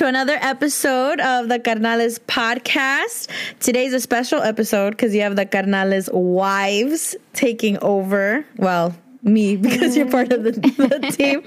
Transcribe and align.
Welcome 0.00 0.14
back, 0.14 0.32
guys, 0.32 0.38
to 0.38 0.38
another 0.38 0.38
episode 0.40 1.20
of 1.20 1.48
the 1.48 1.58
Carnales 1.58 2.18
podcast. 2.20 3.28
Today's 3.60 3.92
a 3.92 4.00
special 4.00 4.40
episode 4.40 4.90
because 4.90 5.14
you 5.14 5.20
have 5.20 5.36
the 5.36 5.44
Carnales 5.44 6.12
wives 6.12 7.16
taking 7.34 7.78
over. 7.82 8.46
Well, 8.56 8.94
me 9.22 9.56
because 9.58 9.96
you're 9.96 10.10
part 10.10 10.32
of 10.32 10.44
the, 10.44 10.52
the 10.52 11.12
team. 11.16 11.42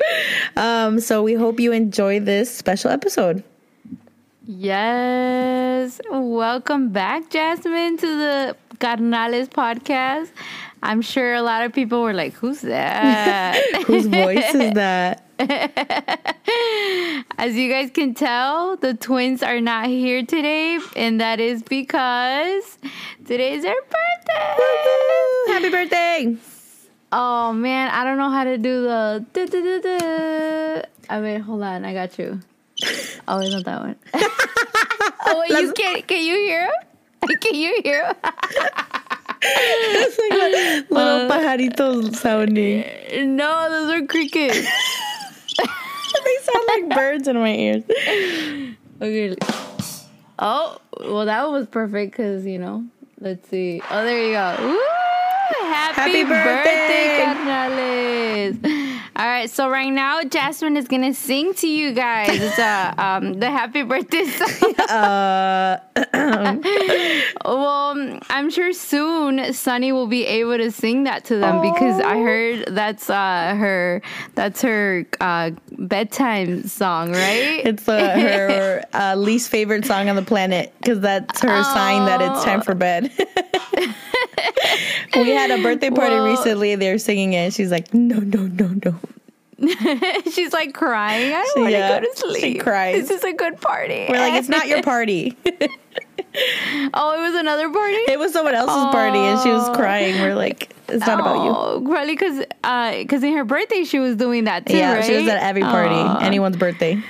Um, 0.55 0.99
so 0.99 1.23
we 1.23 1.33
hope 1.33 1.59
you 1.59 1.71
enjoy 1.71 2.19
this 2.19 2.55
special 2.55 2.91
episode. 2.91 3.43
Yes. 4.45 5.99
Welcome 6.11 6.89
back, 6.89 7.29
Jasmine, 7.31 7.97
to 7.97 8.07
the 8.07 8.57
Carnales 8.77 9.47
podcast. 9.47 10.29
I'm 10.83 11.01
sure 11.01 11.33
a 11.33 11.41
lot 11.41 11.63
of 11.63 11.73
people 11.73 12.01
were 12.03 12.13
like, 12.13 12.33
who's 12.33 12.61
that? 12.61 13.55
Whose 13.85 14.05
voice 14.05 14.53
is 14.53 14.73
that? 14.73 15.25
As 17.37 17.55
you 17.55 17.69
guys 17.69 17.91
can 17.91 18.13
tell, 18.13 18.77
the 18.77 18.93
twins 18.93 19.43
are 19.43 19.59
not 19.59 19.87
here 19.87 20.25
today, 20.25 20.79
and 20.95 21.19
that 21.19 21.41
is 21.41 21.61
because 21.61 22.77
today's 23.25 23.63
their 23.63 23.75
birthday. 23.75 24.55
Happy 25.47 25.69
birthday! 25.69 26.37
Oh 27.11 27.51
man, 27.51 27.89
I 27.89 28.05
don't 28.05 28.17
know 28.17 28.29
how 28.29 28.45
to 28.45 28.57
do 28.57 28.83
the. 28.83 29.25
Da, 29.33 29.45
da, 29.45 29.61
da, 29.61 29.79
da. 29.81 30.81
I 31.09 31.19
mean, 31.19 31.41
hold 31.41 31.63
on, 31.63 31.83
I 31.83 31.93
got 31.93 32.17
you. 32.17 32.39
Oh, 33.25 33.39
it's 33.39 33.53
not 33.53 33.63
that 33.65 33.79
one. 33.81 33.95
oh, 35.25 35.39
wait, 35.39 35.49
you 35.49 35.71
can 35.73 36.01
can 36.03 36.25
you 36.25 36.35
hear 36.35 36.65
him? 36.65 36.71
Can 37.39 37.55
you 37.55 37.81
hear 37.83 38.05
him? 38.05 38.15
like 39.43 40.89
little 40.89 40.97
uh, 40.97 41.29
pajarito 41.29 42.15
sounding. 42.15 43.35
No, 43.35 43.69
those 43.69 43.91
are 43.91 44.05
crickets. 44.07 44.67
they 46.25 46.37
sound 46.41 46.65
like 46.67 46.95
birds 46.95 47.27
in 47.27 47.37
my 47.37 47.53
ears. 47.53 47.83
Okay. 49.01 49.35
Oh, 50.39 50.79
well, 50.99 51.25
that 51.25 51.49
was 51.49 51.67
perfect 51.67 52.11
because, 52.11 52.45
you 52.45 52.59
know, 52.59 52.85
let's 53.19 53.47
see. 53.49 53.81
Oh, 53.89 54.03
there 54.03 54.25
you 54.27 54.33
go. 54.33 54.55
Woo! 54.59 54.79
Happy, 55.67 56.01
Happy 56.01 56.23
birthday, 56.23 56.63
birthday 56.63 58.61
Carnales. 58.63 58.79
All 59.15 59.27
right, 59.27 59.47
so 59.47 59.69
right 59.69 59.91
now 59.91 60.23
Jasmine 60.23 60.75
is 60.75 60.87
gonna 60.87 61.13
sing 61.13 61.53
to 61.55 61.67
you 61.67 61.93
guys. 61.93 62.29
It's 62.31 62.57
um, 62.97 63.33
the 63.33 63.51
happy 63.51 63.83
birthday 63.83 64.25
song. 64.25 64.75
uh, 64.89 65.77
well, 67.45 68.19
I'm 68.29 68.49
sure 68.49 68.73
soon 68.73 69.53
Sunny 69.53 69.91
will 69.91 70.07
be 70.07 70.25
able 70.25 70.57
to 70.57 70.71
sing 70.71 71.03
that 71.03 71.25
to 71.25 71.37
them 71.37 71.61
because 71.61 72.01
I 72.01 72.17
heard 72.17 72.65
that's 72.69 73.07
uh, 73.07 73.55
her 73.55 74.01
that's 74.33 74.63
her 74.63 75.05
uh, 75.21 75.51
bedtime 75.77 76.67
song, 76.67 77.11
right? 77.11 77.61
It's 77.65 77.87
uh, 77.87 78.19
her 78.19 78.83
uh, 78.93 79.15
least 79.15 79.49
favorite 79.49 79.85
song 79.85 80.09
on 80.09 80.15
the 80.15 80.23
planet 80.23 80.73
because 80.79 81.01
that's 81.01 81.39
her 81.41 81.63
sign 81.63 82.05
that 82.05 82.19
it's 82.19 82.43
time 82.43 82.61
for 82.61 82.73
bed. 82.73 83.11
we 85.15 85.29
had 85.29 85.51
a 85.51 85.61
birthday 85.61 85.89
party 85.89 86.15
well, 86.15 86.27
recently. 86.27 86.75
They 86.75 86.91
were 86.91 86.97
singing 86.97 87.33
it. 87.33 87.53
she's 87.53 87.71
like, 87.71 87.93
no, 87.93 88.19
no, 88.19 88.47
no, 88.47 88.67
no. 88.85 88.99
She's 90.31 90.51
like 90.51 90.73
crying. 90.73 91.31
I 91.31 91.41
don't 91.41 91.61
want 91.61 91.67
to 91.67 91.71
yeah, 91.71 91.99
go 91.99 92.05
to 92.05 92.17
sleep. 92.17 92.41
She 92.41 92.55
cries. 92.55 93.07
This 93.07 93.19
is 93.19 93.23
a 93.23 93.33
good 93.33 93.61
party. 93.61 94.07
We're 94.09 94.17
like, 94.17 94.33
it's 94.33 94.49
not 94.49 94.67
your 94.67 94.83
party. 94.83 95.37
oh, 95.45 95.53
it 95.53 97.21
was 97.21 97.35
another 97.35 97.69
party. 97.69 97.95
It 97.95 98.19
was 98.19 98.33
someone 98.33 98.55
else's 98.55 98.75
oh. 98.75 98.91
party, 98.91 99.19
and 99.19 99.39
she 99.41 99.49
was 99.49 99.69
crying. 99.75 100.19
We're 100.19 100.35
like, 100.35 100.75
it's 100.89 101.05
not 101.05 101.19
oh, 101.19 101.21
about 101.21 101.45
you. 101.45 101.51
Oh, 101.51 101.81
probably 101.85 102.13
because 102.13 102.39
because 102.39 103.23
uh, 103.23 103.27
in 103.27 103.37
her 103.37 103.45
birthday 103.45 103.83
she 103.83 103.99
was 103.99 104.15
doing 104.15 104.45
that 104.45 104.65
too. 104.65 104.75
Yeah, 104.75 104.95
right? 104.95 105.05
she 105.05 105.15
was 105.15 105.27
at 105.27 105.41
every 105.41 105.61
party, 105.61 105.95
oh. 105.95 106.17
anyone's 106.17 106.57
birthday. 106.57 107.01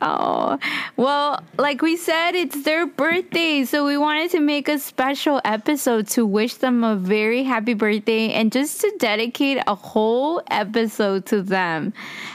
Oh, 0.00 0.58
well, 0.96 1.42
like 1.58 1.82
we 1.82 1.96
said, 1.96 2.34
it's 2.34 2.62
their 2.62 2.86
birthday. 2.86 3.64
So 3.64 3.84
we 3.84 3.98
wanted 3.98 4.30
to 4.32 4.40
make 4.40 4.68
a 4.68 4.78
special 4.78 5.40
episode 5.44 6.06
to 6.08 6.24
wish 6.24 6.54
them 6.54 6.84
a 6.84 6.94
very 6.96 7.42
happy 7.42 7.74
birthday 7.74 8.32
and 8.32 8.52
just 8.52 8.80
to 8.82 8.92
dedicate 8.98 9.58
a 9.66 9.74
whole 9.74 10.42
episode 10.50 11.26
to 11.26 11.42
them 11.42 11.92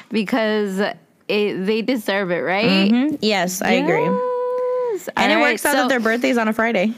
because 0.10 0.80
it, 0.80 1.66
they 1.66 1.82
deserve 1.82 2.32
it, 2.32 2.42
right? 2.42 2.92
Mm-hmm. 2.92 3.16
Yes, 3.22 3.62
I 3.62 3.76
yes. 3.76 3.84
agree. 3.84 4.30
And 5.16 5.32
All 5.32 5.40
it 5.40 5.42
right, 5.44 5.52
works 5.52 5.66
out 5.66 5.74
so, 5.74 5.78
that 5.80 5.90
their 5.90 6.00
birthday's 6.00 6.38
on 6.38 6.48
a 6.48 6.54
Friday. 6.54 6.94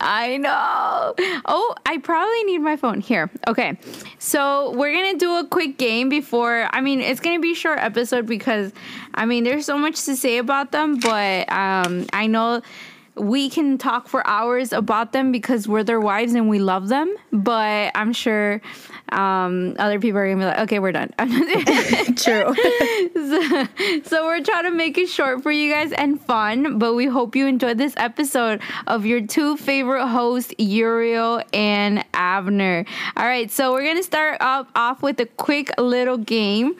I 0.00 0.36
know. 0.36 1.14
Oh, 1.46 1.74
I 1.86 1.98
probably 1.98 2.44
need 2.44 2.58
my 2.58 2.76
phone 2.76 3.00
here. 3.00 3.30
Okay. 3.46 3.78
So 4.18 4.72
we're 4.72 4.92
gonna 4.92 5.18
do 5.18 5.38
a 5.38 5.46
quick 5.46 5.78
game 5.78 6.08
before 6.08 6.68
I 6.72 6.80
mean 6.80 7.00
it's 7.00 7.20
gonna 7.20 7.40
be 7.40 7.52
a 7.52 7.56
short 7.56 7.78
episode 7.78 8.26
because 8.26 8.72
I 9.14 9.26
mean 9.26 9.44
there's 9.44 9.66
so 9.66 9.78
much 9.78 10.04
to 10.04 10.16
say 10.16 10.38
about 10.38 10.72
them, 10.72 10.98
but 10.98 11.50
um 11.52 12.06
I 12.12 12.26
know 12.26 12.62
we 13.16 13.48
can 13.48 13.78
talk 13.78 14.08
for 14.08 14.26
hours 14.26 14.72
about 14.72 15.12
them 15.12 15.30
because 15.30 15.68
we're 15.68 15.84
their 15.84 16.00
wives 16.00 16.34
and 16.34 16.48
we 16.48 16.58
love 16.58 16.88
them. 16.88 17.14
But 17.32 17.92
I'm 17.94 18.12
sure 18.12 18.60
um, 19.14 19.76
other 19.78 20.00
people 20.00 20.18
are 20.18 20.28
gonna 20.28 20.40
be 20.40 20.44
like, 20.44 20.58
okay, 20.60 20.78
we're 20.78 20.92
done. 20.92 21.12
True. 22.16 22.54
so, 23.14 23.66
so, 24.04 24.26
we're 24.26 24.42
trying 24.42 24.64
to 24.64 24.70
make 24.70 24.98
it 24.98 25.08
short 25.08 25.42
for 25.42 25.52
you 25.52 25.72
guys 25.72 25.92
and 25.92 26.20
fun. 26.20 26.78
But 26.78 26.94
we 26.94 27.06
hope 27.06 27.36
you 27.36 27.46
enjoyed 27.46 27.78
this 27.78 27.94
episode 27.96 28.60
of 28.86 29.06
your 29.06 29.20
two 29.26 29.56
favorite 29.56 30.08
hosts, 30.08 30.52
Uriel 30.58 31.42
and 31.52 32.04
Abner. 32.12 32.84
All 33.16 33.24
right, 33.24 33.50
so 33.50 33.72
we're 33.72 33.86
gonna 33.86 34.02
start 34.02 34.38
off, 34.40 34.66
off 34.74 35.02
with 35.02 35.20
a 35.20 35.26
quick 35.26 35.70
little 35.78 36.18
game. 36.18 36.76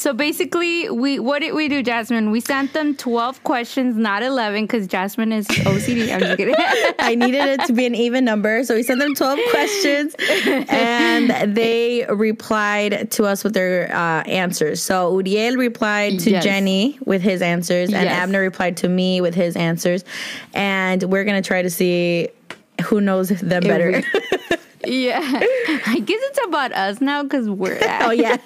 So 0.00 0.14
basically, 0.14 0.88
we 0.88 1.18
what 1.18 1.40
did 1.40 1.52
we 1.52 1.68
do, 1.68 1.82
Jasmine? 1.82 2.30
We 2.30 2.40
sent 2.40 2.72
them 2.72 2.96
twelve 2.96 3.44
questions, 3.44 3.98
not 3.98 4.22
eleven, 4.22 4.64
because 4.64 4.86
Jasmine 4.86 5.30
is 5.30 5.46
OCD. 5.46 6.10
I'm 6.10 6.20
just 6.20 6.38
kidding. 6.38 6.54
I 6.98 7.14
needed 7.14 7.44
it 7.44 7.66
to 7.66 7.74
be 7.74 7.84
an 7.84 7.94
even 7.94 8.24
number, 8.24 8.64
so 8.64 8.76
we 8.76 8.82
sent 8.82 8.98
them 8.98 9.14
twelve 9.14 9.38
questions, 9.50 10.14
and 10.70 11.54
they 11.54 12.06
replied 12.08 13.10
to 13.10 13.24
us 13.24 13.44
with 13.44 13.52
their 13.52 13.94
uh, 13.94 14.22
answers. 14.22 14.80
So 14.80 15.18
Uriel 15.18 15.56
replied 15.56 16.18
to 16.20 16.30
yes. 16.30 16.44
Jenny 16.44 16.98
with 17.04 17.20
his 17.20 17.42
answers, 17.42 17.92
and 17.92 18.04
yes. 18.04 18.22
Abner 18.22 18.40
replied 18.40 18.78
to 18.78 18.88
me 18.88 19.20
with 19.20 19.34
his 19.34 19.54
answers, 19.54 20.02
and 20.54 21.02
we're 21.02 21.24
gonna 21.24 21.42
try 21.42 21.60
to 21.60 21.68
see 21.68 22.30
who 22.84 23.02
knows 23.02 23.28
them 23.28 23.62
better. 23.64 24.02
yeah, 24.86 25.20
I 25.20 26.00
guess 26.00 26.20
it's 26.22 26.46
about 26.46 26.72
us 26.72 27.02
now 27.02 27.22
because 27.22 27.50
we're. 27.50 27.74
At. 27.74 28.00
oh 28.06 28.12
yeah. 28.12 28.38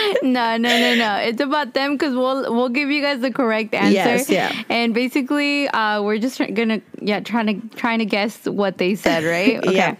no, 0.22 0.56
no, 0.56 0.78
no, 0.78 0.94
no. 0.94 1.16
It's 1.16 1.40
about 1.40 1.74
them 1.74 1.92
because 1.92 2.14
we'll 2.14 2.54
we'll 2.54 2.68
give 2.68 2.90
you 2.90 3.02
guys 3.02 3.20
the 3.20 3.30
correct 3.30 3.74
answer. 3.74 3.92
Yes, 3.92 4.30
yeah. 4.30 4.62
And 4.68 4.94
basically, 4.94 5.68
uh, 5.68 6.02
we're 6.02 6.18
just 6.18 6.40
gonna 6.54 6.80
yeah 7.00 7.20
trying 7.20 7.46
to 7.46 7.76
trying 7.76 7.98
to 7.98 8.04
guess 8.04 8.46
what 8.46 8.78
they 8.78 8.94
said, 8.94 9.24
right? 9.36 9.58
Okay. 9.58 9.74
yeah. 9.74 9.96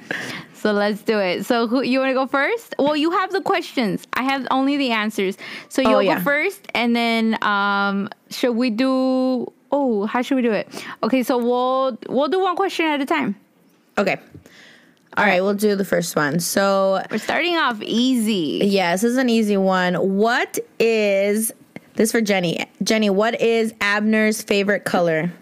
So 0.54 0.72
let's 0.72 1.00
do 1.00 1.18
it. 1.18 1.46
So 1.46 1.66
who 1.66 1.82
you 1.82 2.00
want 2.00 2.10
to 2.10 2.14
go 2.14 2.26
first? 2.26 2.74
Well, 2.78 2.94
you 2.94 3.10
have 3.12 3.32
the 3.32 3.40
questions. 3.40 4.06
I 4.12 4.22
have 4.24 4.46
only 4.50 4.76
the 4.76 4.90
answers. 4.90 5.38
So 5.70 5.80
you'll 5.80 5.94
oh, 5.94 6.00
yeah. 6.00 6.18
go 6.18 6.24
first, 6.24 6.66
and 6.74 6.94
then 6.94 7.42
um, 7.42 8.10
should 8.28 8.52
we 8.52 8.68
do? 8.68 9.50
Oh, 9.72 10.04
how 10.06 10.20
should 10.20 10.34
we 10.34 10.42
do 10.42 10.52
it? 10.52 10.68
Okay, 11.02 11.22
so 11.22 11.38
we'll 11.38 11.98
we'll 12.08 12.28
do 12.28 12.40
one 12.40 12.56
question 12.56 12.86
at 12.86 13.00
a 13.00 13.06
time. 13.06 13.36
Okay. 13.96 14.18
All 15.16 15.24
right, 15.24 15.42
we'll 15.42 15.54
do 15.54 15.74
the 15.74 15.84
first 15.84 16.14
one. 16.14 16.38
So 16.40 17.02
we're 17.10 17.18
starting 17.18 17.56
off 17.56 17.82
easy. 17.82 18.60
Yes, 18.64 19.02
this 19.02 19.10
is 19.12 19.16
an 19.16 19.28
easy 19.28 19.56
one. 19.56 19.94
What 19.94 20.58
is 20.78 21.52
this 21.94 22.12
for 22.12 22.20
Jenny? 22.20 22.64
Jenny, 22.82 23.10
what 23.10 23.40
is 23.40 23.74
Abner's 23.80 24.40
favorite 24.40 24.84
color? 24.84 25.32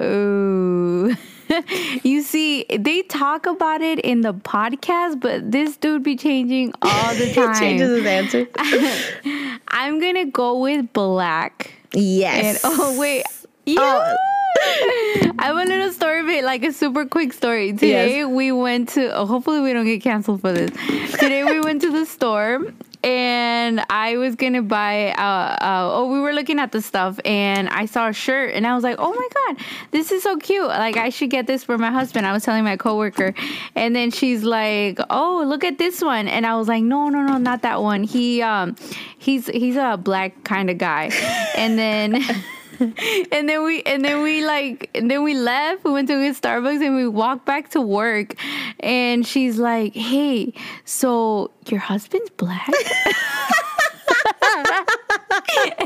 Ooh. 0.00 1.16
you 2.04 2.22
see, 2.22 2.64
they 2.68 3.02
talk 3.02 3.46
about 3.46 3.80
it 3.80 3.98
in 4.00 4.20
the 4.20 4.34
podcast, 4.34 5.20
but 5.20 5.50
this 5.50 5.76
dude 5.76 6.02
be 6.02 6.16
changing 6.16 6.72
all 6.82 7.14
the 7.14 7.32
time. 7.34 7.54
he 7.54 7.60
changes 7.60 7.90
his 7.90 8.06
answer. 8.06 8.46
I'm 9.68 10.00
gonna 10.00 10.26
go 10.26 10.58
with 10.58 10.92
black. 10.92 11.72
Yes. 11.92 12.62
And, 12.64 12.72
oh 12.78 12.98
wait. 12.98 13.24
Yeah. 13.66 13.78
Oh. 13.80 14.16
I 14.56 15.44
have 15.46 15.56
a 15.56 15.64
little 15.64 15.92
story 15.92 16.20
of 16.20 16.28
it, 16.28 16.44
like 16.44 16.64
a 16.64 16.72
super 16.72 17.06
quick 17.06 17.32
story. 17.32 17.72
Today 17.72 18.18
yes. 18.18 18.28
we 18.28 18.52
went 18.52 18.90
to. 18.90 19.14
Oh, 19.14 19.26
hopefully 19.26 19.60
we 19.60 19.72
don't 19.72 19.86
get 19.86 20.02
canceled 20.02 20.40
for 20.40 20.52
this. 20.52 20.70
Today 21.12 21.44
we 21.44 21.60
went 21.60 21.82
to 21.82 21.90
the 21.90 22.04
store 22.06 22.60
and 23.02 23.82
I 23.88 24.16
was 24.18 24.34
gonna 24.34 24.62
buy. 24.62 25.12
Uh, 25.12 25.64
uh, 25.64 25.90
oh, 25.92 26.12
we 26.12 26.20
were 26.20 26.32
looking 26.32 26.58
at 26.58 26.72
the 26.72 26.82
stuff, 26.82 27.18
and 27.24 27.68
I 27.68 27.86
saw 27.86 28.08
a 28.08 28.12
shirt, 28.12 28.54
and 28.54 28.66
I 28.66 28.74
was 28.74 28.84
like, 28.84 28.96
"Oh 28.98 29.12
my 29.12 29.28
god, 29.34 29.64
this 29.90 30.12
is 30.12 30.22
so 30.22 30.36
cute! 30.36 30.66
Like, 30.66 30.96
I 30.96 31.08
should 31.08 31.30
get 31.30 31.46
this 31.46 31.64
for 31.64 31.78
my 31.78 31.90
husband." 31.90 32.26
I 32.26 32.32
was 32.32 32.44
telling 32.44 32.64
my 32.64 32.76
coworker, 32.76 33.32
and 33.74 33.96
then 33.96 34.10
she's 34.10 34.42
like, 34.42 34.98
"Oh, 35.08 35.42
look 35.46 35.64
at 35.64 35.78
this 35.78 36.02
one," 36.02 36.28
and 36.28 36.46
I 36.46 36.56
was 36.56 36.68
like, 36.68 36.82
"No, 36.82 37.08
no, 37.08 37.22
no, 37.22 37.38
not 37.38 37.62
that 37.62 37.82
one. 37.82 38.04
He, 38.04 38.42
um, 38.42 38.76
he's 39.18 39.46
he's 39.46 39.76
a 39.76 39.96
black 39.96 40.44
kind 40.44 40.68
of 40.70 40.78
guy," 40.78 41.10
and 41.56 41.78
then. 41.78 42.22
and 43.32 43.48
then 43.48 43.64
we 43.64 43.82
and 43.82 44.04
then 44.04 44.22
we 44.22 44.44
like 44.44 44.90
and 44.94 45.10
then 45.10 45.22
we 45.22 45.34
left. 45.34 45.84
We 45.84 45.92
went 45.92 46.08
to 46.08 46.14
a 46.14 46.30
Starbucks 46.30 46.84
and 46.84 46.96
we 46.96 47.06
walked 47.06 47.44
back 47.44 47.70
to 47.70 47.80
work. 47.80 48.34
And 48.80 49.26
she's 49.26 49.58
like, 49.58 49.94
"Hey, 49.94 50.54
so 50.84 51.50
your 51.66 51.80
husband's 51.80 52.30
black?" 52.30 52.70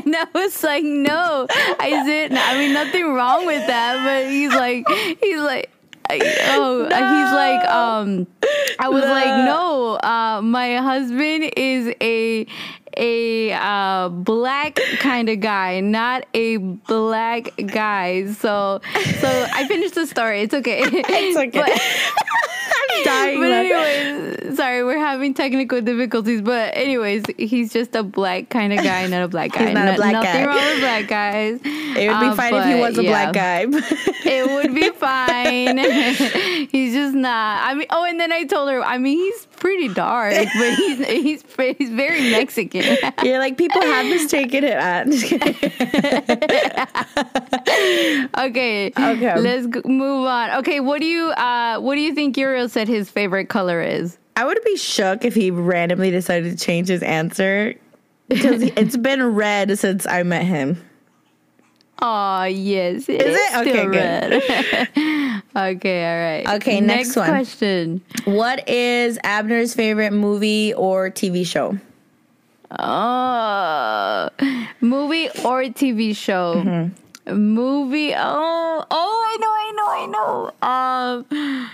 And 0.05 0.15
I 0.15 0.27
was 0.33 0.63
like, 0.63 0.83
no. 0.83 1.47
I 1.49 2.03
said, 2.05 2.33
I 2.33 2.57
mean, 2.57 2.73
nothing 2.73 3.13
wrong 3.13 3.45
with 3.45 3.65
that. 3.67 4.03
But 4.03 4.29
he's 4.31 4.53
like, 4.53 4.87
he's 5.19 5.39
like, 5.39 5.71
oh, 6.09 6.87
no. 6.89 6.95
he's 6.95 7.33
like, 7.33 7.65
um, 7.69 8.27
I 8.79 8.89
was 8.89 9.03
no. 9.03 9.09
like, 9.09 9.45
no, 9.45 9.95
uh, 9.95 10.41
my 10.41 10.77
husband 10.77 11.51
is 11.57 11.93
a 12.01 12.45
a 12.97 13.53
uh, 13.53 14.09
black 14.09 14.79
kind 14.99 15.29
of 15.29 15.39
guy, 15.39 15.79
not 15.79 16.25
a 16.33 16.57
black 16.57 17.51
guy. 17.67 18.31
So, 18.33 18.81
so 19.19 19.47
I 19.53 19.67
finished 19.67 19.95
the 19.95 20.07
story. 20.07 20.41
It's 20.41 20.53
okay. 20.53 20.81
It's 21.07 21.37
okay. 21.37 21.59
But, 21.59 21.71
I'm 22.91 23.03
dying. 23.03 23.39
But 23.39 23.51
anyways, 23.51 24.57
sorry, 24.57 24.83
we're 24.83 24.99
having 24.99 25.33
technical 25.33 25.81
difficulties. 25.81 26.41
But 26.41 26.75
anyways, 26.75 27.23
he's 27.37 27.71
just 27.71 27.95
a 27.95 28.03
black 28.03 28.49
kind 28.49 28.73
of 28.73 28.83
guy, 28.83 29.07
not 29.07 29.23
a 29.23 29.27
black 29.27 29.51
guy. 29.53 29.73
Not 29.73 29.93
a 29.93 29.95
black 29.95 30.13
nothing 30.13 30.43
guy. 30.43 30.45
wrong 30.45 30.55
with 30.55 30.79
black 30.79 31.07
guys. 31.07 31.59
It 31.63 32.09
would 32.09 32.19
be 32.19 32.27
uh, 32.27 32.35
fine 32.35 32.53
if 32.53 32.65
he 32.65 32.75
was 32.75 32.97
a 32.97 33.03
yeah. 33.03 33.31
black 33.31 33.33
guy. 33.33 33.65
it 34.25 34.47
would 34.49 34.75
be 34.75 34.89
fine. 34.91 35.77
he's 36.69 36.93
just 36.93 37.15
not. 37.15 37.63
I 37.63 37.73
mean, 37.75 37.87
oh, 37.89 38.03
and 38.03 38.19
then 38.19 38.31
I 38.31 38.43
told 38.45 38.69
her. 38.69 38.83
I 38.83 38.97
mean, 38.97 39.17
he's 39.17 39.47
pretty 39.55 39.93
dark, 39.93 40.33
but 40.33 40.73
he's 40.75 41.07
he's 41.07 41.43
he's 41.77 41.89
very 41.89 42.31
Mexican. 42.31 42.97
You're 43.23 43.39
like 43.39 43.57
people 43.57 43.81
have 43.81 44.05
mistaken 44.05 44.63
it. 44.63 44.73
At. 44.73 45.07
okay. 48.37 48.91
Okay. 48.97 49.39
Let's 49.39 49.67
move 49.85 50.27
on. 50.27 50.51
Okay. 50.59 50.79
What 50.79 51.01
do 51.01 51.07
you 51.07 51.29
uh 51.31 51.79
What 51.79 51.95
do 51.95 52.01
you 52.01 52.13
think 52.13 52.37
Uriel 52.37 52.69
said 52.69 52.87
his 52.87 53.09
favorite 53.09 53.49
color 53.49 53.81
is? 53.81 54.17
I 54.35 54.45
would 54.45 54.59
be 54.65 54.75
shook 54.75 55.23
if 55.23 55.33
he 55.33 55.51
randomly 55.51 56.11
decided 56.11 56.57
to 56.57 56.63
change 56.63 56.89
his 56.89 57.01
answer 57.03 57.75
because 58.27 58.61
it's 58.63 58.97
been 58.97 59.35
red 59.35 59.77
since 59.79 60.05
I 60.05 60.23
met 60.23 60.43
him. 60.43 60.83
Oh 62.01 62.43
yes, 62.43 63.07
it 63.07 63.21
is, 63.21 63.35
is 63.35 63.39
it 63.39 63.67
okay? 63.67 63.87
Red. 63.87 64.33
okay, 65.55 66.05
all 66.05 66.45
right. 66.45 66.55
Okay, 66.57 66.81
next, 66.81 67.07
next 67.07 67.15
one. 67.15 67.27
question. 67.29 68.01
What 68.25 68.67
is 68.67 69.17
Abner's 69.23 69.73
favorite 69.73 70.11
movie 70.11 70.73
or 70.73 71.09
TV 71.09 71.45
show? 71.45 71.77
Oh, 72.71 74.29
movie 74.81 75.29
or 75.45 75.63
TV 75.63 76.15
show? 76.15 76.55
Mm-hmm. 76.55 77.33
Movie. 77.33 78.13
Oh, 78.13 78.85
oh, 78.91 79.25
I 79.27 79.37
know, 79.39 79.49
I 79.49 79.71
know, 79.77 79.87
I 79.87 80.05
know. 80.05 80.67
Um, 80.67 81.69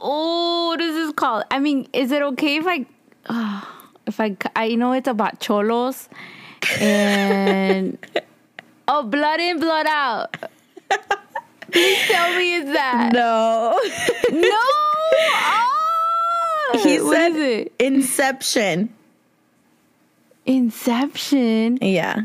oh, 0.00 0.68
what 0.70 0.80
is 0.80 0.94
this 0.94 1.12
called? 1.12 1.44
I 1.50 1.58
mean, 1.58 1.86
is 1.92 2.12
it 2.12 2.22
okay 2.22 2.56
if 2.56 2.66
I, 2.66 2.86
uh, 3.26 3.60
if 4.06 4.18
I, 4.20 4.36
I 4.56 4.74
know 4.76 4.92
it's 4.92 5.08
about 5.08 5.38
cholos, 5.40 6.08
and. 6.80 7.98
Oh, 8.92 9.04
blood 9.04 9.38
in, 9.38 9.60
blood 9.60 9.86
out. 9.86 10.36
Please 11.70 11.98
tell 12.08 12.36
me 12.36 12.56
it's 12.56 12.72
that. 12.72 13.12
No. 13.12 13.78
no. 14.32 14.60
Oh, 16.72 16.78
he 16.84 17.00
what 17.00 17.16
said 17.16 17.36
it? 17.36 17.72
Inception. 17.80 18.94
Inception. 20.46 21.78
Yeah. 21.82 22.22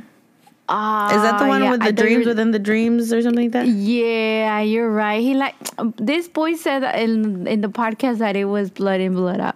Ah, 0.70 1.16
is 1.16 1.22
that 1.22 1.40
the 1.40 1.48
one 1.48 1.64
yeah. 1.64 1.72
with 1.72 1.82
the 1.82 1.92
dreams 1.92 2.26
within 2.26 2.52
the 2.52 2.60
dreams 2.60 3.12
or 3.12 3.22
something 3.22 3.44
like 3.44 3.52
that? 3.54 3.68
Yeah, 3.68 4.62
you're 4.62 4.90
right. 4.90 5.22
He 5.22 5.34
like 5.34 5.56
this 5.98 6.28
boy 6.28 6.56
said 6.56 6.84
in 7.00 7.48
in 7.48 7.62
the 7.62 7.70
podcast 7.70 8.20
that 8.20 8.36
it 8.36 8.46
was 8.46 8.70
Blood 8.70 9.00
in 9.00 9.14
Blood 9.14 9.40
Out, 9.40 9.56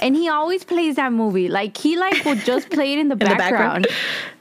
and 0.00 0.16
he 0.16 0.28
always 0.28 0.64
plays 0.64 0.96
that 0.96 1.12
movie. 1.12 1.48
Like 1.48 1.76
he 1.76 1.96
like 1.96 2.24
would 2.24 2.38
just 2.38 2.70
play 2.70 2.94
it 2.94 2.98
in 2.98 3.08
the, 3.08 3.12
in 3.14 3.18
background. 3.18 3.84
the 3.84 3.88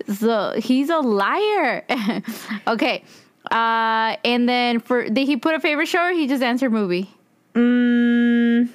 background. 0.07 0.17
So 0.17 0.59
he's 0.59 0.89
a 0.89 0.99
liar. 0.99 1.85
okay, 2.67 3.03
uh, 3.51 4.15
and 4.23 4.49
then 4.49 4.79
for 4.79 5.07
did 5.09 5.27
he 5.27 5.37
put 5.37 5.55
a 5.55 5.59
favorite 5.59 5.87
show 5.87 6.03
or 6.03 6.11
he 6.11 6.27
just 6.27 6.43
answered 6.43 6.71
movie? 6.71 7.09
Mm. 7.53 8.69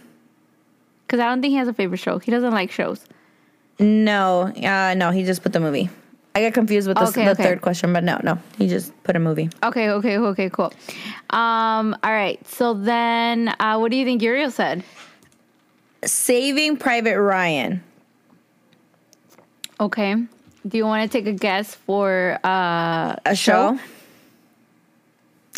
Because 1.06 1.20
I 1.20 1.28
don't 1.28 1.40
think 1.42 1.52
he 1.52 1.58
has 1.58 1.68
a 1.68 1.74
favorite 1.74 1.98
show. 1.98 2.18
He 2.18 2.30
doesn't 2.30 2.52
like 2.52 2.70
shows. 2.70 3.04
No, 3.78 4.42
uh, 4.42 4.94
no, 4.94 5.10
he 5.10 5.24
just 5.24 5.42
put 5.42 5.52
the 5.52 5.60
movie. 5.60 5.90
I 6.36 6.40
get 6.40 6.54
confused 6.54 6.88
with 6.88 6.96
the, 6.96 7.06
okay, 7.08 7.24
the 7.24 7.30
okay. 7.30 7.42
third 7.44 7.62
question, 7.62 7.92
but 7.92 8.02
no, 8.02 8.18
no, 8.24 8.40
he 8.58 8.66
just 8.66 8.92
put 9.04 9.14
a 9.14 9.20
movie. 9.20 9.50
Okay, 9.62 9.90
okay, 9.90 10.18
okay, 10.18 10.50
cool. 10.50 10.72
Um, 11.30 11.96
all 12.02 12.10
right. 12.12 12.44
So 12.48 12.74
then, 12.74 13.54
uh, 13.60 13.78
what 13.78 13.92
do 13.92 13.96
you 13.96 14.04
think 14.04 14.20
Uriel 14.20 14.50
said? 14.50 14.82
Saving 16.06 16.76
Private 16.76 17.20
Ryan. 17.20 17.82
Okay. 19.80 20.14
Do 20.66 20.78
you 20.78 20.86
want 20.86 21.10
to 21.10 21.18
take 21.18 21.26
a 21.26 21.32
guess 21.32 21.74
for 21.74 22.38
uh, 22.44 23.16
a 23.26 23.34
show? 23.36 23.76
show? 23.76 23.80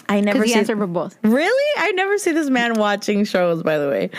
I 0.09 0.21
never 0.21 0.47
see 0.47 0.55
answer 0.55 0.77
for 0.77 0.87
both. 0.87 1.17
Really? 1.23 1.81
I 1.83 1.91
never 1.93 2.19
see 2.19 2.33
this 2.33 2.49
man 2.49 2.75
watching 2.75 3.25
shows. 3.25 3.63
By 3.63 3.79
the 3.79 3.89
way, 3.89 4.11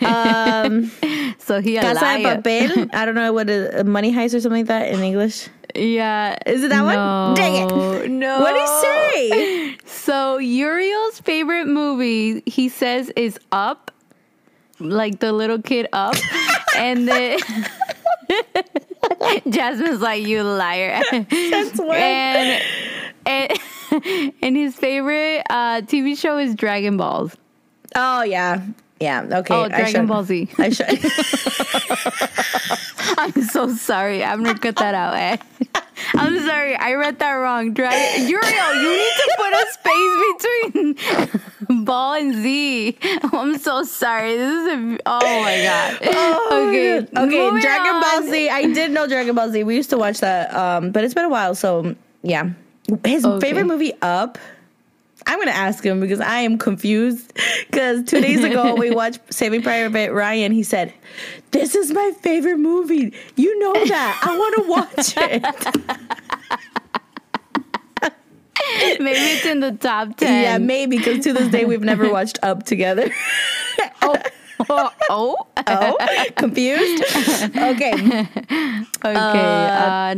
um, 0.06 0.90
so 1.38 1.60
he 1.60 1.78
Casa 1.78 2.18
de 2.18 2.42
Papel. 2.42 2.90
I 2.94 3.06
don't 3.06 3.14
know 3.14 3.32
what 3.32 3.48
a 3.48 3.84
Money 3.84 4.12
Heist 4.12 4.34
or 4.34 4.40
something 4.40 4.66
like 4.66 4.66
that 4.66 4.90
in 4.90 5.00
English. 5.00 5.48
Yeah. 5.74 6.38
Is 6.46 6.62
it 6.62 6.68
that 6.68 6.78
no, 6.78 6.84
one? 6.84 7.34
Dang 7.34 7.54
it. 7.54 8.10
No. 8.10 8.40
What 8.40 8.52
do 8.52 8.60
you 8.60 8.80
say? 8.80 9.78
So 9.86 10.36
Uriel's 10.36 11.20
favorite 11.20 11.66
movie, 11.66 12.42
he 12.44 12.68
says, 12.68 13.10
is 13.16 13.38
Up. 13.52 13.90
Like 14.84 15.18
the 15.20 15.32
little 15.32 15.60
kid 15.60 15.88
Up. 15.92 16.14
and 16.76 17.08
then 17.08 17.38
Jasmine's 19.48 20.00
like, 20.00 20.26
you 20.26 20.42
liar. 20.42 21.02
That's 21.10 21.78
what. 21.78 21.96
And, 21.96 22.62
and, 23.26 23.58
and 24.42 24.56
his 24.56 24.76
favorite 24.76 25.44
uh, 25.50 25.82
TV 25.82 26.16
show 26.16 26.38
is 26.38 26.54
Dragon 26.54 26.96
Balls. 26.96 27.36
Oh, 27.94 28.22
yeah. 28.22 28.62
Yeah. 29.04 29.38
Okay. 29.40 29.54
Oh, 29.54 29.68
Dragon 29.68 30.06
Ball 30.06 30.24
Z. 30.24 30.48
I 30.58 30.70
should. 30.70 30.88
I'm 33.18 33.42
so 33.42 33.68
sorry. 33.74 34.24
I'm 34.24 34.42
gonna 34.42 34.58
cut 34.58 34.76
that 34.76 34.94
out. 34.94 35.12
Eh? 35.14 35.36
I'm 36.14 36.40
sorry. 36.46 36.74
I 36.74 36.94
read 36.94 37.18
that 37.18 37.32
wrong. 37.32 37.74
Dragon 37.74 38.26
Uriel, 38.26 38.74
you 38.80 38.96
need 38.96 39.12
to 39.20 39.30
put 39.36 39.52
a 39.52 39.66
space 39.76 40.16
between 40.32 40.96
ball 41.84 42.14
and 42.14 42.34
Z. 42.34 42.96
I'm 43.30 43.58
so 43.58 43.82
sorry. 43.82 44.36
This 44.36 44.50
is 44.50 44.68
a. 44.68 44.98
Oh 45.04 45.42
my 45.42 45.62
god. 45.62 45.98
Oh, 46.06 46.68
okay. 46.68 47.00
Okay. 47.00 47.10
Moving 47.12 47.60
Dragon 47.60 47.96
on. 47.96 48.00
Ball 48.00 48.22
Z. 48.30 48.48
I 48.48 48.72
did 48.72 48.90
know 48.90 49.06
Dragon 49.06 49.34
Ball 49.34 49.50
Z. 49.50 49.64
We 49.64 49.76
used 49.76 49.90
to 49.90 49.98
watch 49.98 50.20
that. 50.20 50.50
Um, 50.54 50.92
but 50.92 51.04
it's 51.04 51.12
been 51.12 51.26
a 51.26 51.28
while. 51.28 51.54
So 51.54 51.94
yeah. 52.22 52.52
His 53.04 53.24
okay. 53.24 53.48
favorite 53.48 53.66
movie, 53.66 53.92
Up. 54.00 54.38
I'm 55.26 55.38
gonna 55.38 55.50
ask 55.52 55.84
him 55.84 56.00
because 56.00 56.20
I 56.20 56.40
am 56.40 56.58
confused. 56.58 57.32
Because 57.70 58.04
two 58.04 58.20
days 58.20 58.44
ago 58.44 58.74
we 58.78 58.90
watched 58.90 59.20
Saving 59.32 59.62
Private 59.62 60.12
Ryan. 60.12 60.52
He 60.52 60.62
said, 60.62 60.92
"This 61.50 61.74
is 61.74 61.92
my 61.92 62.12
favorite 62.20 62.58
movie. 62.58 63.12
You 63.36 63.58
know 63.58 63.72
that. 63.86 64.20
I 64.22 64.38
want 64.38 64.56
to 64.56 64.68
watch 64.68 65.14
it." 65.16 65.42
maybe 69.00 69.18
it's 69.18 69.46
in 69.46 69.60
the 69.60 69.72
top 69.72 70.16
ten. 70.16 70.42
Yeah, 70.42 70.58
maybe 70.58 70.98
because 70.98 71.24
to 71.24 71.32
this 71.32 71.48
day 71.48 71.64
we've 71.64 71.82
never 71.82 72.10
watched 72.10 72.38
Up 72.42 72.64
together. 72.64 73.10
oh. 74.02 74.16
oh, 74.68 74.90
oh, 75.10 75.46
oh, 75.66 76.26
confused. 76.36 77.04
Okay, 77.56 77.92
okay. 77.92 78.28
Uh, 79.02 79.08
uh, 79.08 80.14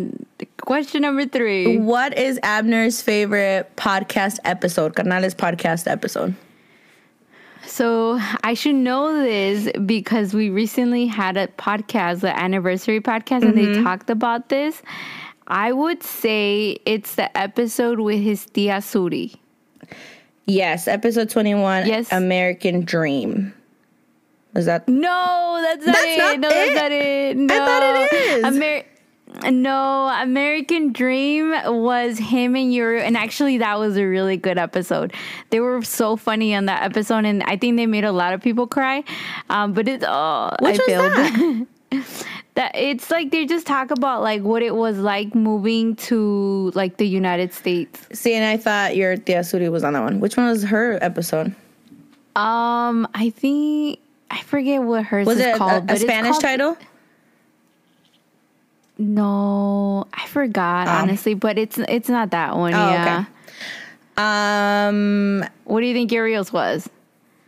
question 0.66 1.02
number 1.02 1.24
three. 1.24 1.78
What 1.78 2.18
is 2.18 2.38
Abner's 2.42 3.00
favorite 3.00 3.74
podcast 3.76 4.38
episode? 4.44 4.94
Carnales 4.94 5.34
podcast 5.34 5.90
episode. 5.90 6.34
So 7.64 8.20
I 8.44 8.54
should 8.54 8.74
know 8.74 9.22
this 9.22 9.70
because 9.86 10.34
we 10.34 10.50
recently 10.50 11.06
had 11.06 11.36
a 11.36 11.46
podcast, 11.46 12.20
the 12.20 12.38
anniversary 12.38 13.00
podcast, 13.00 13.40
mm-hmm. 13.40 13.46
and 13.46 13.56
they 13.58 13.66
mm-hmm. 13.66 13.84
talked 13.84 14.10
about 14.10 14.50
this. 14.50 14.82
I 15.46 15.72
would 15.72 16.02
say 16.02 16.78
it's 16.84 17.14
the 17.14 17.34
episode 17.36 18.00
with 18.00 18.20
his 18.20 18.44
tia 18.46 18.78
Suri. 18.78 19.36
Yes, 20.46 20.86
episode 20.86 21.30
21, 21.30 21.86
yes. 21.86 22.12
American 22.12 22.84
Dream. 22.84 23.54
Is 24.54 24.66
that 24.66 24.88
No, 24.88 25.60
that's 25.62 25.86
not 25.86 25.92
that's 25.92 26.06
it. 26.06 26.18
Not 26.18 26.40
no, 26.40 26.48
it. 26.48 26.52
that's 26.52 26.74
not 26.74 26.92
it. 26.92 27.36
No. 27.36 27.54
I 27.54 27.66
thought 27.66 27.82
it 27.82 28.12
is. 28.12 28.44
Amer- 28.44 28.84
no, 29.50 30.08
American 30.20 30.92
Dream 30.92 31.50
was 31.66 32.18
him 32.18 32.56
and 32.56 32.72
Yuri, 32.72 33.02
and 33.02 33.16
actually 33.16 33.58
that 33.58 33.78
was 33.78 33.96
a 33.96 34.04
really 34.04 34.36
good 34.36 34.58
episode. 34.58 35.12
They 35.50 35.60
were 35.60 35.82
so 35.82 36.16
funny 36.16 36.54
on 36.54 36.66
that 36.66 36.82
episode, 36.82 37.24
and 37.24 37.42
I 37.44 37.56
think 37.56 37.76
they 37.76 37.86
made 37.86 38.04
a 38.04 38.12
lot 38.12 38.32
of 38.32 38.40
people 38.40 38.66
cry. 38.66 39.04
Um, 39.50 39.72
but 39.72 39.88
it's 39.88 40.04
oh, 40.06 40.50
Which 40.60 40.80
I 40.80 40.86
failed. 40.86 41.12
That? 41.12 41.66
that 42.54 42.72
it's 42.74 43.10
like 43.10 43.30
they 43.30 43.46
just 43.46 43.66
talk 43.66 43.90
about 43.90 44.22
like 44.22 44.42
what 44.42 44.62
it 44.62 44.74
was 44.74 44.98
like 44.98 45.34
moving 45.34 45.96
to 45.96 46.72
like 46.74 46.96
the 46.96 47.06
United 47.06 47.52
States. 47.52 48.06
See, 48.12 48.34
and 48.34 48.44
I 48.44 48.56
thought 48.56 48.96
your 48.96 49.16
Tia 49.16 49.40
Suri 49.40 49.70
was 49.70 49.84
on 49.84 49.92
that 49.92 50.02
one. 50.02 50.20
Which 50.20 50.36
one 50.36 50.46
was 50.46 50.64
her 50.64 50.98
episode? 51.02 51.54
Um, 52.34 53.08
I 53.14 53.32
think 53.34 54.00
I 54.30 54.42
forget 54.42 54.82
what 54.82 55.04
hers 55.04 55.26
was 55.26 55.38
it 55.38 55.56
called. 55.56 55.90
A, 55.90 55.94
a 55.94 55.96
Spanish 55.96 56.38
title? 56.38 56.76
No, 58.98 60.06
I 60.12 60.26
forgot 60.26 60.88
um, 60.88 61.02
honestly, 61.02 61.34
but 61.34 61.58
it's 61.58 61.78
it's 61.78 62.08
not 62.08 62.30
that 62.30 62.56
one. 62.56 62.74
Oh, 62.74 62.76
yeah. 62.76 63.24
Okay. 63.26 63.32
Um, 64.18 65.44
what 65.64 65.80
do 65.80 65.86
you 65.86 65.94
think 65.94 66.10
Uriel's 66.12 66.52
was? 66.52 66.88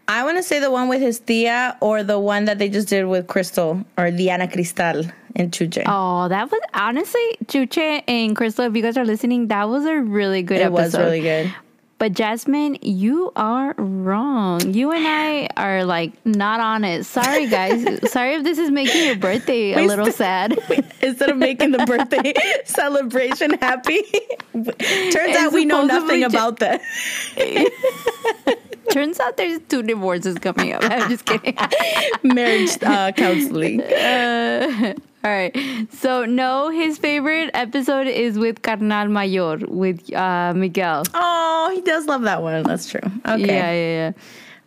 I 0.09 0.25
want 0.25 0.39
to 0.39 0.43
say 0.43 0.59
the 0.59 0.71
one 0.71 0.89
with 0.89 1.01
his 1.01 1.21
tia 1.21 1.77
or 1.81 2.03
the 2.03 2.19
one 2.19 2.47
that 2.47 2.59
they 2.59 2.69
just 2.69 2.89
did 2.89 3.05
with 3.05 3.27
Crystal 3.27 3.85
or 3.99 4.11
Diana 4.11 4.49
Cristal 4.49 5.05
and 5.37 5.53
Chuche. 5.53 5.83
Oh, 5.87 6.29
that 6.29 6.51
was 6.51 6.61
honestly 6.75 7.39
Chuche 7.45 8.03
and 8.09 8.35
Crystal. 8.35 8.65
If 8.65 8.75
you 8.75 8.83
guys 8.83 8.97
are 8.97 9.05
listening, 9.05 9.49
that 9.49 9.69
was 9.69 9.85
a 9.85 9.97
really 10.01 10.43
good. 10.43 10.61
Episode. 10.61 10.77
It 10.77 10.81
episode. 10.81 10.99
was 10.99 11.07
really 11.07 11.21
good. 11.21 11.55
But 11.99 12.13
Jasmine, 12.13 12.79
you 12.81 13.33
are 13.35 13.75
wrong. 13.77 14.73
You 14.73 14.93
and 14.93 15.05
I 15.07 15.49
are 15.57 15.85
like 15.85 16.13
not 16.25 16.61
on 16.61 16.85
it. 16.85 17.05
Sorry, 17.05 17.49
guys. 17.49 17.83
Sorry 18.13 18.35
if 18.35 18.45
this 18.45 18.59
is 18.59 18.71
making 18.71 19.05
your 19.05 19.17
birthday 19.17 19.73
a 19.73 19.85
little 19.85 20.13
sad. 20.13 20.57
Instead 21.03 21.31
of 21.31 21.37
making 21.39 21.73
the 21.73 21.85
birthday 21.87 22.35
celebration 22.65 23.55
happy, 23.55 24.03
turns 24.53 25.37
out 25.37 25.53
we 25.53 25.65
know 25.65 25.85
nothing 25.85 26.23
about 26.23 26.61
that. 26.61 26.81
Turns 28.91 29.19
out 29.21 29.37
there's 29.37 29.61
two 29.69 29.83
divorces 29.83 30.39
coming 30.39 30.73
up. 30.73 30.83
I'm 30.85 31.11
just 31.11 31.27
kidding. 31.27 31.57
Marriage 32.23 32.81
uh, 32.83 33.13
counseling. 33.13 33.83
Uh, 33.83 34.95
all 35.25 35.31
right. 35.31 35.57
So, 35.93 36.25
no, 36.25 36.71
his 36.71 36.99
favorite 36.99 37.51
episode 37.55 38.07
is 38.07 38.39
with 38.39 38.63
Carnal 38.63 39.09
Mayor 39.09 39.59
with 39.67 40.13
uh, 40.15 40.53
Miguel. 40.55 41.05
Oh, 41.15 41.73
he 41.75 41.81
does 41.81 42.07
love 42.07 42.23
that 42.23 42.43
one. 42.43 42.63
That's 42.63 42.89
true. 42.89 43.01
Okay. 43.27 43.47
Yeah, 43.47 43.73
yeah, 43.73 44.13
yeah. 44.13 44.13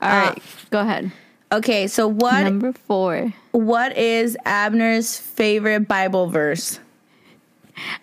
All 0.01 0.09
uh, 0.09 0.29
right. 0.29 0.43
Go 0.69 0.79
ahead. 0.79 1.11
Okay. 1.51 1.87
So, 1.87 2.07
what? 2.07 2.43
Number 2.43 2.73
four. 2.73 3.33
What 3.51 3.97
is 3.97 4.37
Abner's 4.45 5.17
favorite 5.17 5.87
Bible 5.87 6.27
verse? 6.27 6.79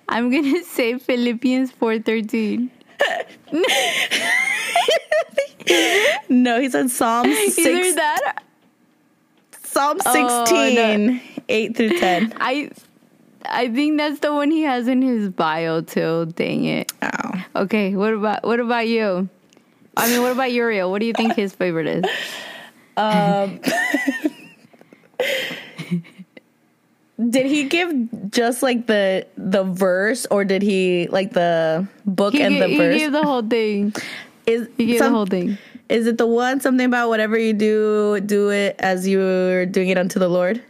I'm 0.08 0.30
going 0.30 0.44
to 0.54 0.64
say 0.64 0.98
Philippians 0.98 1.72
4.13. 1.72 2.70
no, 6.28 6.60
he 6.60 6.70
said 6.70 6.90
Psalm 6.90 7.32
6. 7.34 7.58
Either 7.58 7.94
that 7.94 8.42
Psalm 9.62 10.00
16, 10.00 10.16
oh, 10.16 10.96
no. 10.96 11.20
8 11.48 11.76
through 11.76 11.98
10. 11.98 12.34
I 12.40 12.70
I 13.44 13.72
think 13.72 13.96
that's 13.98 14.20
the 14.20 14.32
one 14.32 14.50
he 14.50 14.62
has 14.62 14.88
in 14.88 15.00
his 15.00 15.28
bio 15.30 15.80
too. 15.80 16.26
Dang 16.34 16.64
it. 16.64 16.92
Oh. 17.02 17.44
Okay, 17.56 17.94
what 17.94 18.12
about 18.12 18.44
what 18.44 18.60
about 18.60 18.88
you? 18.88 19.28
I 19.96 20.08
mean, 20.08 20.22
what 20.22 20.32
about 20.32 20.52
Uriel? 20.52 20.90
What 20.90 21.00
do 21.00 21.06
you 21.06 21.12
think 21.12 21.34
his 21.34 21.54
favorite 21.54 21.86
is? 21.86 22.04
Um 22.96 23.60
Did 27.30 27.46
he 27.46 27.64
give 27.64 28.30
just 28.30 28.62
like 28.62 28.86
the 28.86 29.26
the 29.36 29.64
verse 29.64 30.24
or 30.30 30.44
did 30.44 30.62
he 30.62 31.08
like 31.10 31.32
the 31.32 31.88
book 32.06 32.32
he 32.32 32.42
and 32.42 32.54
gave, 32.54 32.70
the 32.70 32.76
verse? 32.76 32.94
He 32.94 33.00
gave 33.00 33.12
the 33.12 33.24
whole 33.24 33.42
thing. 33.42 33.92
Is 34.46 34.68
he 34.76 34.86
gave 34.86 34.98
some, 34.98 35.12
the 35.12 35.16
whole 35.16 35.26
thing. 35.26 35.58
Is 35.88 36.06
it 36.06 36.16
the 36.16 36.26
one 36.26 36.60
something 36.60 36.86
about 36.86 37.08
whatever 37.08 37.36
you 37.36 37.52
do, 37.52 38.20
do 38.20 38.50
it 38.50 38.76
as 38.78 39.06
you're 39.08 39.66
doing 39.66 39.88
it 39.88 39.98
unto 39.98 40.18
the 40.18 40.28
Lord? 40.28 40.62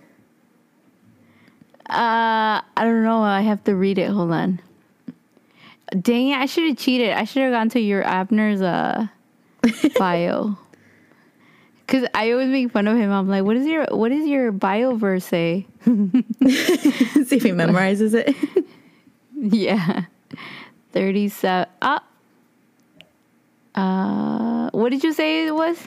Uh, 1.89 2.61
I 2.77 2.85
don't 2.85 3.03
know. 3.03 3.23
I 3.23 3.41
have 3.41 3.65
to 3.65 3.75
read 3.75 3.99
it. 3.99 4.11
Hold 4.11 4.33
on. 4.33 4.61
Dang 6.01 6.29
it! 6.29 6.37
I 6.37 6.47
should 6.47 6.69
have 6.69 6.77
cheated. 6.77 7.11
I 7.11 7.25
should 7.25 7.43
have 7.43 7.53
gone 7.53 7.71
to 7.71 7.81
your 7.81 8.03
Abner's 8.03 8.61
uh 8.61 9.07
bio. 9.99 10.59
Cause 11.87 12.05
I 12.13 12.33
always 12.33 12.51
make 12.51 12.71
fun 12.71 12.87
of 12.87 12.99
him. 12.99 13.11
I'm 13.11 13.29
like, 13.29 13.45
what 13.45 13.57
is 13.57 13.67
your 13.67 13.87
what 13.87 14.13
is 14.13 14.27
your 14.27 14.53
bio 14.53 14.97
verse 14.97 15.25
say? 15.25 15.67
See 15.85 15.97
if 15.97 17.43
he 17.43 17.51
memorizes 17.53 18.13
it. 18.13 18.37
yeah, 19.35 20.05
thirty 20.93 21.31
seven. 21.31 21.71
Ah. 21.81 22.05
Uh, 23.75 24.71
what 24.73 24.91
did 24.91 25.03
you 25.03 25.15
say 25.15 25.47
it 25.47 25.55
was? 25.55 25.79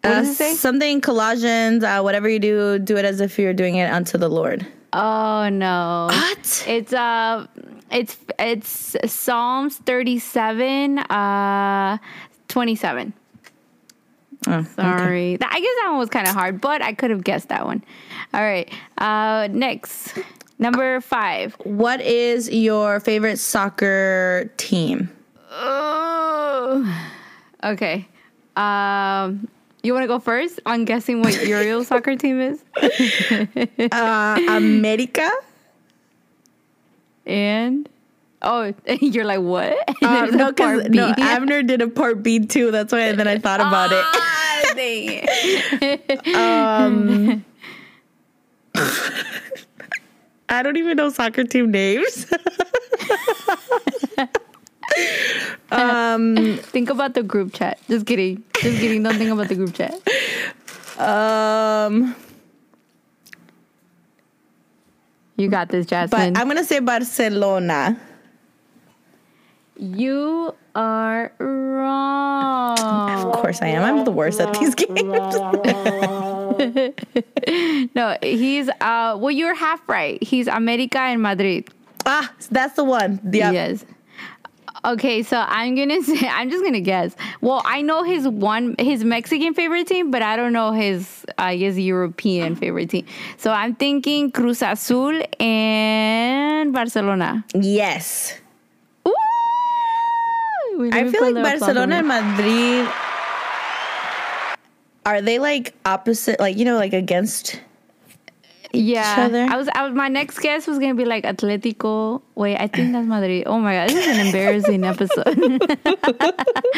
What 0.00 0.16
uh, 0.16 0.20
it 0.22 0.34
say? 0.34 0.54
Something 0.54 1.02
Colossians. 1.02 1.84
Uh, 1.84 2.00
whatever 2.00 2.30
you 2.30 2.38
do, 2.38 2.78
do 2.78 2.96
it 2.96 3.04
as 3.04 3.20
if 3.20 3.38
you're 3.38 3.52
doing 3.52 3.76
it 3.76 3.92
unto 3.92 4.16
the 4.16 4.30
Lord. 4.30 4.66
Oh 4.92 5.48
no! 5.48 6.08
What? 6.10 6.64
It's 6.68 6.92
uh, 6.92 7.46
it's 7.90 8.16
it's 8.38 8.96
Psalms 9.06 9.76
thirty 9.78 10.18
seven, 10.18 10.98
uh, 10.98 11.98
twenty 12.48 12.74
seven. 12.74 13.14
Oh, 14.46 14.62
Sorry. 14.74 15.34
Okay. 15.34 15.46
I 15.48 15.60
guess 15.60 15.74
that 15.80 15.88
one 15.90 15.98
was 15.98 16.08
kind 16.08 16.26
of 16.26 16.34
hard, 16.34 16.60
but 16.60 16.82
I 16.82 16.92
could 16.94 17.10
have 17.10 17.22
guessed 17.24 17.48
that 17.48 17.64
one. 17.64 17.82
All 18.34 18.42
right. 18.42 18.70
Uh, 18.98 19.48
next, 19.50 20.14
number 20.58 21.00
five. 21.00 21.54
What 21.62 22.00
is 22.00 22.50
your 22.50 22.98
favorite 23.00 23.38
soccer 23.38 24.50
team? 24.56 25.10
Oh, 25.52 27.06
okay. 27.62 28.08
Um, 28.56 29.48
you 29.82 29.92
want 29.92 30.04
to 30.04 30.08
go 30.08 30.18
first 30.18 30.60
on 30.66 30.84
guessing 30.84 31.22
what 31.22 31.44
Uriel's 31.46 31.86
soccer 31.88 32.16
team 32.16 32.40
is? 32.40 32.62
uh, 33.92 34.40
America. 34.48 35.28
And 37.26 37.88
Oh, 38.42 38.74
you're 39.00 39.24
like 39.24 39.40
what? 39.40 39.76
Uh, 40.02 40.26
no, 40.26 40.50
because 40.50 40.88
no, 40.88 41.14
Abner 41.16 41.62
did 41.62 41.80
a 41.80 41.86
part 41.86 42.24
B 42.24 42.44
too. 42.44 42.72
That's 42.72 42.92
why 42.92 43.12
then 43.12 43.28
I 43.28 43.38
thought 43.38 43.60
about 43.60 43.90
ah, 43.92 44.62
it. 44.74 46.34
um, 46.34 47.44
I 50.48 50.62
don't 50.64 50.76
even 50.76 50.96
know 50.96 51.10
soccer 51.10 51.44
team 51.44 51.70
names. 51.70 52.26
Um, 55.72 56.58
think 56.62 56.90
about 56.90 57.14
the 57.14 57.22
group 57.22 57.54
chat. 57.54 57.78
Just 57.88 58.06
kidding. 58.06 58.42
Just 58.60 58.80
kidding. 58.80 59.02
Don't 59.02 59.16
think 59.16 59.30
about 59.30 59.48
the 59.48 59.54
group 59.54 59.74
chat. 59.74 59.94
Um. 60.98 62.14
You 65.36 65.48
got 65.48 65.70
this, 65.70 65.86
Jasmine. 65.86 66.34
But 66.34 66.40
I'm 66.40 66.46
gonna 66.46 66.64
say 66.64 66.78
Barcelona. 66.78 67.98
You 69.76 70.54
are 70.74 71.32
wrong. 71.38 73.26
Of 73.26 73.32
course 73.32 73.60
I 73.62 73.68
am. 73.68 73.82
I'm 73.82 74.04
the 74.04 74.10
worst 74.12 74.40
at 74.40 74.52
these 74.54 74.74
games. 74.74 74.92
no, 77.94 78.16
he's 78.22 78.68
uh 78.80 79.16
well 79.18 79.30
you're 79.30 79.54
half 79.54 79.86
right. 79.88 80.22
He's 80.22 80.46
America 80.46 80.98
and 80.98 81.22
Madrid. 81.22 81.68
Ah, 82.06 82.32
that's 82.50 82.74
the 82.74 82.84
one. 82.84 83.20
Yep. 83.24 83.52
Yes. 83.52 83.84
Okay, 84.84 85.22
so 85.22 85.36
I'm 85.36 85.74
gonna 85.76 86.02
say 86.08 86.26
I'm 86.28 86.50
just 86.50 86.64
gonna 86.64 86.80
guess. 86.80 87.14
Well, 87.40 87.62
I 87.64 87.82
know 87.82 88.02
his 88.02 88.26
one 88.26 88.74
his 88.78 89.04
Mexican 89.04 89.54
favorite 89.54 89.86
team, 89.86 90.10
but 90.10 90.22
I 90.22 90.36
don't 90.36 90.52
know 90.52 90.72
his 90.72 91.24
I 91.38 91.56
guess 91.56 91.76
European 91.76 92.56
favorite 92.56 92.90
team. 92.90 93.06
So 93.36 93.52
I'm 93.52 93.74
thinking 93.74 94.32
Cruz 94.32 94.62
Azul 94.62 95.22
and 95.40 96.72
Barcelona. 96.72 97.44
Yes. 97.54 98.38
Ooh! 99.06 100.90
I 100.92 101.08
feel 101.10 101.32
like 101.32 101.34
Barcelona 101.34 101.96
and 101.96 102.08
Madrid 102.08 102.88
are 105.04 105.20
they 105.20 105.38
like 105.38 105.74
opposite 105.84 106.38
like 106.40 106.56
you 106.56 106.64
know 106.64 106.76
like 106.76 106.92
against 106.92 107.60
yeah, 108.72 109.48
I 109.50 109.56
was, 109.56 109.68
I 109.74 109.84
was. 109.86 109.94
My 109.94 110.08
next 110.08 110.38
guess 110.38 110.66
was 110.66 110.78
gonna 110.78 110.94
be 110.94 111.04
like 111.04 111.24
Atletico. 111.24 112.22
Wait, 112.34 112.56
I 112.56 112.66
think 112.66 112.92
that's 112.92 113.06
Madrid. 113.06 113.44
Oh 113.46 113.58
my 113.58 113.74
god, 113.74 113.90
this 113.90 114.06
is 114.06 114.18
an 114.18 114.26
embarrassing 114.26 114.84
episode. 114.84 115.28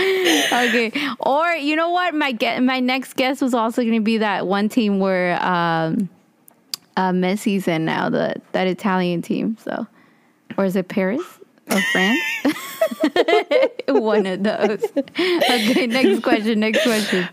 okay, 0.52 0.92
or 1.20 1.50
you 1.52 1.76
know 1.76 1.90
what? 1.90 2.14
My 2.14 2.32
get 2.32 2.62
my 2.62 2.80
next 2.80 3.14
guess 3.14 3.40
was 3.40 3.54
also 3.54 3.82
gonna 3.84 4.00
be 4.00 4.18
that 4.18 4.46
one 4.46 4.68
team 4.68 4.98
where 4.98 5.40
um, 5.44 6.08
uh, 6.96 7.10
Messi's 7.10 7.68
in 7.68 7.84
now, 7.84 8.08
the 8.08 8.34
that 8.52 8.66
Italian 8.66 9.22
team. 9.22 9.56
So, 9.62 9.86
or 10.56 10.64
is 10.64 10.76
it 10.76 10.88
Paris? 10.88 11.22
or 11.70 11.80
France? 11.80 12.20
One 13.88 14.26
of 14.26 14.42
those. 14.42 14.84
Okay, 15.16 15.86
next 15.86 16.22
question. 16.22 16.60
Next 16.60 16.82
question. 16.82 17.28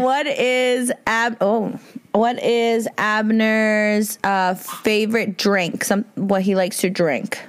What 0.00 0.26
is 0.26 0.92
Ab? 1.06 1.36
Oh, 1.40 1.78
what 2.12 2.42
is 2.42 2.88
Abner's 2.98 4.18
uh, 4.24 4.54
favorite 4.54 5.36
drink? 5.38 5.84
Some 5.84 6.04
what 6.14 6.42
he 6.42 6.54
likes 6.54 6.78
to 6.78 6.90
drink. 6.90 7.40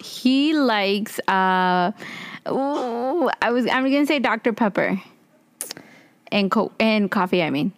He 0.00 0.54
likes. 0.54 1.18
Uh, 1.28 1.92
ooh, 2.48 3.30
I 3.42 3.50
was. 3.50 3.66
I'm 3.66 3.84
gonna 3.84 4.06
say 4.06 4.18
Dr 4.18 4.52
Pepper. 4.52 5.00
And 6.32 6.50
co- 6.50 6.72
and 6.80 7.10
coffee. 7.10 7.42
I 7.42 7.50
mean 7.50 7.72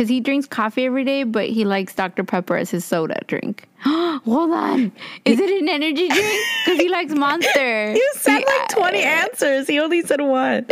because 0.00 0.08
he 0.08 0.20
drinks 0.20 0.46
coffee 0.46 0.86
every 0.86 1.04
day, 1.04 1.24
but 1.24 1.50
he 1.50 1.66
likes 1.66 1.94
Dr. 1.94 2.24
Pepper 2.24 2.56
as 2.56 2.70
his 2.70 2.86
soda 2.86 3.20
drink. 3.26 3.68
Hold 3.80 4.50
on. 4.50 4.92
Is 5.26 5.38
it 5.38 5.50
an 5.62 5.68
energy 5.68 6.08
drink? 6.08 6.46
Because 6.64 6.80
he 6.80 6.88
likes 6.88 7.12
Monster. 7.12 7.92
you 7.94 8.12
said 8.14 8.42
like 8.46 8.68
20 8.68 8.98
answers. 9.02 9.66
He 9.66 9.78
only 9.78 10.00
said 10.00 10.22
one. 10.22 10.66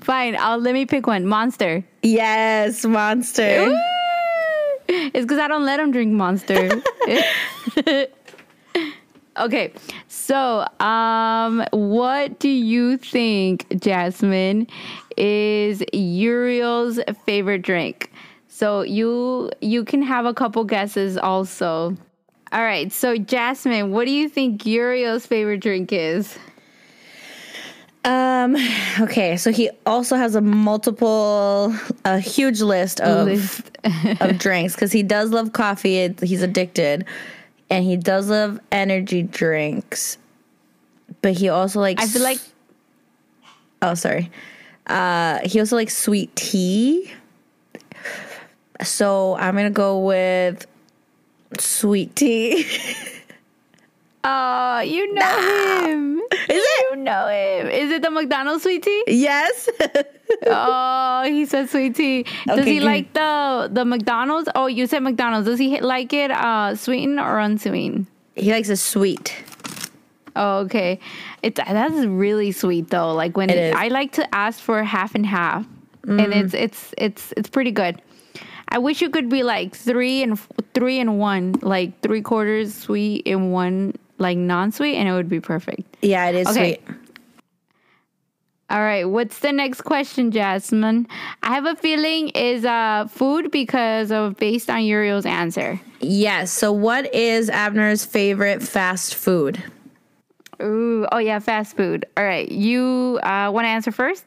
Fine. 0.00 0.36
I'll 0.38 0.58
let 0.58 0.74
me 0.74 0.86
pick 0.86 1.06
one. 1.06 1.26
Monster. 1.26 1.84
Yes, 2.02 2.84
Monster. 2.84 3.76
It's 4.88 5.24
because 5.24 5.38
I 5.38 5.46
don't 5.46 5.64
let 5.64 5.78
him 5.78 5.92
drink 5.92 6.12
Monster. 6.12 6.82
okay, 9.36 9.72
so 10.08 10.66
um, 10.80 11.64
what 11.70 12.40
do 12.40 12.48
you 12.48 12.96
think, 12.96 13.66
Jasmine, 13.80 14.66
is 15.16 15.84
Uriel's 15.92 16.98
favorite 17.24 17.62
drink? 17.62 18.10
So 18.48 18.82
you 18.82 19.50
you 19.60 19.84
can 19.84 20.02
have 20.02 20.26
a 20.26 20.34
couple 20.34 20.64
guesses 20.64 21.16
also. 21.16 21.96
All 22.52 22.62
right, 22.62 22.90
so 22.90 23.16
Jasmine, 23.16 23.92
what 23.92 24.06
do 24.06 24.10
you 24.10 24.28
think 24.28 24.66
Uriel's 24.66 25.24
favorite 25.24 25.60
drink 25.60 25.92
is? 25.92 26.36
Um. 28.04 28.56
Okay. 29.00 29.36
So 29.36 29.50
he 29.50 29.70
also 29.86 30.16
has 30.16 30.34
a 30.34 30.40
multiple, 30.40 31.74
a 32.04 32.18
huge 32.18 32.60
list 32.60 33.00
of 33.00 33.26
list. 33.26 33.70
of 34.20 34.36
drinks 34.38 34.74
because 34.74 34.92
he 34.92 35.02
does 35.02 35.30
love 35.30 35.52
coffee. 35.52 35.96
It, 35.98 36.20
he's 36.20 36.42
addicted, 36.42 37.06
and 37.70 37.84
he 37.84 37.96
does 37.96 38.28
love 38.28 38.60
energy 38.70 39.22
drinks. 39.22 40.18
But 41.22 41.32
he 41.32 41.48
also 41.48 41.80
likes. 41.80 42.02
I 42.02 42.06
feel 42.08 42.22
like. 42.22 42.38
Oh, 43.80 43.94
sorry. 43.94 44.30
Uh, 44.86 45.38
he 45.44 45.60
also 45.60 45.76
likes 45.76 45.96
sweet 45.96 46.34
tea. 46.36 47.10
So 48.82 49.36
I'm 49.36 49.54
gonna 49.54 49.70
go 49.70 50.00
with 50.00 50.66
sweet 51.58 52.14
tea. 52.16 52.66
Oh, 54.22 54.80
you 54.80 55.14
know 55.14 55.20
nah. 55.20 55.86
him. 55.86 56.20
Is 56.32 56.40
it? 56.48 56.90
You 56.90 56.96
know 56.96 57.26
him. 57.28 57.68
Is 57.68 57.90
it 57.90 58.02
the 58.02 58.10
McDonald's 58.10 58.62
sweet 58.62 58.82
tea? 58.82 59.04
Yes. 59.06 59.68
oh, 60.46 61.22
he 61.24 61.46
said 61.46 61.70
sweet 61.70 61.94
tea. 61.94 62.24
Does 62.46 62.60
okay, 62.60 62.74
he 62.74 62.80
like 62.80 63.12
the 63.14 63.70
the 63.72 63.84
McDonald's? 63.84 64.48
Oh, 64.54 64.66
you 64.66 64.86
said 64.86 65.02
McDonald's. 65.02 65.46
Does 65.46 65.58
he 65.58 65.80
like 65.80 66.12
it 66.12 66.30
uh, 66.30 66.74
sweetened 66.74 67.18
or 67.18 67.38
unsweetened? 67.38 68.06
He 68.34 68.52
likes 68.52 68.68
it 68.68 68.76
sweet. 68.76 69.34
Oh, 70.36 70.58
okay. 70.58 71.00
It's 71.42 71.58
that's 71.58 72.04
really 72.04 72.52
sweet 72.52 72.90
though. 72.90 73.14
Like 73.14 73.36
when 73.36 73.48
it 73.48 73.74
I 73.74 73.88
like 73.88 74.12
to 74.12 74.34
ask 74.34 74.60
for 74.60 74.82
half 74.84 75.14
and 75.14 75.24
half, 75.24 75.66
mm. 76.06 76.22
and 76.22 76.34
it's 76.34 76.54
it's 76.54 76.94
it's 76.98 77.32
it's 77.38 77.48
pretty 77.48 77.72
good. 77.72 78.02
I 78.68 78.78
wish 78.78 79.00
you 79.00 79.10
could 79.10 79.28
be 79.28 79.42
like 79.42 79.74
three 79.74 80.22
and 80.22 80.38
three 80.74 81.00
and 81.00 81.18
one, 81.18 81.54
like 81.62 82.00
three 82.02 82.22
quarters 82.22 82.74
sweet 82.74 83.26
and 83.26 83.52
one 83.52 83.94
like 84.20 84.38
non-sweet, 84.38 84.96
and 84.96 85.08
it 85.08 85.12
would 85.12 85.28
be 85.28 85.40
perfect. 85.40 85.96
Yeah, 86.02 86.28
it 86.28 86.34
is 86.34 86.48
okay. 86.48 86.80
sweet. 86.84 86.96
All 88.70 88.80
right, 88.80 89.04
what's 89.04 89.40
the 89.40 89.50
next 89.50 89.80
question, 89.80 90.30
Jasmine? 90.30 91.08
I 91.42 91.54
have 91.54 91.66
a 91.66 91.74
feeling 91.74 92.28
is 92.28 92.64
uh 92.64 93.08
food 93.10 93.50
because 93.50 94.12
of 94.12 94.36
based 94.36 94.70
on 94.70 94.84
Uriel's 94.84 95.26
answer. 95.26 95.80
Yes. 96.00 96.52
So, 96.52 96.70
what 96.72 97.12
is 97.12 97.50
Abner's 97.50 98.04
favorite 98.04 98.62
fast 98.62 99.16
food? 99.16 99.62
Ooh, 100.62 101.06
oh 101.10 101.18
yeah, 101.18 101.38
fast 101.38 101.76
food. 101.76 102.04
All 102.16 102.24
right, 102.24 102.50
you 102.50 103.18
uh, 103.22 103.50
want 103.52 103.64
to 103.64 103.68
answer 103.68 103.90
first? 103.90 104.24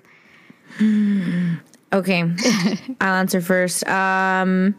okay, 1.94 2.24
I'll 3.02 3.14
answer 3.14 3.40
first. 3.40 3.88
Um, 3.88 4.76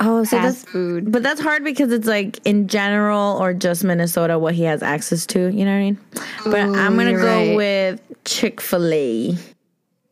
Oh, 0.00 0.22
so 0.24 0.36
fast 0.36 0.60
that's 0.62 0.70
food. 0.72 1.10
But 1.10 1.22
that's 1.22 1.40
hard 1.40 1.64
because 1.64 1.92
it's 1.92 2.06
like 2.06 2.38
in 2.44 2.68
general 2.68 3.36
or 3.38 3.52
just 3.52 3.82
Minnesota 3.84 4.38
what 4.38 4.54
he 4.54 4.62
has 4.64 4.82
access 4.82 5.26
to. 5.26 5.48
You 5.48 5.64
know 5.64 5.72
what 5.72 5.78
I 5.78 5.80
mean? 5.80 5.98
But 6.44 6.68
Ooh, 6.68 6.74
I'm 6.76 6.96
gonna 6.96 7.14
go 7.14 7.26
right. 7.26 7.56
with 7.56 8.00
Chick 8.24 8.60
Fil 8.60 8.92
A. 8.92 9.36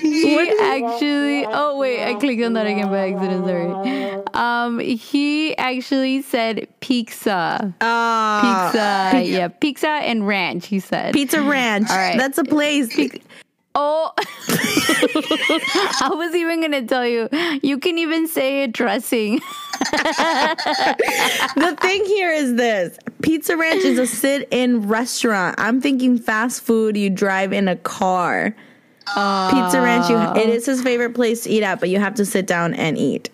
he 0.01 0.51
actually 0.61 1.47
oh 1.47 1.77
wait 1.79 2.05
i 2.05 2.15
clicked 2.15 2.43
on 2.43 2.53
that 2.55 2.67
again 2.67 2.89
by 2.89 3.11
accident 3.11 3.45
sorry 3.45 4.23
um 4.35 4.79
he 4.79 5.57
actually 5.57 6.23
said 6.23 6.67
pizza 6.81 7.75
uh, 7.81 8.71
pizza 8.71 9.23
yeah 9.25 9.49
pizza 9.49 9.89
and 9.89 10.27
ranch 10.27 10.67
he 10.67 10.79
said 10.79 11.13
pizza 11.13 11.43
ranch 11.43 11.89
all 11.91 11.97
right 11.97 12.19
that's 12.19 12.39
a 12.39 12.45
place 12.45 12.97
Oh, 13.77 14.13
I 14.49 16.11
was 16.15 16.33
even 16.35 16.61
gonna 16.61 16.87
tell 16.87 17.05
you. 17.05 17.29
You 17.61 17.79
can 17.79 17.99
even 17.99 18.29
say 18.29 18.63
it 18.63 18.73
dressing. 18.73 19.41
the 19.81 21.77
thing 21.81 22.05
here 22.05 22.31
is 22.31 22.55
this: 22.55 22.97
Pizza 23.23 23.57
Ranch 23.57 23.83
is 23.83 23.99
a 23.99 24.07
sit-in 24.07 24.87
restaurant. 24.87 25.57
I'm 25.59 25.81
thinking 25.81 26.19
fast 26.19 26.63
food. 26.63 26.97
You 26.97 27.11
drive 27.11 27.53
in 27.53 27.67
a 27.67 27.75
car. 27.75 28.55
Uh, 29.17 29.51
Pizza 29.51 29.81
Ranch, 29.81 30.09
you, 30.09 30.43
it 30.43 30.49
is 30.49 30.67
his 30.67 30.83
favorite 30.83 31.15
place 31.15 31.43
to 31.45 31.51
eat 31.51 31.63
at, 31.63 31.81
but 31.81 31.89
you 31.89 31.99
have 31.99 32.15
to 32.15 32.25
sit 32.25 32.47
down 32.47 32.75
and 32.75 32.99
eat. 32.99 33.31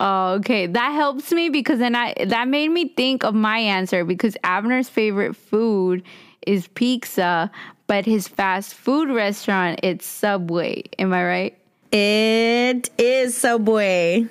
Oh, 0.00 0.32
okay. 0.34 0.66
That 0.66 0.90
helps 0.90 1.30
me 1.30 1.48
because 1.48 1.78
then 1.78 1.94
I 1.94 2.14
that 2.26 2.48
made 2.48 2.68
me 2.68 2.88
think 2.88 3.22
of 3.22 3.34
my 3.34 3.58
answer 3.58 4.04
because 4.04 4.36
Abner's 4.42 4.88
favorite 4.88 5.36
food 5.36 6.02
is 6.44 6.66
pizza, 6.68 7.50
but 7.86 8.04
his 8.04 8.26
fast 8.26 8.74
food 8.74 9.10
restaurant 9.10 9.78
it's 9.84 10.04
Subway. 10.04 10.82
Am 10.98 11.12
I 11.12 11.24
right? 11.24 11.58
It 11.92 12.90
is 12.98 13.36
Subway. 13.36 14.26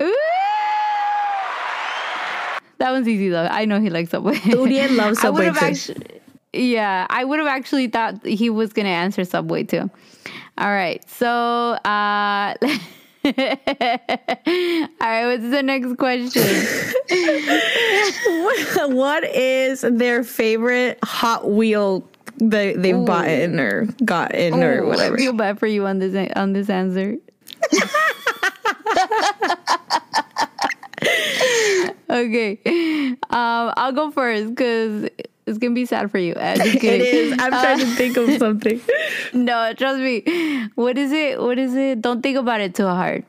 Ooh! 0.00 0.16
That 2.78 2.92
one's 2.92 3.08
easy 3.08 3.28
though. 3.28 3.48
I 3.50 3.64
know 3.64 3.80
he 3.80 3.90
likes 3.90 4.10
Subway. 4.10 4.38
Uriel 4.44 4.92
loves 4.92 5.18
Subway 5.22 5.50
too. 5.50 5.56
Actually, 5.60 6.20
yeah, 6.52 7.06
I 7.10 7.24
would 7.24 7.38
have 7.38 7.48
actually 7.48 7.88
thought 7.88 8.24
he 8.24 8.50
was 8.50 8.72
going 8.72 8.86
to 8.86 8.90
answer 8.90 9.24
Subway 9.24 9.64
too. 9.64 9.90
All 10.58 10.72
right. 10.72 11.08
So, 11.08 11.26
uh, 11.26 12.54
all 13.26 13.32
right, 13.32 15.26
what's 15.26 15.50
the 15.50 15.62
next 15.62 15.96
question? 15.96 16.42
what 18.96 19.24
is 19.24 19.80
their 19.82 20.22
favorite 20.22 20.98
Hot 21.04 21.50
Wheel 21.50 22.08
they 22.38 22.74
they've 22.74 22.94
Ooh. 22.94 23.04
bought 23.04 23.28
in 23.28 23.58
or 23.58 23.86
got 24.04 24.34
in 24.34 24.54
Ooh, 24.54 24.62
or 24.62 24.86
whatever? 24.86 25.16
I 25.16 25.18
feel 25.18 25.32
bad 25.32 25.58
for 25.58 25.66
you 25.66 25.86
on 25.86 25.98
this 25.98 26.30
on 26.36 26.52
this 26.52 26.70
answer. 26.70 27.16
okay, 32.10 32.60
um, 33.30 33.72
I'll 33.76 33.92
go 33.92 34.10
first 34.10 34.50
because 34.50 35.08
it's 35.46 35.58
gonna 35.58 35.74
be 35.74 35.86
sad 35.86 36.10
for 36.10 36.18
you. 36.18 36.34
it 36.36 36.84
is. 36.84 37.32
I'm 37.38 37.52
uh, 37.52 37.62
trying 37.62 37.78
to 37.78 37.86
think 37.86 38.16
of 38.16 38.30
something. 38.38 38.80
no, 39.32 39.72
trust 39.74 40.00
me. 40.00 40.68
What 40.74 40.98
is 40.98 41.12
it? 41.12 41.40
What 41.40 41.58
is 41.58 41.74
it? 41.74 42.02
Don't 42.02 42.20
think 42.20 42.36
about 42.36 42.60
it 42.60 42.74
too 42.74 42.86
hard. 42.86 43.24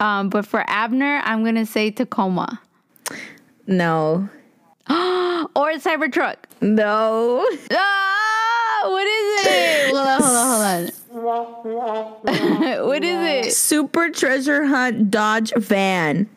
Um, 0.00 0.30
but 0.30 0.46
for 0.46 0.64
Abner, 0.66 1.20
I'm 1.24 1.44
gonna 1.44 1.66
say 1.66 1.90
Tacoma. 1.90 2.60
No. 3.66 4.28
or 4.88 5.72
Cybertruck. 5.76 6.36
No. 6.60 7.46
Ah, 8.82 8.88
what 8.88 9.06
is 9.06 9.46
it? 9.46 9.94
hold 9.94 10.06
on, 10.06 10.22
hold 10.22 10.36
on, 10.62 10.90
hold 12.24 12.78
on. 12.80 12.86
what 12.86 13.04
is 13.04 13.46
it? 13.46 13.52
Super 13.52 14.08
Treasure 14.08 14.64
Hunt 14.64 15.10
Dodge 15.10 15.52
Van. 15.54 16.30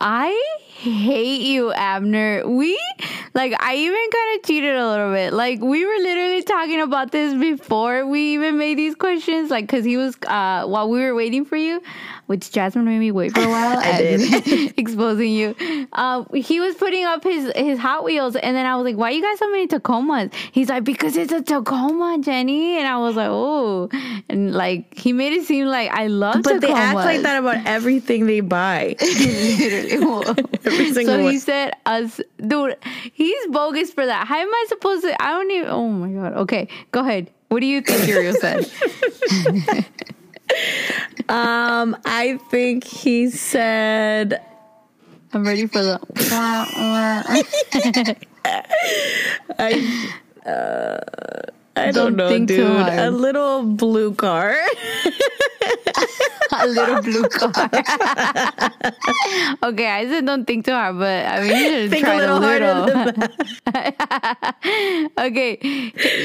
I 0.00 0.30
hate 0.66 1.42
you, 1.42 1.72
Abner. 1.72 2.42
We 2.48 2.76
like 3.32 3.54
I 3.62 3.76
even 3.76 4.06
kind 4.12 4.38
of 4.38 4.46
cheated 4.46 4.74
a 4.74 4.88
little 4.88 5.12
bit. 5.12 5.32
Like 5.32 5.60
we 5.60 5.84
were 5.84 6.02
literally 6.02 6.42
talking 6.42 6.80
about 6.80 7.12
this 7.12 7.34
before 7.34 8.06
we 8.06 8.34
even 8.34 8.58
made 8.58 8.76
these 8.78 8.94
questions. 8.94 9.50
Like 9.50 9.66
because 9.66 9.84
he 9.84 9.96
was 9.96 10.16
uh 10.26 10.66
while 10.66 10.88
we 10.88 11.00
were 11.00 11.14
waiting 11.14 11.44
for 11.44 11.56
you, 11.56 11.82
which 12.30 12.52
Jasmine 12.52 12.84
made 12.84 13.00
me 13.00 13.10
wait 13.10 13.32
for 13.34 13.40
a 13.40 13.48
while. 13.48 13.76
I 13.82 13.98
did 13.98 14.74
exposing 14.78 15.32
you. 15.32 15.56
Uh, 15.92 16.22
he 16.32 16.60
was 16.60 16.76
putting 16.76 17.04
up 17.04 17.24
his 17.24 17.50
his 17.56 17.76
Hot 17.80 18.04
Wheels, 18.04 18.36
and 18.36 18.54
then 18.54 18.66
I 18.66 18.76
was 18.76 18.84
like, 18.84 18.96
"Why 18.96 19.10
you 19.10 19.20
guys 19.20 19.36
so 19.40 19.50
many 19.50 19.66
Tacomas?" 19.66 20.32
He's 20.52 20.68
like, 20.68 20.84
"Because 20.84 21.16
it's 21.16 21.32
a 21.32 21.42
Tacoma, 21.42 22.18
Jenny." 22.20 22.78
And 22.78 22.86
I 22.86 22.98
was 22.98 23.16
like, 23.16 23.30
"Oh," 23.30 23.88
and 24.28 24.54
like 24.54 24.96
he 24.96 25.12
made 25.12 25.32
it 25.32 25.44
seem 25.44 25.66
like 25.66 25.90
I 25.90 26.06
love. 26.06 26.44
But 26.44 26.58
Tacomas. 26.58 26.60
they 26.60 26.72
act 26.72 26.94
like 26.94 27.22
that 27.22 27.40
about 27.40 27.66
everything 27.66 28.26
they 28.26 28.42
buy. 28.42 28.94
Literally. 29.00 30.44
Every 30.64 30.92
single 30.92 31.16
so 31.16 31.22
one. 31.24 31.32
he 31.32 31.38
said, 31.40 31.74
"Us, 31.84 32.20
dude." 32.46 32.76
He's 33.12 33.46
bogus 33.48 33.90
for 33.90 34.06
that. 34.06 34.28
How 34.28 34.38
am 34.38 34.54
I 34.54 34.66
supposed 34.68 35.02
to? 35.02 35.20
I 35.20 35.30
don't 35.30 35.50
even. 35.50 35.68
Oh 35.68 35.88
my 35.88 36.12
god. 36.12 36.34
Okay, 36.42 36.68
go 36.92 37.00
ahead. 37.00 37.28
What 37.48 37.58
do 37.58 37.66
you 37.66 37.80
think 37.80 38.06
Uriel 38.06 38.34
said? 38.34 38.70
Um, 41.28 41.96
I 42.04 42.38
think 42.50 42.84
he 42.84 43.30
said. 43.30 44.42
I'm 45.32 45.44
ready 45.46 45.66
for 45.66 45.82
the. 45.82 46.00
I. 49.58 50.48
Uh, 50.48 51.50
I 51.76 51.92
don't, 51.92 51.94
don't 51.94 52.16
know, 52.16 52.28
think 52.28 52.48
dude. 52.48 52.66
A 52.66 53.10
little 53.10 53.62
blue 53.62 54.12
car. 54.14 54.56
a 56.52 56.66
little 56.66 57.00
blue 57.02 57.28
car. 57.28 57.52
okay, 59.62 59.88
I 59.88 60.06
said 60.08 60.26
don't 60.26 60.44
think 60.46 60.64
too 60.64 60.72
hard, 60.72 60.98
but 60.98 61.26
I 61.26 61.40
mean 61.40 61.56
you 61.56 61.68
should 61.82 61.90
think 61.90 62.04
try 62.04 62.14
a 62.14 62.18
little, 62.18 62.38
a 62.38 62.40
little. 62.40 62.88
harder. 63.66 65.12
okay, 65.18 65.58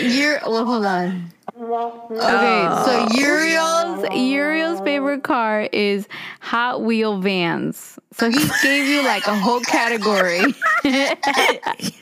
you're 0.09 0.39
well. 0.47 0.65
Hold 0.65 0.85
on. 0.85 1.31
Okay, 1.57 2.11
so 2.11 2.91
oh. 2.91 3.07
Uriel's 3.13 4.05
Uriel's 4.13 4.81
favorite 4.81 5.23
car 5.23 5.69
is 5.71 6.05
Hot 6.41 6.81
Wheel 6.81 7.21
vans. 7.21 7.97
So 8.11 8.29
he 8.29 8.45
gave 8.63 8.87
you 8.87 9.01
like 9.03 9.25
a 9.27 9.37
whole 9.37 9.61
category. 9.61 10.41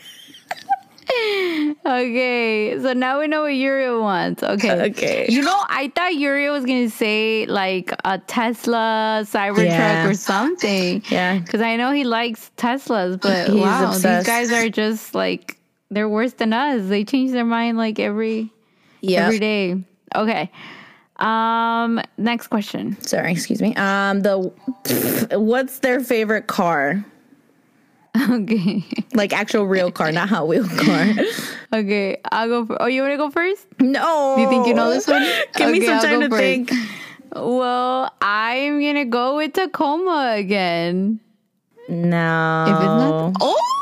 okay, 1.85 2.79
so 2.81 2.93
now 2.93 3.19
we 3.19 3.27
know 3.27 3.41
what 3.41 3.55
Uriel 3.55 4.01
wants. 4.01 4.41
Okay. 4.41 4.89
Okay. 4.89 5.25
You 5.29 5.41
know, 5.41 5.63
I 5.69 5.91
thought 5.95 6.15
Uriel 6.15 6.53
was 6.53 6.65
gonna 6.65 6.89
say 6.89 7.45
like 7.45 7.93
a 8.05 8.19
Tesla 8.19 9.23
Cybertruck 9.25 9.65
yeah. 9.65 10.07
or 10.07 10.13
something. 10.13 11.03
Yeah. 11.13 11.39
Because 11.39 11.61
I 11.61 11.75
know 11.75 11.91
he 11.91 12.05
likes 12.05 12.49
Teslas, 12.57 13.19
but 13.21 13.49
He's 13.49 13.61
wow, 13.61 13.89
obsessed. 13.89 14.25
these 14.25 14.33
guys 14.33 14.51
are 14.51 14.69
just 14.69 15.13
like 15.13 15.57
they're 15.91 16.09
worse 16.09 16.33
than 16.33 16.53
us. 16.53 16.87
They 16.87 17.03
change 17.03 17.31
their 17.31 17.45
mind 17.45 17.77
like 17.77 17.99
every 17.99 18.51
yep. 19.01 19.23
every 19.25 19.39
day. 19.39 19.83
Okay. 20.15 20.49
Um, 21.17 22.01
next 22.17 22.47
question. 22.47 22.99
Sorry, 23.01 23.31
excuse 23.31 23.61
me. 23.61 23.75
Um, 23.75 24.21
the 24.21 24.51
what's 25.31 25.79
their 25.79 25.99
favorite 25.99 26.47
car? 26.47 27.05
Okay. 28.29 28.83
Like 29.13 29.33
actual 29.33 29.65
real 29.65 29.91
car, 29.91 30.11
not 30.11 30.29
Hot 30.29 30.47
Wheel 30.47 30.67
car. 30.67 31.07
okay, 31.73 32.17
I'll 32.31 32.47
go. 32.47 32.65
For, 32.65 32.81
oh, 32.81 32.85
you 32.85 33.01
want 33.01 33.13
to 33.13 33.17
go 33.17 33.29
first? 33.29 33.65
No. 33.79 34.35
Do 34.35 34.43
you 34.43 34.49
think 34.49 34.67
you 34.67 34.73
know 34.73 34.91
this 34.91 35.07
one? 35.07 35.21
Give 35.55 35.67
okay, 35.67 35.79
me 35.79 35.85
some 35.85 35.99
time 35.99 36.21
to 36.21 36.29
first. 36.29 36.39
think. 36.39 36.71
Well, 37.35 38.11
I'm 38.21 38.81
gonna 38.81 39.05
go 39.05 39.37
with 39.37 39.53
Tacoma 39.53 40.33
again. 40.37 41.19
No. 41.89 42.65
If 42.67 42.75
it's 42.75 42.85
not, 42.85 43.33
oh 43.41 43.73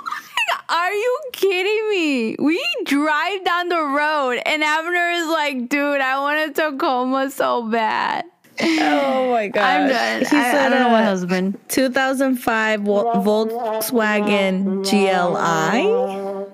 are 0.71 0.93
you 0.93 1.19
kidding 1.33 1.89
me? 1.89 2.35
We 2.39 2.63
drive 2.85 3.43
down 3.43 3.67
the 3.67 3.81
road 3.81 4.41
and 4.45 4.63
Abner 4.63 5.09
is 5.11 5.27
like, 5.27 5.67
dude, 5.67 5.99
I 5.99 6.19
want 6.19 6.49
a 6.49 6.53
Tacoma 6.53 7.29
so 7.29 7.63
bad. 7.69 8.23
Oh 8.61 9.31
my 9.31 9.47
god! 9.47 9.63
I'm 9.63 9.89
done. 9.89 10.19
He 10.21 10.37
I, 10.37 10.51
said, 10.51 10.65
I 10.65 10.69
don't 10.69 10.79
know 10.79 10.89
what 10.89 11.03
husband. 11.03 11.59
2005 11.69 12.81
Volkswagen 12.81 14.83
GLI. 14.83 16.47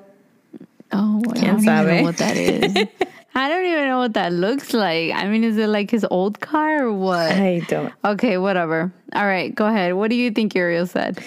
Oh, 0.92 0.92
I 0.92 1.42
don't 1.42 1.42
even 1.42 1.64
know 1.64 2.04
what 2.04 2.18
that 2.18 2.38
is. 2.38 2.64
I 3.36 3.50
don't 3.50 3.66
even 3.66 3.86
know 3.86 4.00
what 4.00 4.14
that 4.14 4.34
looks 4.34 4.74
like. 4.74 5.14
I 5.14 5.28
mean, 5.28 5.44
is 5.44 5.58
it 5.58 5.68
like 5.68 5.92
his 5.92 6.06
old 6.10 6.40
car 6.40 6.86
or 6.86 6.94
what? 6.94 7.32
I 7.32 7.60
don't. 7.68 7.94
Okay, 8.04 8.38
whatever. 8.38 8.92
All 9.14 9.28
right, 9.28 9.54
go 9.54 9.68
ahead. 9.68 9.94
What 9.94 10.10
do 10.10 10.16
you 10.16 10.32
think 10.32 10.56
Uriel 10.56 10.88
said? 10.88 11.24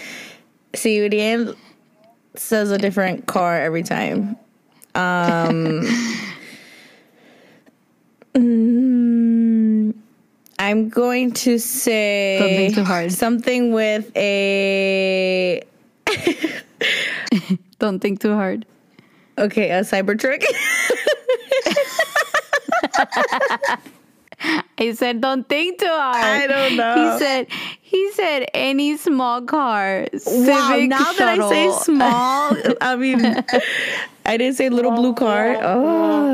See, 0.75 0.97
Uriel 0.97 1.55
says 2.35 2.73
a 2.73 2.79
different 2.79 3.27
car 3.27 3.61
every 3.61 3.83
time. 3.83 4.37
Um. 4.95 5.87
I'm 10.61 10.91
going 10.91 11.33
to 11.33 11.59
say 11.59 12.37
something 12.39 12.75
too 12.75 12.85
hard. 12.85 13.13
Something 13.13 13.73
with 13.73 14.15
a. 14.15 15.63
Don't 17.79 18.01
think 18.01 18.21
too 18.21 18.35
hard. 18.35 18.67
Okay, 19.39 19.71
a 19.71 19.81
Cybertruck. 19.81 20.45
I 24.79 24.93
said, 24.93 25.21
don't 25.21 25.47
think 25.49 25.81
too 25.81 25.87
hard. 25.87 26.25
I 26.25 26.47
don't 26.47 26.77
know. 26.77 27.13
He 27.13 27.19
said, 27.19 27.47
he 27.81 28.13
said 28.13 28.47
any 28.55 28.97
small 28.97 29.43
car. 29.43 30.07
Wow, 30.27 30.77
now 30.89 31.13
shuttle. 31.13 31.15
that 31.19 31.41
I 31.41 31.49
say 31.49 31.71
small, 31.83 32.57
I 32.81 32.97
mean, 32.97 33.45
I 34.31 34.37
didn't 34.37 34.55
say 34.57 34.71
little 34.71 34.93
blue 34.93 35.15
car. 35.15 35.57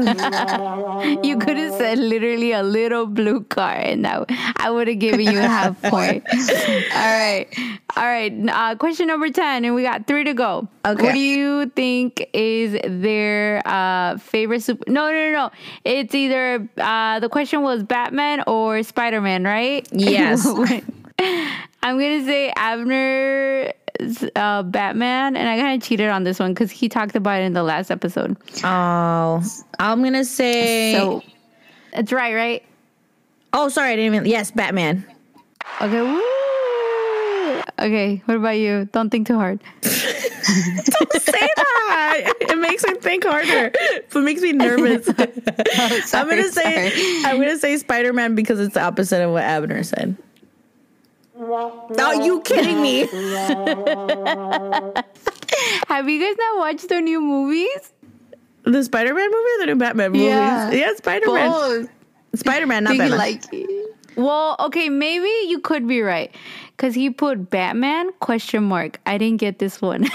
Oh. 0.06 1.20
you 1.24 1.38
could 1.38 1.56
have 1.56 1.74
said 1.74 1.98
literally 1.98 2.52
a 2.52 2.62
little 2.62 3.06
blue 3.06 3.40
car, 3.44 3.72
and 3.74 4.04
that 4.04 4.26
I 4.58 4.70
would 4.70 4.88
have 4.88 4.98
given 4.98 5.20
you 5.20 5.38
a 5.38 5.42
half 5.42 5.80
point. 5.94 6.22
All 6.30 7.18
right, 7.18 7.46
all 7.96 8.04
right. 8.04 8.32
Uh, 8.48 8.76
question 8.76 9.06
number 9.08 9.30
ten, 9.30 9.64
and 9.64 9.74
we 9.74 9.82
got 9.82 10.06
three 10.06 10.24
to 10.24 10.34
go. 10.34 10.68
Okay. 10.84 11.02
What 11.02 11.14
do 11.14 11.18
you 11.18 11.66
think 11.74 12.28
is 12.34 12.76
their 12.84 13.62
uh, 13.66 14.18
favorite 14.18 14.62
super? 14.62 14.84
No, 14.90 15.10
no, 15.10 15.30
no, 15.30 15.32
no. 15.32 15.50
It's 15.84 16.14
either 16.14 16.68
uh, 16.76 17.18
the 17.20 17.28
question 17.30 17.62
was 17.62 17.82
Batman 17.82 18.44
or 18.46 18.82
Spider 18.82 19.20
Man, 19.22 19.44
right? 19.44 19.88
Yes. 19.90 20.46
I'm 21.18 21.98
gonna 21.98 22.24
say 22.24 22.52
Abner 22.54 23.72
uh, 24.36 24.62
Batman, 24.62 25.36
and 25.36 25.48
I 25.48 25.58
kind 25.58 25.80
of 25.80 25.86
cheated 25.86 26.08
on 26.08 26.24
this 26.24 26.38
one 26.38 26.52
because 26.52 26.70
he 26.70 26.88
talked 26.88 27.16
about 27.16 27.40
it 27.40 27.44
in 27.44 27.52
the 27.52 27.62
last 27.62 27.90
episode. 27.90 28.36
Oh, 28.64 29.42
I'm 29.78 30.02
gonna 30.02 30.24
say 30.24 30.94
so. 30.94 31.22
It's 31.92 32.12
right, 32.12 32.34
right? 32.34 32.62
Oh, 33.52 33.68
sorry, 33.68 33.92
I 33.92 33.96
didn't 33.96 34.14
even. 34.14 34.28
Yes, 34.28 34.50
Batman. 34.50 35.04
Okay. 35.80 36.02
Woo! 36.02 37.62
Okay. 37.78 38.22
What 38.24 38.36
about 38.36 38.58
you? 38.58 38.88
Don't 38.92 39.10
think 39.10 39.26
too 39.26 39.36
hard. 39.36 39.60
Don't 39.82 41.12
say 41.22 41.48
that. 41.56 42.32
It 42.40 42.58
makes 42.58 42.84
me 42.84 42.94
think 42.94 43.24
harder. 43.24 43.72
It 43.74 44.14
makes 44.14 44.42
me 44.42 44.52
nervous. 44.52 45.08
oh, 45.18 46.00
sorry, 46.04 46.22
I'm 46.22 46.28
gonna 46.28 46.50
say 46.50 46.90
sorry. 46.90 47.24
I'm 47.24 47.40
gonna 47.40 47.58
say 47.58 47.76
Spider 47.76 48.12
Man 48.12 48.34
because 48.34 48.60
it's 48.60 48.74
the 48.74 48.82
opposite 48.82 49.22
of 49.22 49.32
what 49.32 49.42
Abner 49.42 49.82
said. 49.82 50.16
Are 51.38 52.22
you 52.22 52.40
kidding 52.40 52.80
me? 52.80 53.00
Have 55.88 56.08
you 56.08 56.20
guys 56.20 56.36
not 56.38 56.58
watched 56.58 56.88
the 56.88 57.00
new 57.00 57.20
movies? 57.20 57.92
The 58.62 58.82
Spider 58.82 59.12
Man 59.14 59.30
movie 59.30 59.36
or 59.36 59.58
the 59.60 59.66
new 59.66 59.76
Batman 59.76 60.12
movies? 60.12 60.28
Yeah, 60.28 60.70
yeah 60.70 60.94
Spider 60.96 61.32
Man. 61.32 61.88
Spider 62.34 62.66
Man, 62.66 62.84
not 62.84 62.92
Do 62.92 62.98
Batman. 62.98 63.18
like 63.18 63.44
it? 63.52 63.96
Well, 64.16 64.56
okay, 64.60 64.88
maybe 64.88 65.28
you 65.48 65.60
could 65.60 65.86
be 65.86 66.00
right. 66.00 66.34
Because 66.70 66.94
he 66.94 67.10
put 67.10 67.50
Batman 67.50 68.12
question 68.20 68.64
mark. 68.64 68.98
I 69.06 69.18
didn't 69.18 69.38
get 69.38 69.58
this 69.58 69.82
one. 69.82 70.06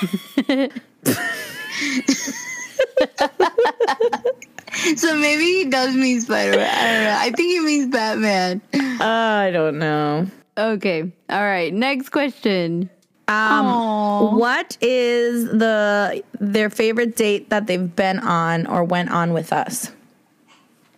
so 4.95 5.15
maybe 5.17 5.43
he 5.43 5.65
does 5.69 5.95
mean 5.95 6.19
Spider 6.21 6.57
Man. 6.57 6.69
I 6.69 6.93
don't 6.93 7.03
know. 7.03 7.17
I 7.19 7.31
think 7.31 7.51
he 7.51 7.59
means 7.59 7.91
Batman. 7.93 8.61
Uh, 8.73 9.05
I 9.05 9.51
don't 9.51 9.77
know. 9.77 10.27
Okay. 10.57 11.11
All 11.29 11.41
right. 11.43 11.73
Next 11.73 12.09
question. 12.09 12.89
Um, 13.27 13.65
Aww. 13.65 14.37
what 14.37 14.77
is 14.81 15.45
the 15.45 16.21
their 16.39 16.69
favorite 16.69 17.15
date 17.15 17.49
that 17.49 17.65
they've 17.67 17.95
been 17.95 18.19
on 18.19 18.67
or 18.67 18.83
went 18.83 19.11
on 19.11 19.31
with 19.31 19.53
us? 19.53 19.91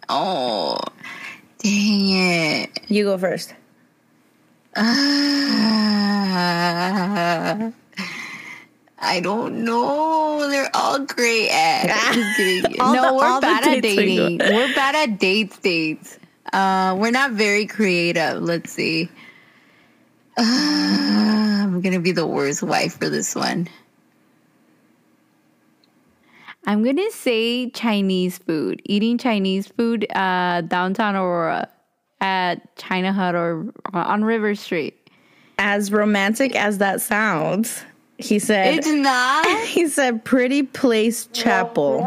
Oh, 0.09 0.77
dang 1.59 2.09
it! 2.09 2.69
You 2.87 3.03
go 3.05 3.17
first. 3.19 3.53
Uh, 4.75 4.81
I 8.99 9.19
don't 9.21 9.63
know. 9.63 10.47
They're 10.49 10.71
all 10.73 10.99
great 11.05 11.49
at. 11.51 12.13
Just 12.13 12.37
kidding. 12.37 12.75
no, 12.79 13.15
we're 13.15 13.41
bad 13.41 13.67
at 13.67 13.83
dating. 13.83 14.39
We're 14.39 14.73
bad 14.73 14.95
at 14.95 15.19
dates. 15.19 15.59
Dates. 15.59 16.17
Uh, 16.51 16.95
we're 16.97 17.11
not 17.11 17.31
very 17.31 17.67
creative. 17.67 18.41
Let's 18.41 18.71
see. 18.71 19.09
Uh, 20.37 20.41
I'm 20.41 21.81
gonna 21.81 21.99
be 21.99 22.11
the 22.11 22.25
worst 22.25 22.63
wife 22.63 22.97
for 22.97 23.09
this 23.09 23.35
one. 23.35 23.67
I'm 26.65 26.83
gonna 26.83 27.11
say 27.11 27.69
Chinese 27.71 28.37
food. 28.37 28.81
Eating 28.85 29.17
Chinese 29.17 29.67
food 29.67 30.07
uh, 30.15 30.61
downtown 30.61 31.15
Aurora 31.15 31.67
at 32.21 32.75
China 32.77 33.11
Hut 33.11 33.35
or 33.35 33.65
on 33.93 34.23
River 34.23 34.55
Street. 34.55 34.97
As 35.59 35.91
romantic 35.91 36.55
as 36.55 36.79
that 36.79 37.01
sounds, 37.01 37.83
he 38.17 38.39
said 38.39 38.75
it's 38.75 38.87
not. 38.87 39.45
He 39.67 39.87
said 39.87 40.23
Pretty 40.23 40.63
Place 40.63 41.27
Chapel. 41.33 42.05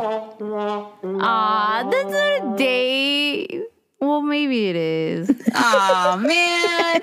Ah, 1.21 1.89
that's 1.91 2.11
not 2.11 2.55
a 2.55 2.57
date. 2.57 3.63
Well, 4.01 4.23
maybe 4.23 4.69
it 4.69 4.77
is. 4.77 5.31
Aw, 5.55 6.17
man. 6.23 7.03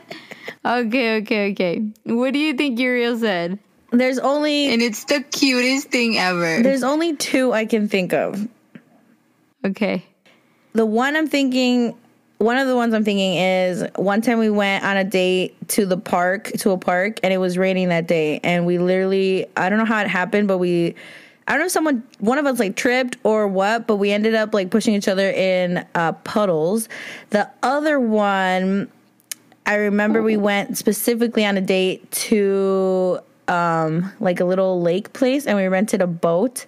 Okay, 0.66 1.18
okay, 1.18 1.52
okay. 1.52 1.80
What 2.06 2.34
do 2.34 2.40
you 2.40 2.54
think 2.54 2.80
Uriel 2.80 3.18
said? 3.18 3.60
There's 3.92 4.18
only 4.20 4.74
And 4.74 4.82
it's 4.82 5.06
the 5.06 5.22
cutest 5.22 5.90
thing 5.90 6.18
ever. 6.18 6.64
There's 6.64 6.84
only 6.84 7.16
two 7.16 7.54
I 7.54 7.66
can 7.66 7.88
think 7.88 8.14
of. 8.14 8.48
Okay. 9.66 10.04
The 10.74 10.86
one 10.86 11.16
I'm 11.16 11.28
thinking 11.28 11.96
one 12.40 12.58
of 12.58 12.68
the 12.68 12.76
ones 12.76 12.94
I'm 12.94 13.06
thinking 13.06 13.36
is 13.36 13.86
one 13.96 14.22
time 14.22 14.38
we 14.38 14.50
went 14.50 14.84
on 14.84 14.98
a 14.98 15.04
date 15.04 15.56
to 15.70 15.86
the 15.86 15.98
park, 15.98 16.52
to 16.60 16.72
a 16.72 16.78
park, 16.78 17.20
and 17.24 17.32
it 17.32 17.38
was 17.38 17.58
raining 17.58 17.90
that 17.90 18.08
day. 18.08 18.42
And 18.44 18.66
we 18.66 18.80
literally, 18.80 19.46
I 19.56 19.70
don't 19.70 19.80
know 19.80 19.86
how 19.86 20.02
it 20.02 20.08
happened, 20.08 20.50
but 20.50 20.58
we 20.58 20.96
I 21.48 21.54
don't 21.54 21.60
know 21.60 21.66
if 21.66 21.72
someone, 21.72 22.04
one 22.20 22.38
of 22.38 22.46
us 22.46 22.58
like 22.60 22.76
tripped 22.76 23.18
or 23.24 23.48
what, 23.48 23.86
but 23.86 23.98
we 23.98 24.12
ended 24.12 24.34
up 24.34 24.54
like 24.54 24.72
pushing 24.72 24.94
each 24.94 25.10
other 25.10 25.30
in 25.30 25.86
uh, 25.94 26.14
puddles. 26.14 26.88
The 27.32 27.50
other 27.62 28.00
one, 28.00 28.90
I 29.66 29.76
remember 29.76 30.22
we 30.22 30.38
went 30.38 30.78
specifically 30.78 31.46
on 31.46 31.58
a 31.58 31.62
date 31.62 32.10
to 32.12 33.20
um, 33.48 34.12
like 34.20 34.40
a 34.40 34.46
little 34.46 34.82
lake 34.82 35.14
place 35.14 35.46
and 35.46 35.58
we 35.58 35.66
rented 35.68 36.02
a 36.02 36.08
boat. 36.08 36.66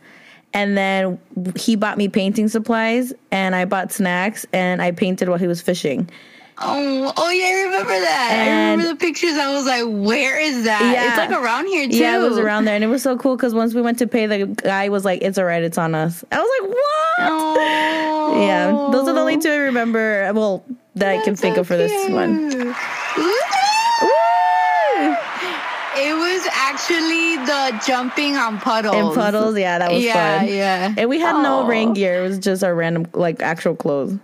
And 0.54 0.78
then 0.78 1.20
he 1.58 1.76
bought 1.76 1.98
me 1.98 2.08
painting 2.08 2.48
supplies 2.48 3.14
and 3.32 3.56
I 3.56 3.66
bought 3.66 3.92
snacks 3.92 4.46
and 4.54 4.82
I 4.82 4.92
painted 4.92 5.28
while 5.28 5.38
he 5.38 5.48
was 5.48 5.62
fishing. 5.62 6.10
Oh, 6.58 7.12
oh 7.18 7.30
yeah, 7.32 7.48
I 7.48 7.64
remember 7.66 8.00
that. 8.00 8.30
And 8.32 8.50
I 8.50 8.72
remember 8.72 8.94
the 8.94 8.96
pictures. 8.96 9.34
I 9.34 9.54
was 9.54 9.66
like, 9.66 9.84
"Where 9.86 10.40
is 10.40 10.64
that?" 10.64 10.94
Yeah. 10.94 11.10
It's 11.10 11.18
like 11.18 11.32
around 11.32 11.68
here 11.68 11.90
too. 11.90 11.98
Yeah, 11.98 12.18
it 12.18 12.22
was 12.30 12.38
around 12.38 12.64
there, 12.64 12.76
and 12.76 12.84
it 12.84 12.88
was 12.88 13.04
so 13.04 13.18
cool 13.18 13.36
because 13.36 13.54
once 13.54 13.74
we 13.74 13.82
went 13.82 14.00
to 14.00 14.08
pay, 14.08 14.26
the 14.26 14.46
guy 14.48 14.88
was 14.88 15.04
like, 15.04 15.22
"It's 15.22 15.38
alright, 15.38 15.64
it's 15.64 15.78
on 15.78 15.94
us." 15.94 16.24
I 16.32 16.40
was 16.40 16.50
like, 16.62 16.70
"What?" 16.70 17.30
Oh. 17.32 18.42
Yeah, 18.48 18.90
those 18.92 19.08
are 19.08 19.14
the 19.14 19.20
only 19.20 19.38
two 19.38 19.50
I 19.50 19.58
remember. 19.58 20.32
Well, 20.34 20.64
that 20.96 21.00
That's 21.16 21.22
I 21.22 21.24
can 21.26 21.36
think 21.36 21.56
so 21.56 21.62
of 21.62 21.68
for 21.68 21.78
cute. 21.78 21.90
this 21.90 22.10
one. 22.10 22.74
It 25.98 26.14
was 26.14 26.46
actually 26.52 27.38
the 27.46 27.82
jumping 27.88 28.36
on 28.36 28.60
puddles. 28.60 28.96
In 28.96 29.14
puddles, 29.14 29.58
yeah, 29.58 29.80
that 29.80 29.92
was 29.92 30.04
fun. 30.04 30.06
yeah, 30.06 30.40
fun. 30.40 30.48
Yeah, 30.50 30.94
And 30.98 31.10
we 31.10 31.20
had 31.22 31.42
no 31.42 31.66
rain 31.66 31.94
gear. 31.94 32.24
It 32.24 32.28
was 32.28 32.38
just 32.38 32.64
our 32.66 32.76
random, 32.76 33.08
like, 33.14 33.42
actual 33.42 33.76
clothes. 33.78 34.18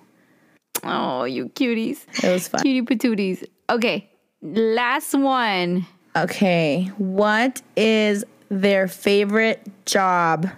Oh, 0.84 1.24
you 1.24 1.48
cuties. 1.50 2.00
It 2.24 2.30
was 2.32 2.48
fun. 2.50 2.62
Cutie 2.62 2.82
patooties. 2.86 3.46
Okay, 3.70 4.10
last 4.42 5.14
one. 5.14 5.86
Okay, 6.18 6.92
what 6.98 7.62
is 7.78 8.26
their 8.50 8.90
favorite 8.90 9.62
job 9.86 10.50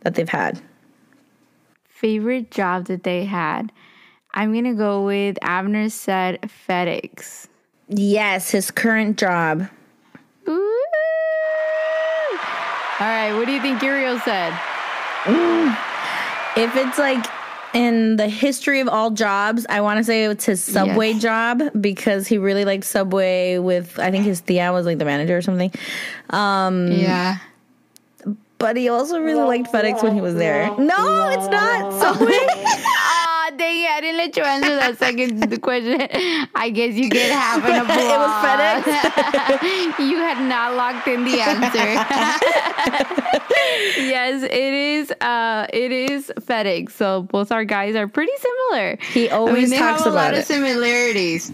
that 0.00 0.14
they've 0.14 0.28
had? 0.28 0.58
Favorite 1.84 2.50
job 2.50 2.86
that 2.86 3.02
they 3.02 3.26
had? 3.26 3.70
I'm 4.38 4.54
gonna 4.54 4.74
go 4.74 5.04
with 5.04 5.36
Abner 5.42 5.88
said 5.88 6.38
FedEx. 6.68 7.48
Yes, 7.88 8.52
his 8.52 8.70
current 8.70 9.18
job. 9.18 9.68
Ooh. 10.48 10.78
All 13.00 13.06
right, 13.08 13.32
what 13.32 13.46
do 13.46 13.52
you 13.52 13.60
think 13.60 13.82
Uriel 13.82 14.20
said? 14.20 14.52
Mm. 15.24 15.76
If 16.56 16.76
it's 16.76 16.98
like 16.98 17.26
in 17.74 18.14
the 18.14 18.28
history 18.28 18.78
of 18.78 18.86
all 18.86 19.10
jobs, 19.10 19.66
I 19.68 19.80
want 19.80 19.98
to 19.98 20.04
say 20.04 20.26
it's 20.26 20.44
his 20.44 20.62
Subway 20.62 21.10
yes. 21.10 21.22
job 21.22 21.62
because 21.80 22.28
he 22.28 22.38
really 22.38 22.64
liked 22.64 22.84
Subway. 22.84 23.58
With 23.58 23.98
I 23.98 24.12
think 24.12 24.24
his 24.24 24.40
tia 24.40 24.72
was 24.72 24.86
like 24.86 24.98
the 24.98 25.04
manager 25.04 25.36
or 25.36 25.42
something. 25.42 25.72
Um, 26.30 26.92
yeah. 26.92 27.38
But 28.58 28.76
he 28.76 28.88
also 28.88 29.20
really 29.20 29.42
liked 29.42 29.72
FedEx 29.72 30.00
when 30.00 30.14
he 30.14 30.20
was 30.20 30.36
there. 30.36 30.68
No, 30.78 31.28
it's 31.28 31.48
not 31.48 31.92
Subway. 32.00 32.84
dang 33.58 33.84
it, 33.84 33.90
I 33.90 34.00
didn't 34.00 34.16
let 34.16 34.34
you 34.36 34.44
answer 34.44 34.76
that 34.76 34.98
second 34.98 35.60
question. 35.60 36.00
I 36.54 36.70
guess 36.70 36.94
you 36.94 37.10
get 37.10 37.30
half 37.32 37.62
an 37.64 37.82
applause. 37.82 37.98
it 37.98 38.18
was 38.18 38.30
FedEx. 39.98 39.98
you 40.10 40.16
had 40.16 40.40
not 40.48 40.74
locked 40.74 41.06
in 41.08 41.24
the 41.24 41.40
answer. 41.40 41.78
yes, 44.00 44.42
it 44.44 44.52
is. 44.52 45.10
Uh, 45.20 45.66
it 45.72 45.90
is 45.92 46.32
FedEx. 46.40 46.92
So 46.92 47.22
both 47.22 47.50
our 47.52 47.64
guys 47.64 47.94
are 47.96 48.08
pretty 48.08 48.32
similar. 48.38 48.96
He 49.12 49.28
always 49.28 49.54
I 49.54 49.58
mean, 49.60 49.70
they 49.70 49.78
talks 49.78 50.04
have 50.04 50.12
a 50.12 50.14
lot 50.14 50.34
of 50.34 50.44
similarities. 50.44 51.52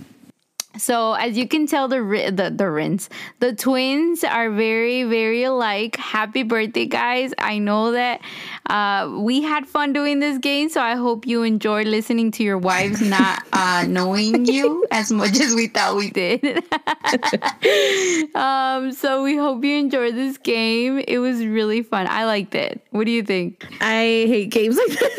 So 0.77 1.13
as 1.15 1.39
you 1.39 1.47
can 1.47 1.67
tell, 1.67 1.89
the 1.89 1.99
the 2.33 2.53
the 2.55 2.71
Rins, 2.71 3.09
the 3.39 3.55
twins 3.55 4.25
are 4.25 4.51
very 4.51 5.05
very 5.05 5.45
alike. 5.45 5.97
Happy 5.97 6.43
birthday, 6.43 6.87
guys! 6.87 7.33
I 7.39 7.59
know 7.59 7.93
that 7.93 8.21
uh, 8.69 9.11
we 9.19 9.43
had 9.43 9.67
fun 9.67 9.93
doing 9.93 10.19
this 10.19 10.39
game, 10.39 10.69
so 10.69 10.81
I 10.81 10.97
hope 10.97 11.27
you 11.27 11.43
enjoyed 11.43 11.87
listening 11.87 12.33
to 12.33 12.43
your 12.43 12.59
wives 12.59 13.01
not 13.09 13.43
uh, 13.53 13.85
knowing 13.89 14.45
you 14.53 14.87
as 14.91 15.13
much 15.13 15.39
as 15.41 15.55
we 15.55 15.69
thought 15.69 15.97
we 15.97 16.11
did. 16.11 16.45
um, 18.35 18.93
so 18.93 19.23
we 19.23 19.37
hope 19.37 19.63
you 19.65 19.79
enjoyed 19.79 20.15
this 20.15 20.39
game. 20.39 21.03
It 21.07 21.19
was 21.19 21.45
really 21.47 21.83
fun. 21.83 22.07
I 22.09 22.25
liked 22.25 22.55
it. 22.55 22.85
What 22.91 23.05
do 23.05 23.13
you 23.13 23.23
think? 23.23 23.65
I 23.81 24.27
hate 24.27 24.51
games 24.51 24.77
like 24.77 24.99
this. 24.99 25.19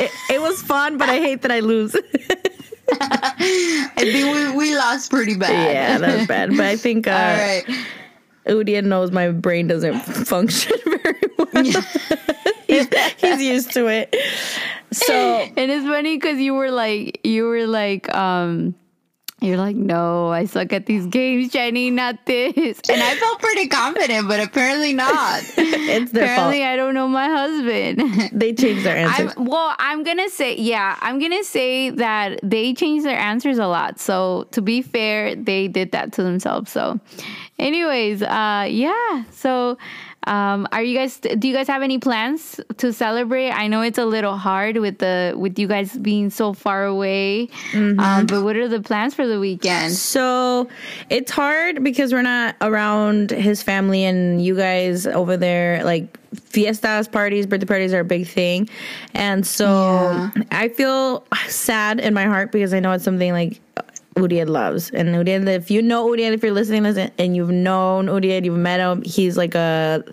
it, 0.00 0.10
it 0.30 0.40
was 0.40 0.62
fun, 0.62 0.96
but 0.96 1.08
I 1.08 1.18
hate 1.18 1.42
that 1.42 1.52
I 1.52 1.60
lose. 1.60 1.94
I 3.00 3.90
think 3.96 4.34
we, 4.34 4.56
we 4.56 4.76
lost 4.76 5.10
pretty 5.10 5.36
bad. 5.36 5.72
Yeah, 5.72 5.98
that's 5.98 6.26
bad. 6.26 6.50
But 6.50 6.66
I 6.66 6.76
think 6.76 7.06
uh, 7.08 7.10
all 7.10 7.16
right. 7.16 7.64
Uriel 8.46 8.82
knows 8.82 9.10
my 9.12 9.30
brain 9.30 9.66
doesn't 9.66 9.98
function 10.26 10.76
very 10.84 11.20
well. 11.38 11.82
he's, 12.66 12.88
he's 13.18 13.42
used 13.42 13.72
to 13.74 13.86
it. 13.88 14.16
So 14.92 15.14
and 15.14 15.70
it's 15.70 15.86
funny 15.86 16.16
because 16.16 16.38
you 16.38 16.54
were 16.54 16.70
like 16.70 17.20
you 17.24 17.44
were 17.44 17.66
like 17.66 18.12
um 18.14 18.74
you're 19.40 19.56
like, 19.56 19.76
no, 19.76 20.28
I 20.28 20.44
suck 20.44 20.72
at 20.72 20.84
these 20.84 21.06
games, 21.06 21.50
Jenny, 21.50 21.90
not 21.90 22.26
this. 22.26 22.80
And 22.90 23.02
I 23.02 23.14
felt 23.14 23.40
pretty 23.40 23.68
confident, 23.68 24.28
but 24.28 24.40
apparently 24.40 24.92
not. 24.92 25.42
it's 25.56 26.12
their 26.12 26.24
apparently, 26.24 26.58
fault. 26.58 26.68
I 26.68 26.76
don't 26.76 26.94
know 26.94 27.08
my 27.08 27.28
husband. 27.28 28.30
they 28.38 28.52
changed 28.52 28.84
their 28.84 28.96
answers. 28.96 29.32
I'm, 29.36 29.46
well, 29.46 29.74
I'm 29.78 30.02
gonna 30.02 30.28
say, 30.28 30.56
yeah, 30.56 30.98
I'm 31.00 31.18
gonna 31.18 31.44
say 31.44 31.90
that 31.90 32.40
they 32.42 32.74
changed 32.74 33.06
their 33.06 33.18
answers 33.18 33.58
a 33.58 33.66
lot. 33.66 33.98
So 33.98 34.46
to 34.50 34.60
be 34.60 34.82
fair, 34.82 35.34
they 35.34 35.68
did 35.68 35.92
that 35.92 36.12
to 36.14 36.22
themselves. 36.22 36.70
So, 36.70 37.00
anyways, 37.58 38.22
uh, 38.22 38.66
yeah. 38.68 39.24
So 39.30 39.78
um, 40.26 40.68
are 40.70 40.82
you 40.82 40.96
guys? 40.96 41.18
Do 41.18 41.48
you 41.48 41.54
guys 41.54 41.66
have 41.68 41.82
any 41.82 41.98
plans 41.98 42.60
to 42.76 42.92
celebrate? 42.92 43.50
I 43.50 43.68
know 43.68 43.80
it's 43.80 43.98
a 43.98 44.04
little 44.04 44.36
hard 44.36 44.76
with 44.76 44.98
the 44.98 45.34
with 45.36 45.58
you 45.58 45.66
guys 45.66 45.96
being 45.96 46.28
so 46.28 46.52
far 46.52 46.84
away. 46.84 47.48
Mm-hmm. 47.72 47.98
Um, 47.98 48.26
but 48.26 48.42
what 48.42 48.54
are 48.56 48.68
the 48.68 48.80
plans 48.80 49.14
for 49.14 49.26
the 49.26 49.40
weekend? 49.40 49.94
So 49.94 50.68
it's 51.08 51.30
hard 51.30 51.82
because 51.82 52.12
we're 52.12 52.22
not 52.22 52.54
around 52.60 53.30
his 53.30 53.62
family 53.62 54.04
and 54.04 54.44
you 54.44 54.54
guys 54.54 55.06
over 55.06 55.38
there. 55.38 55.82
Like 55.84 56.18
fiestas, 56.34 57.08
parties, 57.08 57.46
birthday 57.46 57.66
parties 57.66 57.94
are 57.94 58.00
a 58.00 58.04
big 58.04 58.26
thing, 58.26 58.68
and 59.14 59.46
so 59.46 59.66
yeah. 59.66 60.30
I 60.50 60.68
feel 60.68 61.24
sad 61.48 61.98
in 61.98 62.12
my 62.12 62.24
heart 62.24 62.52
because 62.52 62.74
I 62.74 62.80
know 62.80 62.92
it's 62.92 63.04
something 63.04 63.32
like 63.32 63.58
Uriel 64.16 64.48
loves. 64.48 64.90
And 64.90 65.08
Uriel, 65.14 65.48
if 65.48 65.70
you 65.70 65.82
know 65.82 66.06
Uriel, 66.08 66.32
if 66.32 66.42
you're 66.42 66.52
listening 66.52 66.84
to 66.84 66.92
this 66.92 67.10
and 67.18 67.36
you've 67.36 67.50
known 67.50 68.06
Uriel, 68.06 68.44
you've 68.44 68.58
met 68.58 68.80
him, 68.80 69.02
he's 69.02 69.36
like 69.36 69.54
a 69.54 70.04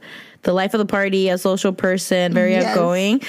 the 0.43 0.53
life 0.53 0.73
of 0.73 0.77
the 0.77 0.85
party, 0.85 1.29
a 1.29 1.37
social 1.37 1.73
person, 1.73 2.33
very 2.33 2.51
yes. 2.51 2.65
outgoing. 2.65 3.21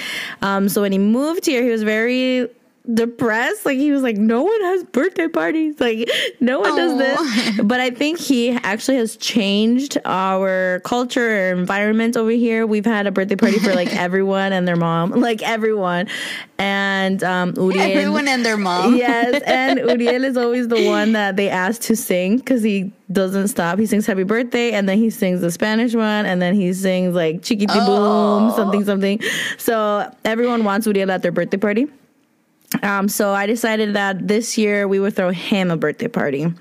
Um, 0.43 0.69
so 0.69 0.83
when 0.83 0.93
he 0.93 0.99
moved 0.99 1.47
here, 1.47 1.63
he 1.65 1.71
was 1.71 1.83
very 1.83 2.49
depressed. 2.93 3.67
Like 3.67 3.79
he 3.79 3.93
was 3.93 4.03
like, 4.03 4.17
no 4.17 4.43
one 4.43 4.61
has 4.63 4.85
birthday 4.85 5.29
parties. 5.29 5.79
Like 5.79 6.09
no 6.41 6.61
one 6.61 6.73
Aww. 6.73 6.77
does 6.77 6.99
this. 6.99 7.61
But 7.69 7.81
I 7.81 7.91
think 7.91 8.19
he 8.19 8.51
actually 8.51 8.97
has 8.97 9.17
changed 9.17 9.99
our 10.05 10.81
culture 10.85 11.51
or 11.51 11.53
environment 11.53 12.17
over 12.17 12.31
here. 12.31 12.67
We've 12.67 12.87
had 12.87 13.07
a 13.07 13.11
birthday 13.11 13.37
party 13.37 13.59
for 13.59 13.75
like 13.75 13.89
everyone 13.95 14.53
and 14.53 14.67
their 14.67 14.77
mom, 14.77 15.11
like 15.11 15.43
everyone. 15.43 16.09
And 16.59 17.23
um, 17.23 17.55
Uriel, 17.57 17.81
everyone 17.81 18.29
and 18.29 18.45
their 18.45 18.57
mom. 18.57 18.97
Yes, 18.99 19.43
and 19.47 19.79
Uriel 19.79 20.25
is 20.25 20.37
always 20.37 20.69
the 20.69 20.87
one 20.87 21.13
that 21.13 21.37
they 21.37 21.49
ask 21.49 21.83
to 21.83 21.95
sing 21.97 22.39
because 22.39 22.63
he 22.63 22.93
doesn't 23.13 23.49
stop. 23.49 23.79
He 23.79 23.87
sings 23.87 24.07
Happy 24.07 24.25
Birthday 24.25 24.73
and 24.73 24.89
then 24.89 24.99
he 24.99 25.11
sings 25.11 25.41
the 25.41 25.51
Spanish 25.51 25.95
one 25.95 26.27
and 26.27 26.43
then 26.43 26.55
he 26.55 26.73
sings 26.73 27.15
like 27.15 27.43
Chiquiti 27.43 27.67
oh. 27.71 28.49
Boom, 28.49 28.57
something, 28.57 28.85
something. 28.85 29.21
So 29.57 30.11
everyone 30.25 30.65
wants 30.65 30.87
Uriel 30.87 31.11
at 31.11 31.23
their 31.23 31.33
birthday 31.33 31.59
party. 31.59 31.87
Um, 32.83 33.09
so 33.09 33.33
I 33.33 33.47
decided 33.47 33.95
that 33.95 34.29
this 34.29 34.59
year 34.59 34.87
we 34.87 35.01
would 35.01 35.17
throw 35.17 35.31
him 35.31 35.71
a 35.71 35.77
birthday 35.77 36.09
party. 36.09 36.53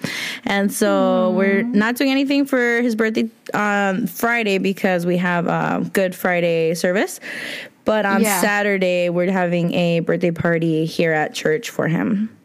And 0.45 0.71
so 0.71 1.31
we're 1.31 1.63
not 1.63 1.95
doing 1.95 2.11
anything 2.11 2.45
for 2.45 2.81
his 2.81 2.95
birthday 2.95 3.29
on 3.53 4.07
Friday 4.07 4.57
because 4.57 5.05
we 5.05 5.17
have 5.17 5.47
a 5.47 5.87
Good 5.91 6.15
Friday 6.15 6.73
service. 6.75 7.19
But 7.83 8.05
on 8.05 8.21
yeah. 8.21 8.41
Saturday, 8.41 9.09
we're 9.09 9.31
having 9.31 9.73
a 9.73 9.99
birthday 10.01 10.31
party 10.31 10.85
here 10.85 11.13
at 11.13 11.33
church 11.33 11.69
for 11.69 11.87
him. 11.87 12.36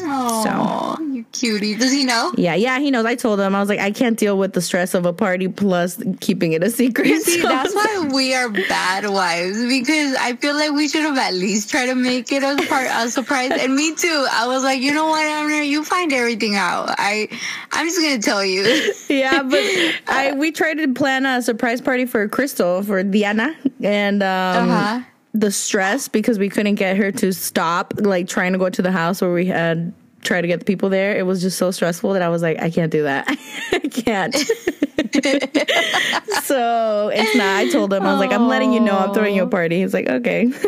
Oh, 0.00 0.96
so. 0.96 1.02
you 1.04 1.24
cutie. 1.32 1.74
Does 1.74 1.92
he 1.92 2.04
know? 2.04 2.32
Yeah, 2.36 2.54
yeah, 2.54 2.78
he 2.78 2.90
knows. 2.90 3.04
I 3.04 3.14
told 3.14 3.40
him 3.40 3.54
I 3.54 3.60
was 3.60 3.68
like, 3.68 3.78
I 3.78 3.90
can't 3.90 4.18
deal 4.18 4.38
with 4.38 4.54
the 4.54 4.60
stress 4.60 4.94
of 4.94 5.04
a 5.04 5.12
party 5.12 5.48
plus 5.48 6.02
keeping 6.20 6.52
it 6.52 6.62
a 6.62 6.70
secret. 6.70 7.08
You 7.08 7.20
see, 7.20 7.40
so 7.42 7.48
that's 7.48 7.74
why 7.74 8.08
we 8.14 8.34
are 8.34 8.48
bad 8.48 9.08
wives 9.08 9.64
because 9.66 10.16
I 10.16 10.36
feel 10.36 10.54
like 10.54 10.72
we 10.72 10.88
should 10.88 11.02
have 11.02 11.18
at 11.18 11.34
least 11.34 11.70
tried 11.70 11.86
to 11.86 11.94
make 11.94 12.32
it 12.32 12.42
a 12.42 12.56
part 12.68 12.88
a 12.90 13.10
surprise. 13.10 13.50
and 13.52 13.74
me 13.74 13.94
too. 13.94 14.26
I 14.30 14.46
was 14.46 14.62
like, 14.62 14.80
you 14.80 14.92
know 14.94 15.06
what, 15.06 15.26
Abner, 15.26 15.62
you 15.62 15.84
find 15.84 16.12
everything 16.12 16.56
out. 16.56 16.94
I, 16.98 17.28
I'm 17.72 17.86
just 17.86 18.00
gonna 18.00 18.18
tell 18.18 18.44
you. 18.44 18.92
yeah, 19.08 19.42
but 19.42 19.60
I 20.08 20.32
we 20.36 20.52
tried 20.52 20.74
to 20.74 20.92
plan 20.94 21.26
a 21.26 21.42
surprise 21.42 21.80
party 21.80 22.06
for 22.06 22.26
Crystal 22.28 22.82
for 22.82 23.02
Diana 23.02 23.54
and 23.82 24.22
um. 24.22 24.70
Uh-huh 24.70 25.02
the 25.34 25.50
stress 25.50 26.08
because 26.08 26.38
we 26.38 26.48
couldn't 26.48 26.74
get 26.74 26.96
her 26.96 27.10
to 27.12 27.32
stop 27.32 27.94
like 27.98 28.28
trying 28.28 28.52
to 28.52 28.58
go 28.58 28.68
to 28.68 28.82
the 28.82 28.92
house 28.92 29.20
where 29.20 29.32
we 29.32 29.46
had 29.46 29.92
try 30.22 30.40
to 30.40 30.46
get 30.46 30.60
the 30.60 30.64
people 30.64 30.88
there. 30.88 31.16
It 31.16 31.26
was 31.26 31.42
just 31.42 31.58
so 31.58 31.70
stressful 31.70 32.12
that 32.12 32.22
I 32.22 32.28
was 32.28 32.42
like, 32.42 32.60
I 32.60 32.70
can't 32.70 32.92
do 32.92 33.02
that. 33.02 33.26
I 33.72 33.78
can't. 33.80 34.34
so 36.44 37.10
it's 37.12 37.36
not. 37.36 37.56
I 37.56 37.68
told 37.70 37.92
him 37.92 38.04
I 38.04 38.12
was 38.12 38.20
like, 38.20 38.32
I'm 38.32 38.48
letting 38.48 38.72
you 38.72 38.80
know 38.80 38.96
I'm 38.96 39.12
throwing 39.12 39.34
you 39.34 39.44
a 39.44 39.48
party. 39.48 39.80
He's 39.80 39.94
like, 39.94 40.08
okay. 40.08 40.52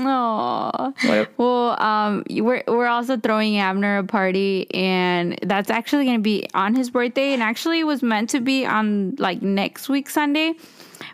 Oh, 0.00 0.92
well, 1.36 1.80
um, 1.80 2.24
we're 2.28 2.64
we're 2.66 2.88
also 2.88 3.16
throwing 3.16 3.58
Abner 3.58 3.98
a 3.98 4.04
party, 4.04 4.66
and 4.74 5.38
that's 5.42 5.70
actually 5.70 6.04
going 6.04 6.18
to 6.18 6.22
be 6.22 6.48
on 6.54 6.74
his 6.74 6.90
birthday, 6.90 7.32
and 7.32 7.42
actually 7.42 7.80
it 7.80 7.84
was 7.84 8.02
meant 8.02 8.30
to 8.30 8.40
be 8.40 8.66
on 8.66 9.14
like 9.16 9.42
next 9.42 9.88
week 9.88 10.10
Sunday, 10.10 10.54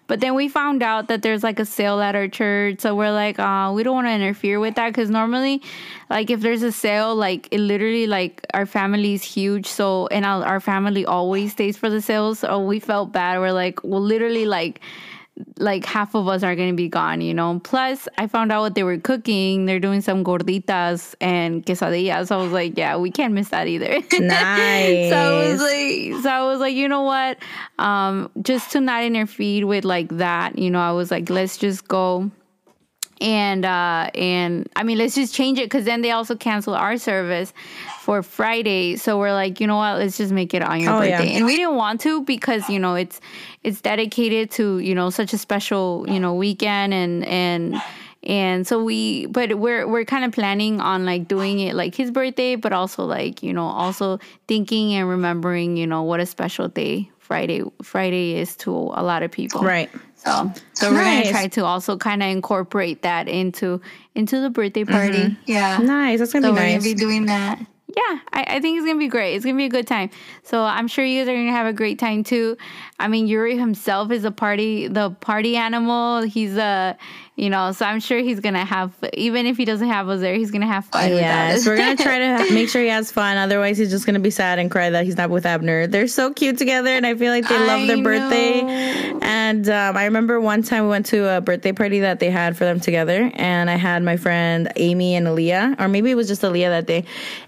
but 0.06 0.20
then 0.20 0.34
we 0.34 0.48
found 0.48 0.82
out 0.82 1.08
that 1.08 1.22
there's 1.22 1.42
like 1.42 1.58
a 1.58 1.64
sale 1.64 2.00
at 2.00 2.14
our 2.14 2.28
church, 2.28 2.80
so 2.80 2.94
we're 2.94 3.12
like, 3.12 3.38
uh, 3.38 3.72
we 3.74 3.82
don't 3.82 3.94
want 3.94 4.06
to 4.06 4.12
interfere 4.12 4.60
with 4.60 4.74
that. 4.74 4.88
Because 4.88 5.10
normally, 5.10 5.62
like 6.10 6.30
if 6.30 6.40
there's 6.40 6.62
a 6.62 6.72
sale, 6.72 7.14
like 7.14 7.48
it 7.50 7.60
literally 7.60 8.06
like 8.06 8.44
our 8.52 8.66
family 8.66 9.14
is 9.14 9.22
huge, 9.22 9.66
so 9.66 10.08
and 10.08 10.24
our, 10.24 10.44
our 10.44 10.60
family 10.60 11.06
always 11.06 11.52
stays 11.52 11.76
for 11.76 11.88
the 11.88 12.02
sales, 12.02 12.40
so 12.40 12.60
we 12.60 12.80
felt 12.80 13.12
bad. 13.12 13.38
We're 13.38 13.52
like, 13.52 13.82
well, 13.84 14.00
literally 14.00 14.46
like 14.46 14.80
like 15.58 15.84
half 15.84 16.14
of 16.14 16.28
us 16.28 16.42
are 16.42 16.54
going 16.54 16.70
to 16.70 16.76
be 16.76 16.88
gone, 16.88 17.20
you 17.20 17.32
know. 17.32 17.60
Plus, 17.64 18.06
I 18.18 18.26
found 18.26 18.52
out 18.52 18.60
what 18.60 18.74
they 18.74 18.82
were 18.82 18.98
cooking. 18.98 19.66
They're 19.66 19.80
doing 19.80 20.00
some 20.00 20.24
gorditas 20.24 21.14
and 21.20 21.64
quesadillas. 21.64 22.28
So 22.28 22.38
I 22.38 22.42
was 22.42 22.52
like, 22.52 22.76
yeah, 22.76 22.96
we 22.96 23.10
can't 23.10 23.32
miss 23.32 23.48
that 23.48 23.66
either. 23.66 24.00
Nice. 24.12 24.12
so 25.10 25.16
I 25.16 25.48
was 25.48 25.60
like, 25.60 26.22
so 26.22 26.30
I 26.30 26.42
was 26.44 26.60
like, 26.60 26.74
you 26.74 26.88
know 26.88 27.02
what? 27.02 27.38
Um, 27.78 28.30
just 28.42 28.72
to 28.72 28.80
not 28.80 29.04
interfere 29.04 29.66
with 29.66 29.84
like 29.84 30.08
that, 30.18 30.58
you 30.58 30.70
know, 30.70 30.80
I 30.80 30.92
was 30.92 31.10
like, 31.10 31.30
let's 31.30 31.56
just 31.56 31.88
go 31.88 32.30
and 33.22 33.64
uh 33.64 34.10
and 34.14 34.68
i 34.74 34.82
mean 34.82 34.98
let's 34.98 35.14
just 35.14 35.32
change 35.32 35.58
it 35.58 35.64
because 35.64 35.84
then 35.84 36.02
they 36.02 36.10
also 36.10 36.34
cancel 36.34 36.74
our 36.74 36.98
service 36.98 37.52
for 38.00 38.22
friday. 38.22 38.96
So 38.96 39.18
we're 39.18 39.32
like 39.32 39.60
you 39.60 39.66
know 39.66 39.76
what? 39.76 39.98
Let's 39.98 40.18
just 40.18 40.32
make 40.32 40.54
it 40.54 40.62
on 40.62 40.80
your 40.80 40.92
oh, 40.92 40.98
birthday. 40.98 41.30
Yeah. 41.30 41.36
and 41.36 41.46
we 41.46 41.56
didn't 41.56 41.76
want 41.76 42.00
to 42.02 42.22
because 42.24 42.68
you 42.68 42.78
know 42.78 42.96
it's 42.96 43.20
it's 43.62 43.80
dedicated 43.80 44.50
to 44.52 44.80
you 44.80 44.94
know 44.94 45.08
such 45.08 45.32
a 45.32 45.38
special 45.38 46.04
you 46.08 46.18
know 46.18 46.34
weekend 46.34 46.92
and 46.92 47.24
and 47.26 47.80
and 48.24 48.66
so 48.66 48.82
we 48.82 49.26
but 49.26 49.58
we're 49.58 49.86
we're 49.86 50.04
kind 50.04 50.24
of 50.24 50.32
planning 50.32 50.80
on 50.80 51.06
like 51.06 51.28
doing 51.28 51.60
it 51.60 51.74
like 51.74 51.94
his 51.94 52.10
birthday 52.10 52.56
but 52.56 52.72
also 52.72 53.04
like 53.04 53.42
you 53.42 53.52
know 53.52 53.66
also 53.66 54.18
thinking 54.48 54.92
and 54.94 55.08
remembering 55.08 55.76
you 55.76 55.86
know 55.86 56.02
what 56.02 56.18
a 56.18 56.26
special 56.26 56.68
day 56.68 57.08
friday 57.18 57.62
friday 57.82 58.34
is 58.34 58.56
to 58.56 58.72
a 58.72 59.02
lot 59.02 59.22
of 59.22 59.30
people. 59.30 59.62
Right 59.62 59.90
so, 60.24 60.52
so 60.74 60.90
nice. 60.90 60.92
we're 60.92 61.04
gonna 61.04 61.30
try 61.30 61.48
to 61.48 61.64
also 61.64 61.96
kind 61.96 62.22
of 62.22 62.28
incorporate 62.28 63.02
that 63.02 63.28
into 63.28 63.80
into 64.14 64.40
the 64.40 64.50
birthday 64.50 64.84
party. 64.84 65.18
Mm-hmm. 65.18 65.42
Yeah, 65.46 65.78
nice. 65.78 66.20
That's 66.20 66.32
gonna 66.32 66.46
so 66.46 66.52
be 66.52 66.60
nice. 66.60 66.74
We're 66.74 66.78
gonna 66.78 66.94
be 66.94 66.94
doing 66.94 67.26
that. 67.26 67.58
Yeah, 67.88 68.18
I, 68.32 68.44
I, 68.56 68.60
think 68.60 68.78
it's 68.78 68.86
gonna 68.86 68.98
be 68.98 69.08
great. 69.08 69.34
It's 69.34 69.44
gonna 69.44 69.56
be 69.56 69.66
a 69.66 69.68
good 69.68 69.86
time. 69.86 70.10
So 70.44 70.62
I'm 70.62 70.88
sure 70.88 71.04
you 71.04 71.20
guys 71.20 71.28
are 71.28 71.34
gonna 71.34 71.50
have 71.50 71.66
a 71.66 71.72
great 71.72 71.98
time 71.98 72.22
too. 72.22 72.56
I 73.00 73.08
mean, 73.08 73.26
Yuri 73.26 73.58
himself 73.58 74.10
is 74.12 74.24
a 74.24 74.30
party, 74.30 74.86
the 74.86 75.10
party 75.10 75.56
animal. 75.56 76.22
He's 76.22 76.56
a 76.56 76.96
you 77.34 77.48
know 77.48 77.72
so 77.72 77.86
i'm 77.86 77.98
sure 77.98 78.18
he's 78.18 78.40
gonna 78.40 78.64
have 78.64 78.92
even 79.14 79.46
if 79.46 79.56
he 79.56 79.64
doesn't 79.64 79.88
have 79.88 80.06
us 80.08 80.20
there 80.20 80.34
he's 80.34 80.50
gonna 80.50 80.66
have 80.66 80.84
fun 80.84 81.08
yes 81.08 81.66
we're 81.66 81.76
gonna 81.76 81.96
try 81.96 82.18
to 82.18 82.52
make 82.54 82.68
sure 82.68 82.82
he 82.82 82.88
has 82.88 83.10
fun 83.10 83.38
otherwise 83.38 83.78
he's 83.78 83.90
just 83.90 84.04
gonna 84.04 84.20
be 84.20 84.30
sad 84.30 84.58
and 84.58 84.70
cry 84.70 84.90
that 84.90 85.04
he's 85.04 85.16
not 85.16 85.30
with 85.30 85.46
abner. 85.46 85.86
They're 85.86 86.08
so 86.08 86.32
cute 86.32 86.58
together 86.58 86.90
and 86.90 87.06
i 87.06 87.14
feel 87.14 87.32
like 87.32 87.48
they 87.48 87.58
love 87.66 87.86
their 87.86 88.02
birthday. 88.02 88.60
And 89.22 89.68
um, 89.68 89.96
i 89.96 90.04
remember 90.04 90.40
one 90.40 90.62
time 90.62 90.84
we 90.84 90.90
went 90.90 91.06
to 91.06 91.36
a 91.36 91.40
birthday 91.40 91.72
party 91.72 92.00
that 92.00 92.20
they 92.20 92.30
had 92.30 92.56
for 92.56 92.64
them 92.64 92.80
together 92.80 93.30
and 93.34 93.70
i 93.70 93.76
had 93.76 94.02
my 94.02 94.18
friend 94.18 94.70
amy 94.76 95.14
and 95.14 95.26
aaliyah 95.26 95.80
or 95.80 95.88
maybe 95.88 96.10
it 96.10 96.16
was 96.16 96.28
just 96.28 96.42
aaliyah 96.42 96.68
that 96.68 96.86
day 96.86 97.04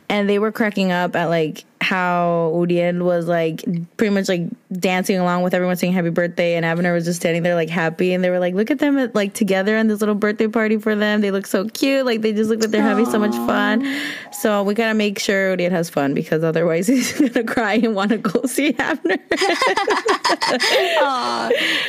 and 0.09 0.29
they 0.29 0.39
were 0.39 0.53
cracking 0.53 0.93
up 0.93 1.15
at 1.15 1.27
like 1.27 1.65
how 1.85 2.51
Uriel 2.57 3.05
was 3.05 3.29
like 3.29 3.63
pretty 3.99 4.15
much 4.15 4.29
like 4.29 4.43
dancing 4.73 5.19
along 5.19 5.43
with 5.43 5.53
everyone 5.53 5.77
saying 5.77 5.93
happy 5.93 6.09
birthday 6.09 6.55
and 6.55 6.65
Abner 6.65 6.95
was 6.95 7.05
just 7.05 7.21
standing 7.21 7.43
there 7.43 7.55
like 7.55 7.69
happy 7.69 8.15
and 8.15 8.25
they 8.25 8.31
were 8.31 8.39
like 8.39 8.55
look 8.55 8.71
at 8.71 8.79
them 8.79 8.97
at, 8.99 9.15
like 9.15 9.35
together 9.35 9.77
in 9.77 9.87
this 9.87 10.01
little 10.01 10.15
birthday 10.15 10.49
party 10.49 10.79
for 10.79 10.97
them. 10.97 11.21
They 11.21 11.31
look 11.31 11.47
so 11.47 11.69
cute. 11.69 12.07
Like 12.07 12.23
they 12.23 12.33
just 12.33 12.49
look 12.49 12.61
like 12.61 12.71
they're 12.71 12.81
Aww. 12.81 12.89
having 12.89 13.07
so 13.07 13.19
much 13.19 13.35
fun. 13.47 13.87
So 14.33 14.63
we 14.63 14.73
gotta 14.73 14.95
make 14.95 15.19
sure 15.19 15.51
Uriel 15.51 15.71
has 15.71 15.91
fun 15.91 16.15
because 16.15 16.43
otherwise 16.43 16.87
he's 16.95 17.13
gonna 17.13 17.45
cry 17.45 17.75
and 17.75 17.95
want 17.95 18.11
to 18.11 18.19
go 18.19 18.43
see 18.47 18.75
Abner. 18.79 19.19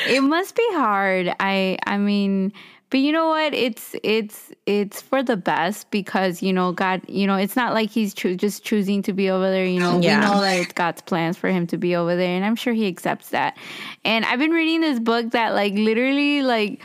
It 0.07 0.21
must 0.21 0.55
be 0.55 0.67
hard. 0.71 1.33
I 1.39 1.77
I 1.87 1.97
mean 1.97 2.51
but 2.95 3.01
you 3.01 3.11
know 3.11 3.27
what? 3.27 3.53
It's 3.53 3.93
it's 4.03 4.53
it's 4.65 5.01
for 5.01 5.21
the 5.21 5.35
best 5.35 5.91
because 5.91 6.41
you 6.41 6.53
know 6.53 6.71
God. 6.71 7.01
You 7.09 7.27
know 7.27 7.35
it's 7.35 7.57
not 7.57 7.73
like 7.73 7.89
he's 7.89 8.13
cho- 8.13 8.35
just 8.35 8.63
choosing 8.63 9.01
to 9.01 9.11
be 9.11 9.29
over 9.29 9.51
there. 9.51 9.65
You 9.65 9.81
know, 9.81 9.99
yeah. 9.99 10.21
we 10.21 10.25
know 10.25 10.39
that 10.39 10.59
it's 10.61 10.71
God's 10.71 11.01
plans 11.01 11.35
for 11.35 11.49
him 11.49 11.67
to 11.67 11.77
be 11.77 11.93
over 11.93 12.15
there, 12.15 12.33
and 12.33 12.45
I'm 12.45 12.55
sure 12.55 12.71
he 12.71 12.87
accepts 12.87 13.31
that. 13.31 13.57
And 14.05 14.23
I've 14.23 14.39
been 14.39 14.51
reading 14.51 14.79
this 14.79 14.99
book 14.99 15.31
that 15.31 15.53
like 15.53 15.73
literally 15.73 16.41
like 16.41 16.81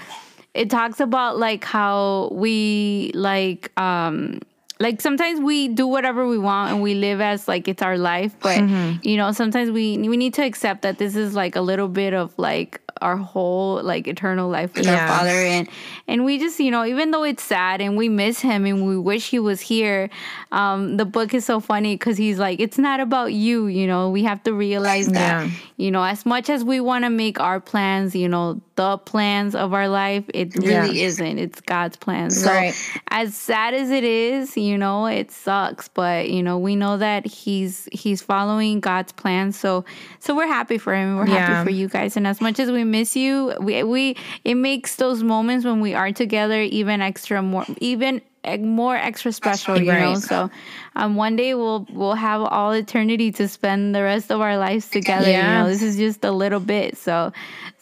it 0.53 0.69
talks 0.69 0.99
about 0.99 1.39
like 1.39 1.63
how 1.63 2.31
we 2.33 3.13
like 3.15 3.71
um 3.79 4.41
like 4.81 5.01
sometimes 5.03 5.39
we 5.39 5.69
do 5.69 5.87
whatever 5.87 6.27
we 6.27 6.39
want 6.39 6.73
and 6.73 6.83
we 6.83 6.95
live 6.95 7.21
as 7.21 7.47
like 7.47 7.69
it's 7.69 7.83
our 7.83 7.99
life 7.99 8.35
but 8.41 8.59
mm-hmm. 8.59 8.97
you 9.03 9.17
know 9.17 9.31
sometimes 9.31 9.71
we 9.71 9.99
we 9.99 10.17
need 10.17 10.35
to 10.35 10.43
accept 10.43 10.83
that 10.83 10.99
this 10.99 11.15
is 11.15 11.35
like 11.35 11.55
a 11.55 11.61
little 11.61 11.87
bit 11.87 12.15
of 12.15 12.37
like 12.39 12.81
our 13.01 13.17
whole 13.17 13.83
like 13.83 14.07
eternal 14.07 14.49
life 14.49 14.75
with 14.75 14.87
yeah. 14.87 15.03
our 15.03 15.09
father 15.09 15.31
and 15.31 15.69
and 16.07 16.25
we 16.25 16.39
just 16.39 16.61
you 16.61 16.71
know 16.71 16.85
even 16.85 17.11
though 17.11 17.23
it's 17.23 17.43
sad 17.43 17.81
and 17.81 17.97
we 17.97 18.09
miss 18.09 18.41
him 18.41 18.67
and 18.67 18.87
we 18.87 18.97
wish 18.97 19.31
he 19.31 19.39
was 19.39 19.61
here 19.61 20.11
um 20.53 20.97
the 20.97 21.05
book 21.05 21.33
is 21.33 21.45
so 21.45 21.61
funny 21.61 21.95
because 21.95 22.17
he's 22.17 22.39
like 22.39 22.61
it's 22.61 22.79
not 22.79 23.01
about 23.01 23.33
you 23.33 23.67
you 23.67 23.87
know 23.87 24.11
we 24.11 24.23
have 24.23 24.43
to 24.43 24.53
realize 24.53 25.09
that 25.09 25.47
yeah. 25.47 25.51
you 25.77 25.91
know 25.91 26.03
as 26.03 26.27
much 26.27 26.51
as 26.51 26.65
we 26.65 26.81
want 26.81 27.05
to 27.05 27.11
make 27.11 27.41
our 27.41 27.61
plans 27.61 28.15
you 28.15 28.29
know 28.29 28.61
the 28.77 28.99
plans 28.99 29.55
of 29.55 29.73
our 29.73 29.89
life 29.89 30.25
it 30.35 30.55
really 30.57 30.99
yeah. 30.99 31.07
isn't 31.07 31.39
it's 31.39 31.61
god's 31.61 31.97
plans 31.97 32.43
so 32.43 32.51
right. 32.51 32.75
as 33.09 33.35
sad 33.35 33.75
as 33.75 33.91
it 33.91 34.05
is 34.05 34.57
you 34.57 34.70
know 34.77 35.07
it 35.07 35.31
sucks 35.31 35.89
but 35.89 36.29
you 36.29 36.43
know 36.43 36.59
we 36.59 36.77
know 36.77 36.97
that 36.97 37.27
he's 37.27 37.89
he's 37.93 38.23
following 38.23 38.81
god's 38.81 39.13
plan. 39.13 39.53
So 39.53 39.85
so 40.19 40.35
we're 40.35 40.47
happy 40.47 40.79
for 40.79 40.95
him. 40.95 41.17
We're 41.17 41.27
happy 41.27 41.65
for 41.65 41.71
you 41.71 41.89
guys. 41.89 42.17
And 42.17 42.27
as 42.27 42.41
much 42.41 42.59
as 42.59 42.71
we 42.71 42.85
miss 42.85 43.17
you. 43.17 43.55
We 43.61 43.83
we 43.83 44.17
it 44.45 44.55
makes 44.55 44.97
those 44.97 45.23
moments 45.23 45.65
when 45.65 45.81
we 45.81 45.95
are 45.95 46.13
together 46.13 46.61
even 46.61 47.01
extra 47.01 47.43
more 47.43 47.67
even 47.81 48.21
more 48.61 48.97
extra 48.97 49.33
special, 49.33 49.81
you 49.81 49.91
right. 49.91 50.01
know. 50.01 50.15
So, 50.15 50.51
um, 50.97 51.17
one 51.17 51.37
day 51.37 51.55
we'll 51.55 51.87
we'll 51.93 52.15
have 52.15 52.41
all 52.41 52.73
eternity 52.73 53.31
to 53.33 53.49
spend 53.49 53.95
the 53.95 54.03
rest 54.03 54.31
of 54.31 54.41
our 54.41 54.57
lives 54.57 54.89
together. 54.89 55.31
Yeah. 55.31 55.59
You 55.59 55.65
know, 55.65 55.71
this 55.71 55.83
is 55.83 55.97
just 55.97 56.25
a 56.25 56.31
little 56.31 56.61
bit, 56.61 56.97
so 56.97 57.33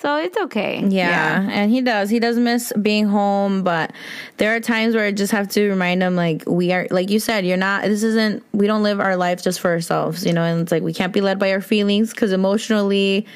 so 0.00 0.16
it's 0.16 0.36
okay. 0.36 0.80
Yeah. 0.80 1.42
yeah, 1.42 1.48
and 1.50 1.70
he 1.70 1.80
does. 1.80 2.10
He 2.10 2.18
does 2.18 2.38
miss 2.38 2.72
being 2.80 3.06
home, 3.06 3.62
but 3.62 3.92
there 4.36 4.54
are 4.54 4.60
times 4.60 4.94
where 4.94 5.06
I 5.06 5.12
just 5.12 5.32
have 5.32 5.48
to 5.50 5.68
remind 5.68 6.02
him, 6.02 6.16
like 6.16 6.44
we 6.46 6.72
are, 6.72 6.86
like 6.90 7.10
you 7.10 7.20
said, 7.20 7.44
you're 7.46 7.56
not. 7.56 7.82
This 7.84 8.02
isn't. 8.02 8.44
We 8.52 8.66
don't 8.66 8.82
live 8.82 9.00
our 9.00 9.16
life 9.16 9.42
just 9.42 9.60
for 9.60 9.70
ourselves, 9.70 10.24
you 10.24 10.32
know. 10.32 10.42
And 10.42 10.62
it's 10.62 10.72
like 10.72 10.82
we 10.82 10.92
can't 10.92 11.12
be 11.12 11.20
led 11.20 11.38
by 11.38 11.52
our 11.52 11.60
feelings 11.60 12.10
because 12.10 12.32
emotionally 12.32 13.26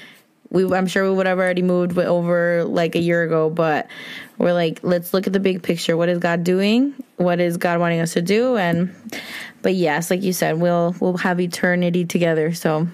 we 0.52 0.64
I'm 0.72 0.86
sure 0.86 1.08
we 1.08 1.16
would 1.16 1.26
have 1.26 1.38
already 1.38 1.62
moved 1.62 1.98
over 1.98 2.64
like 2.64 2.94
a 2.94 3.00
year 3.00 3.22
ago, 3.22 3.48
but 3.48 3.88
we're 4.38 4.52
like, 4.52 4.80
let's 4.82 5.14
look 5.14 5.26
at 5.26 5.32
the 5.32 5.40
big 5.40 5.62
picture. 5.62 5.96
What 5.96 6.08
is 6.08 6.18
God 6.18 6.44
doing? 6.44 6.94
What 7.16 7.40
is 7.40 7.56
God 7.56 7.80
wanting 7.80 8.00
us 8.00 8.12
to 8.12 8.22
do? 8.22 8.56
And 8.56 8.94
but 9.62 9.74
yes, 9.74 10.10
like 10.10 10.22
you 10.22 10.32
said, 10.32 10.60
we'll 10.60 10.94
we'll 11.00 11.16
have 11.16 11.40
eternity 11.40 12.04
together. 12.04 12.52
So 12.52 12.86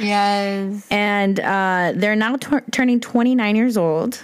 yes, 0.00 0.86
and 0.90 1.38
uh, 1.38 1.92
they're 1.94 2.16
now 2.16 2.36
t- 2.36 2.56
turning 2.72 3.00
29 3.00 3.56
years 3.56 3.76
old. 3.76 4.20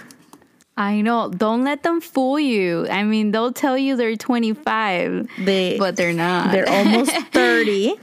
I 0.75 1.01
know. 1.01 1.29
Don't 1.29 1.63
let 1.63 1.83
them 1.83 2.01
fool 2.01 2.39
you. 2.39 2.87
I 2.89 3.03
mean, 3.03 3.31
they'll 3.31 3.53
tell 3.53 3.77
you 3.77 3.95
they're 3.97 4.15
25, 4.15 5.29
they, 5.39 5.77
but 5.77 5.95
they're 5.95 6.13
not. 6.13 6.51
They're 6.51 6.67
almost 6.67 7.11
30. 7.33 7.95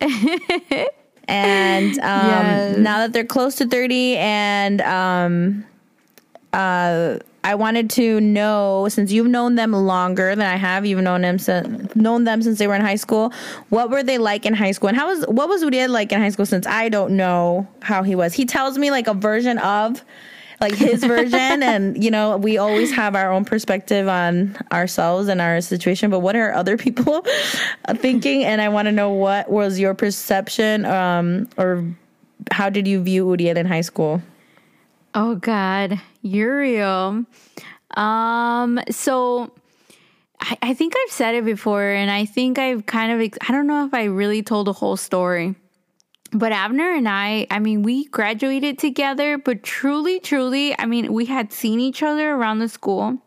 and 1.28 1.98
um, 2.00 2.26
yes. 2.26 2.78
now 2.78 2.98
that 2.98 3.12
they're 3.12 3.24
close 3.24 3.56
to 3.56 3.66
30 3.66 4.16
and 4.16 4.80
um, 4.82 5.64
uh, 6.52 7.18
I 7.44 7.54
wanted 7.56 7.90
to 7.90 8.20
know 8.22 8.88
since 8.88 9.12
you've 9.12 9.26
known 9.26 9.54
them 9.56 9.72
longer 9.72 10.34
than 10.34 10.46
I 10.46 10.56
have, 10.56 10.86
you've 10.86 11.02
known 11.02 11.20
them 11.20 11.38
since 11.38 11.94
known 11.94 12.24
them 12.24 12.40
since 12.40 12.58
they 12.58 12.66
were 12.66 12.74
in 12.74 12.80
high 12.80 12.96
school. 12.96 13.34
What 13.68 13.90
were 13.90 14.02
they 14.02 14.16
like 14.16 14.46
in 14.46 14.54
high 14.54 14.72
school, 14.72 14.88
and 14.88 14.96
how 14.96 15.08
was 15.08 15.26
what 15.26 15.48
was 15.50 15.62
Uriel 15.62 15.90
like 15.90 16.10
in 16.10 16.20
high 16.20 16.30
school? 16.30 16.46
Since 16.46 16.66
I 16.66 16.88
don't 16.88 17.18
know 17.18 17.68
how 17.82 18.02
he 18.02 18.14
was, 18.14 18.32
he 18.32 18.46
tells 18.46 18.78
me 18.78 18.90
like 18.90 19.08
a 19.08 19.14
version 19.14 19.58
of 19.58 20.02
like 20.60 20.74
his 20.74 21.02
version. 21.04 21.62
And 21.64 22.02
you 22.02 22.10
know 22.10 22.36
we 22.36 22.58
always 22.58 22.92
have 22.92 23.14
our 23.14 23.32
own 23.32 23.44
perspective 23.44 24.08
on 24.08 24.56
ourselves 24.72 25.28
and 25.28 25.40
our 25.40 25.60
situation. 25.60 26.10
But 26.10 26.20
what 26.20 26.36
are 26.36 26.52
other 26.52 26.76
people 26.86 27.24
thinking? 27.96 28.44
And 28.44 28.60
i 28.60 28.68
want 28.68 28.86
to 28.86 28.92
know 28.92 29.10
what 29.10 29.50
was 29.50 29.78
your 29.78 29.94
perception 29.94 30.84
um, 30.84 31.48
or 31.56 31.84
how 32.50 32.70
did 32.70 32.86
you 32.86 33.02
view 33.02 33.26
uriel 33.26 33.56
in 33.56 33.66
high 33.66 33.80
school? 33.80 34.22
Oh 35.14 35.36
god. 35.36 36.00
Uriel. 36.22 37.24
Um 37.96 38.80
so 38.90 39.52
I, 40.40 40.58
I 40.62 40.74
think 40.74 40.94
I've 40.96 41.12
said 41.12 41.34
it 41.34 41.44
before, 41.44 41.88
and 41.88 42.10
I 42.10 42.26
think 42.26 42.58
I've 42.58 42.86
kind 42.86 43.12
of, 43.12 43.38
I 43.48 43.52
don't 43.52 43.66
know 43.66 43.86
if 43.86 43.94
I 43.94 44.04
really 44.04 44.42
told 44.42 44.66
the 44.66 44.72
whole 44.72 44.96
story. 44.96 45.54
But 46.34 46.50
Abner 46.50 46.90
and 46.90 47.08
I, 47.08 47.46
I 47.48 47.60
mean, 47.60 47.82
we 47.82 48.06
graduated 48.06 48.76
together, 48.76 49.38
but 49.38 49.62
truly, 49.62 50.18
truly, 50.18 50.76
I 50.78 50.84
mean, 50.84 51.12
we 51.12 51.26
had 51.26 51.52
seen 51.52 51.78
each 51.78 52.02
other 52.02 52.32
around 52.32 52.58
the 52.58 52.68
school, 52.68 53.18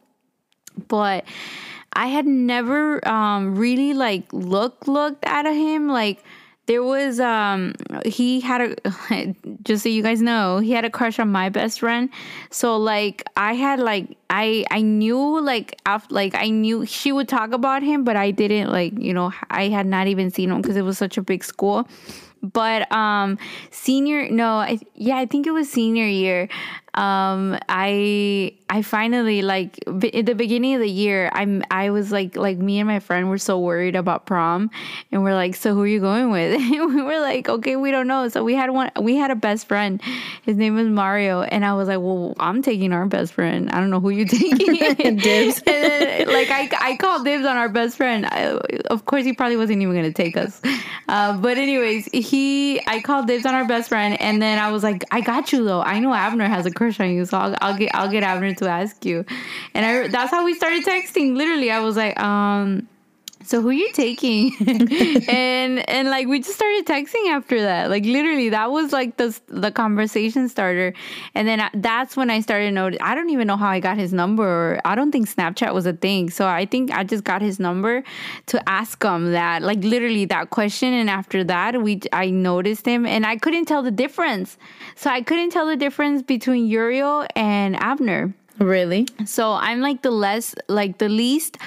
but 0.90 1.24
I 1.94 2.08
had 2.08 2.28
never 2.28 3.06
um, 3.08 3.56
really 3.56 3.94
like 3.94 4.32
looked 4.34 4.90
looked 4.90 5.24
at 5.26 5.46
him. 5.46 5.88
Like 5.88 6.22
there 6.68 6.84
was 6.84 7.22
um 7.22 7.74
he 8.06 8.42
had 8.42 8.62
a 8.62 9.36
just 9.64 9.84
so 9.84 9.90
you 9.90 10.04
guys 10.04 10.22
know 10.22 10.60
he 10.60 10.72
had 10.72 10.84
a 10.84 10.90
crush 10.90 11.18
on 11.18 11.32
my 11.32 11.48
best 11.48 11.80
friend. 11.80 12.10
So 12.52 12.78
like 12.78 13.24
i 13.38 13.54
had 13.54 13.80
like 13.80 14.18
i 14.30 14.66
i 14.70 14.82
knew 14.82 15.42
like 15.42 15.80
after 15.86 16.14
like 16.14 16.36
i 16.36 16.50
knew 16.50 16.86
she 16.86 17.12
would 17.12 17.30
talk 17.30 17.54
about 17.54 17.82
him 17.82 18.04
but 18.04 18.18
i 18.18 18.32
didn't 18.32 18.70
like 18.70 18.92
you 19.00 19.14
know 19.14 19.32
i 19.50 19.70
had 19.70 19.86
not 19.86 20.08
even 20.08 20.30
seen 20.30 20.52
him 20.52 20.62
because 20.62 20.76
it 20.76 20.82
was 20.82 20.98
such 20.98 21.18
a 21.18 21.22
big 21.22 21.44
school 21.44 21.88
but 22.54 22.92
um 22.92 23.38
senior 23.72 24.30
no 24.30 24.56
I, 24.58 24.80
yeah 24.96 25.18
i 25.18 25.26
think 25.26 25.48
it 25.48 25.52
was 25.52 25.72
senior 25.72 26.08
year 26.08 26.50
um 26.98 27.58
i 27.70 28.52
i 28.70 28.82
finally 28.82 29.42
like 29.42 29.78
at 29.88 30.26
the 30.26 30.34
beginning 30.34 30.74
of 30.74 30.82
the 30.82 30.90
year 30.90 31.30
i'm 31.34 31.64
i 31.72 31.90
was 31.92 32.12
like 32.12 32.36
like 32.36 32.58
me 32.58 32.80
and 32.80 32.88
my 32.88 33.00
friend 33.00 33.30
were 33.30 33.38
so 33.38 33.60
worried 33.60 33.96
about 33.96 34.26
prom 34.26 34.70
and 35.12 35.24
we're 35.24 35.36
like 35.36 35.56
so 35.56 35.74
who 35.74 35.82
are 35.84 35.88
you 35.88 36.00
going 36.00 36.32
with? 36.32 36.60
And 36.78 36.96
we 36.96 37.02
were 37.02 37.20
like 37.20 37.48
okay 37.50 37.76
we 37.76 37.92
don't 37.92 38.08
know. 38.08 38.28
So 38.30 38.44
we 38.44 38.54
had 38.56 38.72
one 38.72 38.92
we 39.00 39.16
had 39.16 39.32
a 39.32 39.36
best 39.36 39.68
friend. 39.68 40.02
His 40.44 40.58
name 40.58 40.76
was 40.76 40.88
mario 40.88 41.42
and 41.42 41.64
i 41.64 41.74
was 41.74 41.88
like 41.88 42.00
well 42.00 42.34
i'm 42.40 42.62
taking 42.62 42.94
our 42.94 43.06
best 43.06 43.34
friend. 43.34 43.70
I 43.72 43.80
don't 43.80 43.90
know 43.90 44.00
who 44.00 44.10
you 44.10 44.26
taking. 44.40 45.18
Dibs. 45.18 45.62
Then, 45.68 46.28
like 46.28 46.50
i 46.50 46.70
i 46.82 46.98
called 46.98 47.26
dibs 47.26 47.46
on 47.46 47.58
our 47.58 47.70
best 47.70 47.98
friend. 47.98 48.26
I, 48.26 48.58
of 48.90 49.06
course 49.06 49.24
he 49.24 49.34
probably 49.34 49.58
wasn't 49.58 49.82
even 49.82 49.96
gonna 49.96 50.12
take 50.12 50.36
us. 50.38 50.62
Uh, 51.08 51.38
but 51.38 51.58
anyways 51.58 52.10
he 52.12 52.82
i 52.88 53.02
called 53.02 53.28
dibs 53.28 53.46
on 53.46 53.54
our 53.56 53.66
best 53.66 53.90
friend 53.90 54.20
and 54.20 54.42
then 54.42 54.60
i 54.60 54.72
was 54.72 54.84
like 54.84 55.04
i 55.12 55.22
got 55.22 55.52
you 55.52 55.64
though. 55.64 55.82
I 55.82 56.00
know 56.00 56.14
abner 56.14 56.48
has 56.48 56.66
a 56.66 56.72
crush 56.88 57.00
on 57.00 57.14
you, 57.14 57.26
so 57.26 57.38
I'll, 57.38 57.56
I'll 57.62 57.78
get 57.78 57.94
I'll 57.94 58.10
get 58.10 58.24
Abner 58.24 58.54
to 58.56 58.68
ask 58.68 59.06
you. 59.06 59.26
And 59.74 59.86
I 59.86 60.08
that's 60.08 60.32
how 60.32 60.46
we 60.46 60.54
started 60.54 60.84
texting. 60.84 61.36
Literally, 61.36 61.72
I 61.72 61.80
was 61.80 61.98
like, 61.98 62.20
um, 62.20 62.88
so 63.48 63.62
who 63.62 63.70
you 63.72 63.90
taking? 63.94 64.52
And 65.30 65.90
and 65.90 66.10
like 66.10 66.28
we 66.28 66.40
just 66.40 66.56
started 66.56 66.86
texting 66.86 67.30
after 67.30 67.62
that. 67.62 67.90
Like 67.90 68.04
literally 68.04 68.50
that 68.50 68.72
was 68.72 68.92
like 68.92 69.16
the 69.18 69.38
the 69.48 69.72
conversation 69.72 70.50
starter. 70.50 70.94
And 71.34 71.48
then 71.48 71.70
that's 71.76 72.18
when 72.18 72.30
i 72.30 72.42
started 72.42 72.74
noticing 72.74 73.02
i 73.02 73.16
don't 73.16 73.30
even 73.30 73.48
know 73.48 73.58
how 73.58 73.70
i 73.70 73.80
got 73.80 73.98
his 73.98 74.14
number 74.14 74.80
i 74.86 74.96
don't 74.96 75.12
think 75.12 75.30
snapchat 75.30 75.74
was 75.74 75.86
a 75.86 75.94
thing. 75.94 76.30
So 76.30 76.46
i 76.46 76.66
think 76.66 76.92
i 76.92 77.04
just 77.04 77.24
got 77.24 77.42
his 77.42 77.60
number 77.60 78.04
to 78.48 78.70
ask 78.70 79.02
him 79.02 79.32
that 79.32 79.62
like 79.62 79.82
literally 79.84 80.26
that 80.26 80.50
question. 80.50 80.94
And 80.94 81.10
after 81.10 81.44
that 81.46 81.82
we 81.82 82.02
i 82.12 82.30
noticed 82.30 82.86
him 82.86 83.06
and 83.06 83.26
i 83.26 83.38
couldn't 83.38 83.66
tell 83.66 83.82
the 83.82 83.92
difference. 83.92 84.58
So 84.96 85.10
i 85.10 85.22
couldn't 85.22 85.52
tell 85.52 85.68
the 85.68 85.78
difference 85.78 86.22
between 86.22 86.68
uriel 86.68 87.26
and 87.36 87.76
abner. 87.78 88.34
Really? 88.60 89.08
So 89.26 89.54
I'm 89.54 89.82
like 89.82 90.02
the 90.02 90.12
less, 90.12 90.56
like 90.68 90.98
the 90.98 91.10
least 91.10 91.58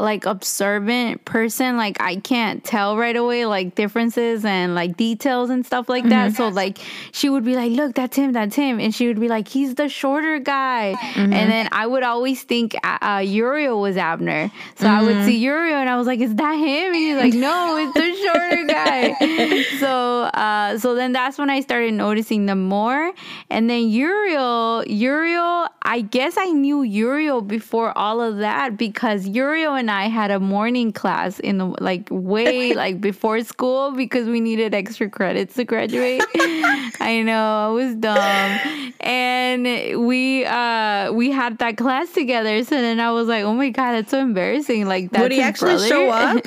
like 0.00 0.26
observant 0.26 1.24
person 1.24 1.76
like 1.76 2.00
i 2.00 2.16
can't 2.16 2.64
tell 2.64 2.96
right 2.96 3.16
away 3.16 3.46
like 3.46 3.74
differences 3.74 4.44
and 4.44 4.74
like 4.74 4.96
details 4.96 5.50
and 5.50 5.64
stuff 5.64 5.88
like 5.88 6.04
that 6.04 6.28
mm-hmm. 6.28 6.36
so 6.36 6.48
like 6.48 6.78
she 7.12 7.28
would 7.28 7.44
be 7.44 7.56
like 7.56 7.72
look 7.72 7.94
that's 7.94 8.16
him 8.16 8.32
that's 8.32 8.54
him 8.54 8.78
and 8.78 8.94
she 8.94 9.06
would 9.06 9.20
be 9.20 9.28
like 9.28 9.48
he's 9.48 9.74
the 9.76 9.88
shorter 9.88 10.38
guy 10.38 10.94
mm-hmm. 10.98 11.32
and 11.32 11.50
then 11.50 11.68
i 11.72 11.86
would 11.86 12.02
always 12.02 12.42
think 12.42 12.74
uh, 12.84 12.98
uh 13.02 13.18
uriel 13.18 13.80
was 13.80 13.96
abner 13.96 14.50
so 14.76 14.86
mm-hmm. 14.86 14.96
i 14.96 15.02
would 15.02 15.16
mm-hmm. 15.16 15.26
see 15.26 15.36
uriel 15.36 15.78
and 15.78 15.88
i 15.88 15.96
was 15.96 16.06
like 16.06 16.20
is 16.20 16.34
that 16.34 16.54
him 16.54 16.92
and 16.92 16.96
he's 16.96 17.16
like 17.16 17.34
no 17.34 17.76
it's 17.78 17.94
the 17.94 18.16
shorter 18.26 18.64
guy 18.64 19.62
so 19.80 20.22
uh 20.22 20.78
so 20.78 20.94
then 20.94 21.12
that's 21.12 21.38
when 21.38 21.50
i 21.50 21.60
started 21.60 21.94
noticing 21.94 22.46
them 22.46 22.68
more 22.68 23.12
and 23.50 23.70
then 23.70 23.88
uriel 23.88 24.84
uriel 24.86 25.66
i 25.82 26.00
guess 26.00 26.36
i 26.36 26.46
knew 26.46 26.82
uriel 26.82 27.40
before 27.40 27.96
all 27.96 28.20
of 28.20 28.38
that 28.38 28.76
because 28.76 29.26
uriel 29.26 29.74
and 29.74 29.85
and 29.86 29.90
I 29.92 30.08
had 30.08 30.32
a 30.32 30.40
morning 30.40 30.90
class 30.90 31.38
in 31.38 31.58
the 31.58 31.66
like 31.80 32.08
way 32.10 32.74
like 32.82 33.00
before 33.00 33.40
school 33.44 33.92
because 33.92 34.26
we 34.26 34.40
needed 34.40 34.74
extra 34.74 35.08
credits 35.08 35.54
to 35.54 35.64
graduate. 35.64 36.24
I 36.34 37.22
know, 37.24 37.68
I 37.68 37.68
was 37.68 37.94
dumb. 37.94 38.92
And 38.98 40.04
we 40.04 40.44
uh 40.44 41.12
we 41.12 41.30
had 41.30 41.58
that 41.58 41.76
class 41.76 42.10
together. 42.10 42.64
So 42.64 42.74
then 42.74 42.98
I 42.98 43.12
was 43.12 43.28
like, 43.28 43.44
oh 43.44 43.54
my 43.54 43.70
god, 43.70 43.92
that's 43.92 44.10
so 44.10 44.18
embarrassing. 44.18 44.86
Like 44.86 45.12
that. 45.12 45.22
Would 45.22 45.30
he 45.30 45.40
actually 45.40 45.74
brother. 45.74 45.86
show 45.86 46.10
up? 46.10 46.44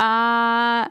uh 0.00 0.88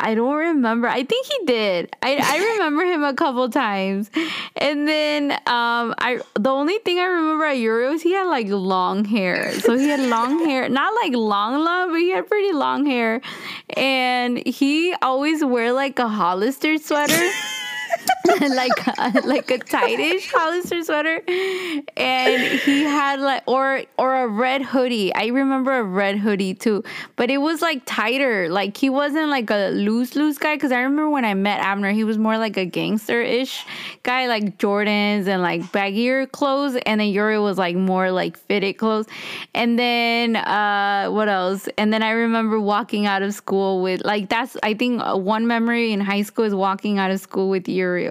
I 0.00 0.14
don't 0.14 0.34
remember. 0.34 0.88
I 0.88 1.04
think 1.04 1.26
he 1.26 1.46
did. 1.46 1.94
I, 2.02 2.16
I 2.16 2.38
remember 2.52 2.84
him 2.84 3.04
a 3.04 3.14
couple 3.14 3.48
times. 3.50 4.10
And 4.56 4.88
then 4.88 5.32
um 5.32 5.94
I 5.98 6.20
the 6.34 6.50
only 6.50 6.78
thing 6.78 6.98
I 6.98 7.04
remember 7.04 7.44
at 7.44 7.58
was 7.90 8.02
he 8.02 8.12
had 8.12 8.24
like 8.24 8.48
long 8.48 9.04
hair. 9.04 9.52
So 9.60 9.76
he 9.76 9.88
had 9.88 10.00
long 10.00 10.44
hair. 10.48 10.68
Not 10.68 10.94
like 11.02 11.12
long 11.12 11.62
long, 11.62 11.90
but 11.90 12.00
he 12.00 12.10
had 12.10 12.26
pretty 12.28 12.52
long 12.52 12.86
hair. 12.86 13.20
And 13.76 14.38
he 14.46 14.94
always 15.02 15.44
wear 15.44 15.72
like 15.72 15.98
a 15.98 16.08
Hollister 16.08 16.78
sweater. 16.78 17.30
like 18.50 18.86
a, 18.86 19.20
like 19.24 19.50
a 19.50 19.58
tightish 19.58 20.30
Hollister 20.30 20.82
sweater, 20.84 21.22
and 21.96 22.42
he 22.60 22.82
had 22.82 23.18
like 23.20 23.42
or 23.46 23.82
or 23.96 24.16
a 24.16 24.28
red 24.28 24.62
hoodie. 24.62 25.14
I 25.14 25.26
remember 25.26 25.78
a 25.78 25.82
red 25.82 26.18
hoodie 26.18 26.54
too, 26.54 26.84
but 27.16 27.30
it 27.30 27.38
was 27.38 27.62
like 27.62 27.82
tighter. 27.86 28.50
Like 28.50 28.76
he 28.76 28.90
wasn't 28.90 29.28
like 29.28 29.50
a 29.50 29.70
loose 29.70 30.16
loose 30.16 30.36
guy. 30.36 30.54
Because 30.56 30.70
I 30.70 30.80
remember 30.80 31.08
when 31.08 31.24
I 31.24 31.32
met 31.32 31.60
Abner, 31.60 31.92
he 31.92 32.04
was 32.04 32.18
more 32.18 32.36
like 32.36 32.58
a 32.58 32.66
gangster 32.66 33.22
ish 33.22 33.64
guy, 34.02 34.26
like 34.26 34.58
Jordans 34.58 35.26
and 35.26 35.40
like 35.40 35.62
baggier 35.72 36.30
clothes, 36.30 36.76
and 36.84 37.00
then 37.00 37.08
Yuri 37.08 37.38
was 37.38 37.56
like 37.56 37.76
more 37.76 38.10
like 38.10 38.36
fitted 38.36 38.76
clothes. 38.76 39.06
And 39.54 39.78
then 39.78 40.36
uh, 40.36 41.08
what 41.08 41.28
else? 41.28 41.68
And 41.78 41.90
then 41.92 42.02
I 42.02 42.10
remember 42.10 42.60
walking 42.60 43.06
out 43.06 43.22
of 43.22 43.32
school 43.32 43.82
with 43.82 44.04
like 44.04 44.28
that's 44.28 44.58
I 44.62 44.74
think 44.74 45.00
one 45.02 45.46
memory 45.46 45.92
in 45.92 46.00
high 46.00 46.22
school 46.22 46.44
is 46.44 46.54
walking 46.54 46.98
out 46.98 47.10
of 47.10 47.20
school 47.20 47.48
with 47.48 47.66
Yuri 47.66 48.09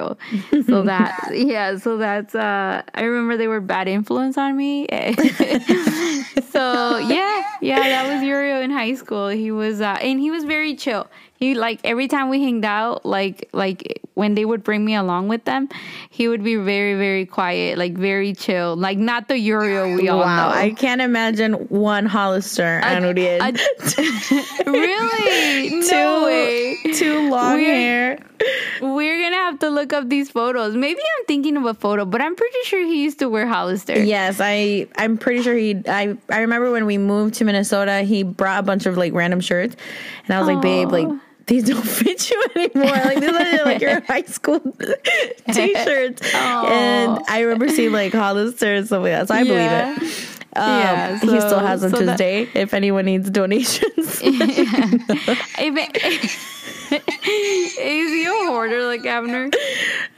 so 0.66 0.84
that 0.84 1.32
yeah, 1.34 1.78
so 1.78 1.98
that's 1.98 2.36
uh 2.36 2.82
I 2.94 3.02
remember 3.02 3.38
they 3.38 3.48
were 3.48 3.62
bad 3.62 3.88
influence 3.88 4.38
on 4.38 4.56
me. 4.58 4.88
so 6.52 6.98
yeah, 6.98 7.58
yeah, 7.62 7.90
that 7.90 8.14
was 8.14 8.24
Uriel 8.24 8.62
in 8.62 8.72
high 8.72 8.96
school. 8.96 9.28
He 9.30 9.52
was 9.52 9.82
uh 9.82 9.98
and 10.02 10.20
he 10.20 10.32
was 10.32 10.44
very 10.46 10.76
chill 10.76 11.08
he 11.40 11.56
like 11.56 11.80
every 11.84 12.08
time 12.08 12.30
we 12.30 12.44
hanged 12.44 12.66
out 12.66 13.06
like 13.06 13.50
like 13.54 14.02
when 14.14 14.36
they 14.36 14.44
would 14.44 14.64
bring 14.64 14.84
me 14.84 14.96
along 14.96 15.30
with 15.30 15.46
them 15.46 15.70
he 16.10 16.28
would 16.28 16.44
be 16.44 16.56
very 16.56 16.96
very 16.96 17.26
quiet 17.26 17.78
like 17.78 17.94
very 17.94 18.34
chill. 18.34 18.76
Like 18.76 18.98
not 18.98 19.28
the 19.28 19.38
uriel 19.38 19.96
we 19.96 20.10
all 20.10 20.20
wow, 20.20 20.50
know. 20.50 20.56
I 20.56 20.72
can't 20.72 21.02
imagine 21.02 21.54
one 21.70 22.06
hollister 22.06 22.80
and 22.84 23.18
Uriel. 23.18 23.40
really? 24.66 25.80
No 25.90 26.26
way. 26.26 26.78
too 26.94 27.30
long 27.30 27.56
we're, 27.56 27.66
hair. 27.66 28.26
we're 28.82 29.22
gonna 29.22 29.36
have 29.36 29.60
to 29.60 29.70
look 29.70 29.94
up 29.94 30.10
these 30.10 30.30
photos. 30.30 30.76
Maybe 30.76 31.00
i'm 31.00 31.26
thinking 31.26 31.58
of 31.58 31.66
a 31.66 31.74
photo 31.74 32.06
but 32.06 32.22
i'm 32.22 32.36
pretty 32.36 32.58
sure 32.64 32.84
he 32.86 33.04
used 33.04 33.20
to 33.20 33.30
wear 33.30 33.48
hollister. 33.48 34.00
Yes 34.00 34.40
i 34.42 34.88
i'm 34.98 35.18
pretty 35.18 35.42
sure 35.42 35.56
he 35.56 35.82
i 35.88 36.16
i 36.30 36.40
remember 36.40 36.72
when 36.72 36.86
we 36.86 36.98
moved 36.98 37.36
to 37.36 37.46
minnesota 37.46 38.02
he 38.02 38.24
brought 38.24 38.60
a 38.60 38.64
bunch 38.64 38.86
of 38.86 38.98
like 38.98 39.14
random 39.14 39.40
shirts. 39.40 39.76
And 40.26 40.36
i 40.36 40.40
was 40.40 40.50
Aww. 40.50 40.56
like 40.56 40.62
babe 40.62 40.92
like 40.92 41.08
oh. 41.08 41.20
These 41.50 41.66
don't 41.66 41.82
fit 41.86 42.30
you 42.30 42.48
anymore. 42.56 42.92
Like 42.92 43.20
these 43.20 43.30
are 43.30 43.66
like 43.66 43.82
your 43.82 44.00
high 44.08 44.22
school 44.24 44.60
t-shirts. 45.52 46.34
and 46.34 47.20
I 47.28 47.42
remember 47.42 47.68
seeing 47.70 47.92
like 47.92 48.14
Hollister 48.14 48.76
and 48.76 48.86
stuff 48.86 49.02
like 49.02 49.12
that. 49.12 49.28
So 49.28 49.36
I 49.36 49.42
yeah. 49.42 49.96
believe 49.96 50.04
it. 50.04 50.36
Um, 50.56 50.68
yeah, 50.68 51.20
so, 51.20 51.32
he 51.32 51.40
still 51.42 51.60
has 51.60 51.82
them 51.82 51.92
so 51.92 52.00
to 52.00 52.06
this 52.06 52.18
day. 52.18 52.50
If 52.56 52.74
anyone 52.74 53.06
needs 53.06 53.30
donations, 53.30 53.84
is 53.98 54.20
he 54.20 54.36
a 58.26 58.32
hoarder 58.48 58.84
like 58.88 59.06
Abner? 59.06 59.52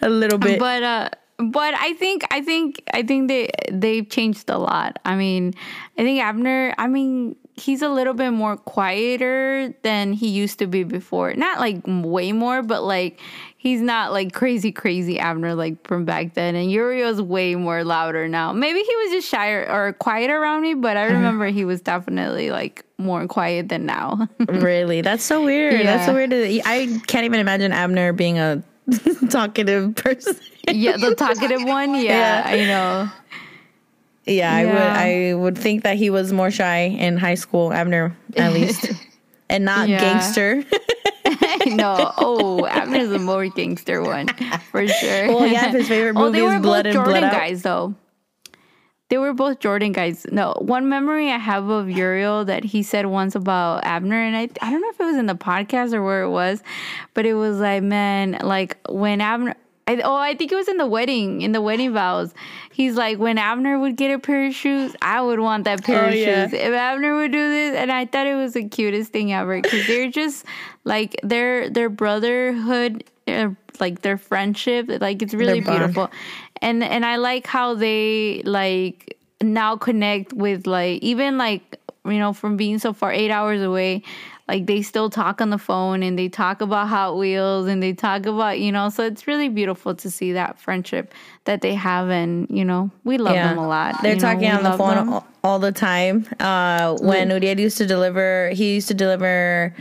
A 0.01 0.09
little 0.09 0.37
bit, 0.37 0.57
but 0.57 0.83
uh, 0.83 1.09
but 1.37 1.73
I 1.73 1.93
think 1.93 2.23
I 2.31 2.41
think 2.41 2.81
I 2.93 3.03
think 3.03 3.27
they 3.27 3.49
they've 3.69 4.07
changed 4.07 4.49
a 4.49 4.57
lot. 4.57 4.99
I 5.03 5.15
mean, 5.15 5.53
I 5.97 6.03
think 6.03 6.21
Abner. 6.21 6.73
I 6.77 6.87
mean, 6.87 7.35
he's 7.61 7.81
a 7.81 7.89
little 7.89 8.13
bit 8.13 8.31
more 8.31 8.57
quieter 8.57 9.73
than 9.83 10.13
he 10.13 10.27
used 10.27 10.59
to 10.59 10.67
be 10.67 10.83
before. 10.83 11.33
Not 11.33 11.59
like 11.59 11.81
way 11.85 12.31
more, 12.31 12.63
but 12.63 12.83
like 12.83 13.19
he's 13.57 13.81
not 13.81 14.11
like 14.11 14.33
crazy, 14.33 14.71
crazy 14.71 15.19
Abner 15.19 15.53
like 15.53 15.85
from 15.87 16.03
back 16.03 16.33
then. 16.33 16.55
And 16.55 16.71
Uriel's 16.71 17.21
way 17.21 17.55
more 17.55 17.83
louder 17.83 18.27
now. 18.27 18.51
Maybe 18.53 18.79
he 18.79 18.95
was 18.95 19.11
just 19.11 19.27
shy 19.27 19.51
or, 19.51 19.69
or 19.69 19.93
quiet 19.93 20.31
around 20.31 20.61
me, 20.63 20.73
but 20.73 20.97
I 20.97 21.05
uh-huh. 21.05 21.13
remember 21.13 21.47
he 21.47 21.63
was 21.63 21.81
definitely 21.81 22.49
like 22.49 22.83
more 22.97 23.27
quiet 23.27 23.69
than 23.69 23.85
now. 23.85 24.27
really? 24.47 25.01
That's 25.01 25.23
so 25.23 25.43
weird. 25.43 25.73
Yeah. 25.73 25.83
That's 25.83 26.05
so 26.05 26.13
weird. 26.13 26.33
I 26.33 26.99
can't 27.07 27.25
even 27.25 27.39
imagine 27.39 27.71
Abner 27.71 28.13
being 28.13 28.39
a 28.39 28.63
talkative 29.29 29.95
person. 29.95 30.35
yeah, 30.67 30.97
the 30.97 31.15
talkative 31.15 31.63
one. 31.63 31.93
Yeah, 32.01 32.49
yeah. 32.49 32.55
I 32.55 32.65
know. 32.65 33.11
Yeah, 34.25 34.53
I 34.53 34.65
would. 34.65 34.75
I 34.75 35.33
would 35.33 35.57
think 35.57 35.83
that 35.83 35.97
he 35.97 36.09
was 36.09 36.31
more 36.31 36.51
shy 36.51 36.81
in 36.83 37.17
high 37.17 37.35
school, 37.35 37.73
Abner, 37.73 38.15
at 38.35 38.53
least, 38.57 38.91
and 39.49 39.65
not 39.65 39.89
Yeah. 39.89 39.99
gangster. 39.99 40.63
no, 41.67 42.11
oh, 42.17 42.65
Abner's 42.65 43.09
the 43.09 43.19
more 43.19 43.47
gangster 43.47 44.01
one 44.01 44.27
for 44.71 44.87
sure. 44.87 45.27
well, 45.27 45.45
yeah, 45.47 45.69
his 45.69 45.87
favorite 45.87 46.15
oh, 46.19 46.25
movie 46.25 46.39
they 46.39 46.41
were 46.45 46.55
is 46.55 46.61
Blood 46.61 46.83
both 46.83 46.85
and 46.87 46.93
Jordan 46.93 47.11
Blood 47.13 47.23
Out. 47.23 47.31
guys 47.33 47.61
though. 47.61 47.95
They 49.09 49.17
were 49.17 49.33
both 49.33 49.59
Jordan 49.59 49.91
guys. 49.91 50.25
No, 50.31 50.55
one 50.59 50.87
memory 50.87 51.29
I 51.31 51.37
have 51.37 51.67
of 51.69 51.89
Uriel 51.89 52.45
that 52.45 52.63
he 52.63 52.81
said 52.81 53.07
once 53.07 53.35
about 53.35 53.83
Abner, 53.83 54.15
and 54.15 54.35
I 54.35 54.43
I 54.61 54.71
don't 54.71 54.81
know 54.81 54.89
if 54.89 54.99
it 54.99 55.03
was 55.05 55.17
in 55.17 55.25
the 55.25 55.35
podcast 55.35 55.93
or 55.93 56.03
where 56.03 56.23
it 56.23 56.29
was, 56.29 56.63
but 57.13 57.25
it 57.25 57.33
was 57.33 57.59
like, 57.59 57.83
man, 57.83 58.39
like 58.43 58.77
when 58.89 59.19
Abner. 59.21 59.55
I, 59.99 60.01
oh, 60.03 60.15
I 60.15 60.35
think 60.35 60.51
it 60.51 60.55
was 60.55 60.67
in 60.67 60.77
the 60.77 60.85
wedding, 60.87 61.41
in 61.41 61.51
the 61.51 61.61
wedding 61.61 61.93
vows. 61.93 62.33
He's 62.71 62.95
like, 62.95 63.17
when 63.19 63.37
Abner 63.37 63.77
would 63.79 63.95
get 63.97 64.11
a 64.13 64.19
pair 64.19 64.45
of 64.47 64.53
shoes, 64.53 64.95
I 65.01 65.21
would 65.21 65.39
want 65.39 65.65
that 65.65 65.83
pair 65.83 66.05
Oh, 66.05 66.07
of 66.09 66.15
yeah. 66.15 66.45
shoes. 66.47 66.53
If 66.53 66.73
Abner 66.73 67.15
would 67.15 67.31
do 67.31 67.49
this, 67.49 67.75
and 67.75 67.91
I 67.91 68.05
thought 68.05 68.27
it 68.27 68.35
was 68.35 68.53
the 68.53 68.67
cutest 68.67 69.11
thing 69.11 69.33
ever 69.33 69.61
because 69.61 69.85
they're 69.87 70.09
just 70.09 70.45
like 70.83 71.15
their 71.23 71.69
their 71.69 71.89
brotherhood, 71.89 73.03
uh, 73.27 73.49
like 73.79 74.01
their 74.01 74.17
friendship, 74.17 74.87
like 75.01 75.21
it's 75.21 75.33
really 75.33 75.59
bond. 75.61 75.79
beautiful 75.79 76.09
and 76.61 76.83
and 76.83 77.05
I 77.05 77.15
like 77.15 77.47
how 77.47 77.73
they 77.75 78.41
like 78.45 79.17
now 79.41 79.75
connect 79.75 80.33
with 80.33 80.67
like 80.67 81.01
even 81.01 81.37
like 81.37 81.79
you 82.05 82.19
know 82.19 82.33
from 82.33 82.57
being 82.57 82.77
so 82.79 82.93
far 82.93 83.11
eight 83.11 83.31
hours 83.31 83.61
away 83.61 84.03
like 84.51 84.65
they 84.65 84.81
still 84.81 85.09
talk 85.09 85.39
on 85.39 85.49
the 85.49 85.57
phone 85.57 86.03
and 86.03 86.19
they 86.19 86.27
talk 86.27 86.59
about 86.59 86.89
Hot 86.89 87.17
Wheels 87.17 87.67
and 87.67 87.81
they 87.81 87.93
talk 87.93 88.25
about 88.25 88.59
you 88.59 88.69
know 88.69 88.89
so 88.89 89.05
it's 89.05 89.25
really 89.25 89.47
beautiful 89.47 89.95
to 89.95 90.11
see 90.11 90.33
that 90.33 90.59
friendship 90.59 91.13
that 91.45 91.61
they 91.61 91.73
have 91.73 92.09
and 92.09 92.47
you 92.49 92.65
know 92.65 92.91
we 93.05 93.17
love 93.17 93.33
them 93.33 93.57
a 93.57 93.65
lot 93.65 94.01
They're 94.01 94.15
you 94.15 94.19
talking 94.19 94.41
we 94.41 94.47
on 94.49 94.63
the 94.63 94.73
phone 94.73 95.09
all, 95.09 95.27
all 95.41 95.59
the 95.59 95.71
time. 95.71 96.27
Uh, 96.39 96.97
when 96.99 97.29
Uriel 97.29 97.59
used 97.59 97.77
to 97.77 97.87
deliver, 97.87 98.49
he 98.49 98.75
used 98.75 98.89
to 98.89 98.93
deliver 98.93 99.73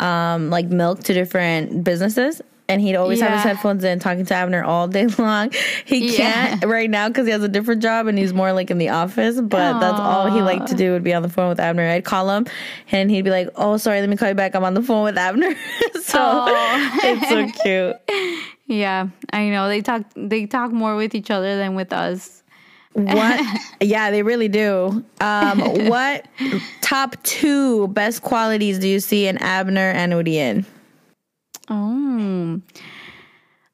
um, 0.00 0.50
like 0.50 0.66
milk 0.66 1.04
to 1.04 1.14
different 1.14 1.84
businesses. 1.84 2.42
And 2.68 2.80
he'd 2.80 2.96
always 2.96 3.20
have 3.20 3.32
his 3.32 3.42
headphones 3.42 3.84
in, 3.84 4.00
talking 4.00 4.24
to 4.26 4.34
Abner 4.34 4.64
all 4.64 4.88
day 4.88 5.06
long. 5.18 5.52
He 5.84 6.16
Yeah. 6.16 6.48
can't 6.56 6.64
right 6.64 6.90
now 6.90 7.06
because 7.06 7.26
he 7.26 7.32
has 7.32 7.44
a 7.44 7.48
different 7.48 7.80
job 7.80 8.08
and 8.08 8.18
he's 8.18 8.34
more 8.34 8.52
like 8.52 8.72
in 8.72 8.78
the 8.78 8.88
office. 8.88 9.40
But 9.40 9.78
that's 9.78 10.00
all 10.00 10.30
he 10.32 10.42
liked 10.42 10.66
to 10.68 10.74
do 10.74 10.90
would 10.92 11.04
be 11.04 11.14
on 11.14 11.22
the 11.22 11.28
phone 11.28 11.48
with 11.48 11.60
Abner. 11.60 11.88
I'd 11.88 12.04
call 12.04 12.28
him, 12.30 12.46
and 12.90 13.08
he'd 13.10 13.22
be 13.22 13.30
like, 13.30 13.48
"Oh, 13.54 13.76
sorry, 13.76 14.00
let 14.00 14.08
me 14.08 14.16
call 14.16 14.28
you 14.30 14.34
back. 14.34 14.56
I'm 14.56 14.64
on 14.64 14.74
the 14.74 14.82
phone 14.82 15.04
with 15.04 15.16
Abner." 15.16 15.54
so 16.02 16.44
it's 16.48 17.28
so 17.28 17.46
cute. 17.62 17.96
yeah 18.68 19.06
I 19.32 19.48
know 19.50 19.68
they 19.68 19.80
talk 19.80 20.02
they 20.16 20.46
talk 20.46 20.72
more 20.72 20.96
with 20.96 21.14
each 21.14 21.30
other 21.30 21.56
than 21.56 21.76
with 21.76 21.92
us 21.92 22.42
What? 22.94 23.46
yeah, 23.80 24.10
they 24.10 24.24
really 24.24 24.48
do. 24.48 25.04
Um, 25.20 25.60
what 25.88 26.26
top 26.80 27.14
two 27.22 27.86
best 27.88 28.22
qualities 28.22 28.80
do 28.80 28.88
you 28.88 28.98
see 28.98 29.28
in 29.28 29.38
Abner 29.38 29.90
and 29.90 30.10
Uriel? 30.12 30.64
Oh. 31.68 32.60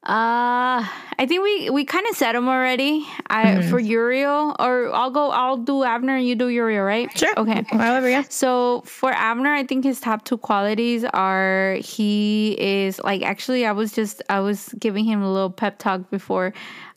Uh, 0.04 0.82
I 1.16 1.26
think 1.28 1.44
we 1.44 1.70
we 1.70 1.84
kind 1.84 2.04
of 2.10 2.16
said 2.16 2.32
them 2.34 2.48
already. 2.48 3.06
I 3.28 3.44
Mm-hmm. 3.44 3.70
for 3.70 3.78
Uriel, 3.78 4.56
or 4.58 4.92
I'll 4.92 5.12
go. 5.12 5.30
I'll 5.30 5.56
do 5.58 5.84
Abner, 5.84 6.16
and 6.16 6.26
you 6.26 6.34
do 6.34 6.48
Uriel, 6.48 6.82
right? 6.82 7.08
Sure. 7.16 7.32
Okay. 7.36 7.62
However, 7.70 8.08
yeah. 8.10 8.24
So 8.28 8.82
for 8.84 9.12
Abner, 9.12 9.52
I 9.54 9.62
think 9.64 9.84
his 9.84 10.00
top 10.00 10.24
two 10.24 10.38
qualities 10.38 11.04
are 11.04 11.76
he 11.80 12.56
is 12.58 12.98
like 13.04 13.22
actually 13.22 13.64
I 13.64 13.70
was 13.70 13.92
just 13.92 14.22
I 14.28 14.40
was 14.40 14.74
giving 14.80 15.04
him 15.04 15.22
a 15.22 15.32
little 15.32 15.50
pep 15.50 15.78
talk 15.78 16.10
before 16.10 16.52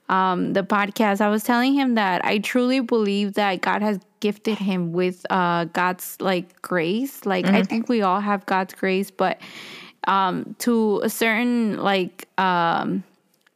um 0.09 0.53
the 0.53 0.63
podcast. 0.63 1.21
I 1.21 1.29
was 1.29 1.43
telling 1.43 1.75
him 1.75 1.93
that 1.95 2.25
I 2.25 2.39
truly 2.39 2.79
believe 2.79 3.33
that 3.33 3.61
God 3.61 3.83
has 3.83 3.99
gifted 4.19 4.57
him 4.57 4.93
with 4.93 5.23
uh 5.29 5.65
God's 5.65 6.17
like 6.19 6.59
grace. 6.63 7.23
Like 7.23 7.45
I 7.45 7.61
think 7.61 7.87
we 7.87 8.01
all 8.01 8.19
have 8.19 8.47
God's 8.47 8.73
grace, 8.73 9.11
but 9.11 9.37
um 10.07 10.55
to 10.59 11.01
a 11.03 11.09
certain 11.09 11.77
like 11.77 12.27
um 12.39 13.03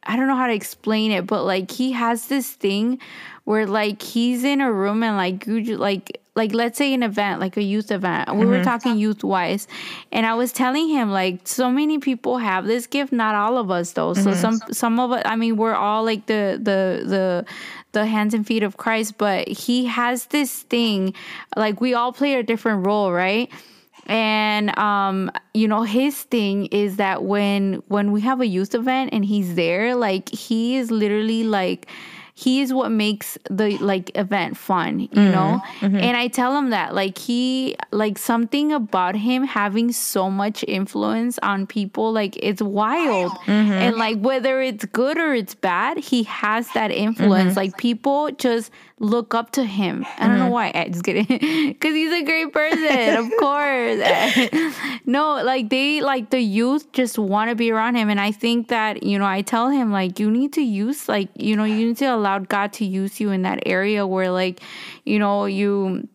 I 0.02 0.16
don't 0.16 0.26
know 0.28 0.36
how 0.36 0.46
to 0.46 0.54
explain 0.54 1.12
it, 1.12 1.26
but 1.26 1.44
like 1.44 1.70
he 1.70 1.92
has 1.92 2.26
this 2.26 2.50
thing 2.50 2.98
where 3.44 3.66
like 3.66 4.00
he's 4.02 4.44
in 4.44 4.60
a 4.60 4.72
room 4.72 5.02
and 5.02 5.16
like 5.16 5.46
you 5.46 5.76
like 5.76 6.20
like 6.34 6.54
let's 6.54 6.78
say 6.78 6.94
an 6.94 7.02
event 7.02 7.38
like 7.40 7.56
a 7.56 7.62
youth 7.62 7.90
event. 7.90 8.34
We 8.34 8.46
were 8.46 8.62
talking 8.64 8.96
youth 8.98 9.22
wise, 9.22 9.68
and 10.10 10.24
I 10.24 10.34
was 10.34 10.52
telling 10.52 10.88
him 10.88 11.10
like 11.10 11.46
so 11.46 11.70
many 11.70 11.98
people 11.98 12.38
have 12.38 12.66
this 12.66 12.86
gift, 12.86 13.12
not 13.12 13.34
all 13.34 13.58
of 13.58 13.70
us 13.70 13.92
though. 13.92 14.14
So 14.14 14.32
some 14.34 14.62
some 14.72 14.98
of 14.98 15.12
us, 15.12 15.22
I 15.26 15.36
mean, 15.36 15.56
we're 15.56 15.74
all 15.74 16.02
like 16.04 16.26
the 16.26 16.58
the 16.60 17.04
the 17.06 17.44
the 17.92 18.06
hands 18.06 18.34
and 18.34 18.46
feet 18.46 18.62
of 18.62 18.76
Christ, 18.78 19.18
but 19.18 19.48
he 19.48 19.86
has 19.86 20.26
this 20.26 20.62
thing 20.62 21.12
like 21.56 21.80
we 21.80 21.92
all 21.92 22.12
play 22.12 22.34
a 22.34 22.42
different 22.42 22.86
role, 22.86 23.12
right? 23.12 23.50
And 24.10 24.76
um 24.76 25.30
you 25.54 25.68
know 25.68 25.82
his 25.82 26.22
thing 26.24 26.66
is 26.66 26.96
that 26.96 27.22
when 27.22 27.74
when 27.86 28.10
we 28.10 28.20
have 28.20 28.40
a 28.40 28.46
youth 28.46 28.74
event 28.74 29.10
and 29.12 29.24
he's 29.24 29.54
there 29.54 29.94
like 29.94 30.28
he 30.30 30.76
is 30.76 30.90
literally 30.90 31.44
like 31.44 31.86
he 32.34 32.62
is 32.62 32.72
what 32.72 32.90
makes 32.90 33.36
the 33.50 33.76
like 33.78 34.16
event 34.16 34.56
fun 34.56 35.00
you 35.00 35.08
mm-hmm. 35.08 35.30
know? 35.30 35.62
Mm-hmm. 35.80 35.96
And 35.96 36.16
i 36.16 36.26
tell 36.26 36.56
him 36.56 36.70
that 36.70 36.94
like 36.94 37.18
he 37.18 37.76
like 37.92 38.18
something 38.18 38.72
about 38.72 39.14
him 39.14 39.44
having 39.44 39.92
so 39.92 40.30
much 40.30 40.64
influence 40.66 41.38
on 41.42 41.66
people 41.66 42.12
like 42.12 42.36
it's 42.42 42.62
wild. 42.62 43.30
Mm-hmm. 43.32 43.72
And 43.72 43.96
like 43.96 44.18
whether 44.18 44.60
it's 44.60 44.86
good 44.86 45.18
or 45.18 45.34
it's 45.34 45.54
bad 45.54 45.98
he 45.98 46.24
has 46.24 46.68
that 46.72 46.90
influence. 46.90 47.56
Like 47.56 47.76
people 47.76 48.30
just 48.32 48.72
look 49.00 49.34
up 49.34 49.50
to 49.52 49.64
him. 49.64 50.04
I 50.18 50.28
don't 50.28 50.36
know 50.36 50.42
uh-huh. 50.42 50.50
why. 50.50 50.72
I 50.74 50.88
just 50.88 51.04
kidding. 51.04 51.26
Because 51.80 51.94
he's 51.94 52.12
a 52.12 52.22
great 52.22 52.52
person 52.52 53.16
of 53.16 53.30
course. 53.38 53.98
Eh, 54.02 54.72
no 55.06 55.42
like 55.42 55.70
they 55.70 56.00
like 56.02 56.30
the 56.30 56.40
youth 56.40 56.92
just 56.92 57.18
want 57.18 57.48
to 57.48 57.56
be 57.56 57.72
around 57.72 57.96
him. 57.96 58.10
And 58.10 58.20
i 58.20 58.30
think 58.30 58.68
that 58.68 59.02
you 59.02 59.18
know 59.18 59.24
i 59.24 59.40
tell 59.40 59.70
him 59.70 59.90
like 59.90 60.20
you 60.20 60.30
need 60.30 60.52
to 60.52 60.60
use 60.60 61.08
like 61.08 61.28
you 61.34 61.56
know 61.56 61.64
you 61.64 61.86
need 61.86 61.96
to 61.98 62.06
allow 62.06 62.38
god 62.38 62.72
to 62.74 62.84
use 62.84 63.20
you 63.20 63.30
in 63.30 63.42
that 63.42 63.62
area 63.66 64.06
where 64.06 64.30
like 64.30 64.60
you 65.04 65.18
know 65.18 65.46
you 65.46 66.06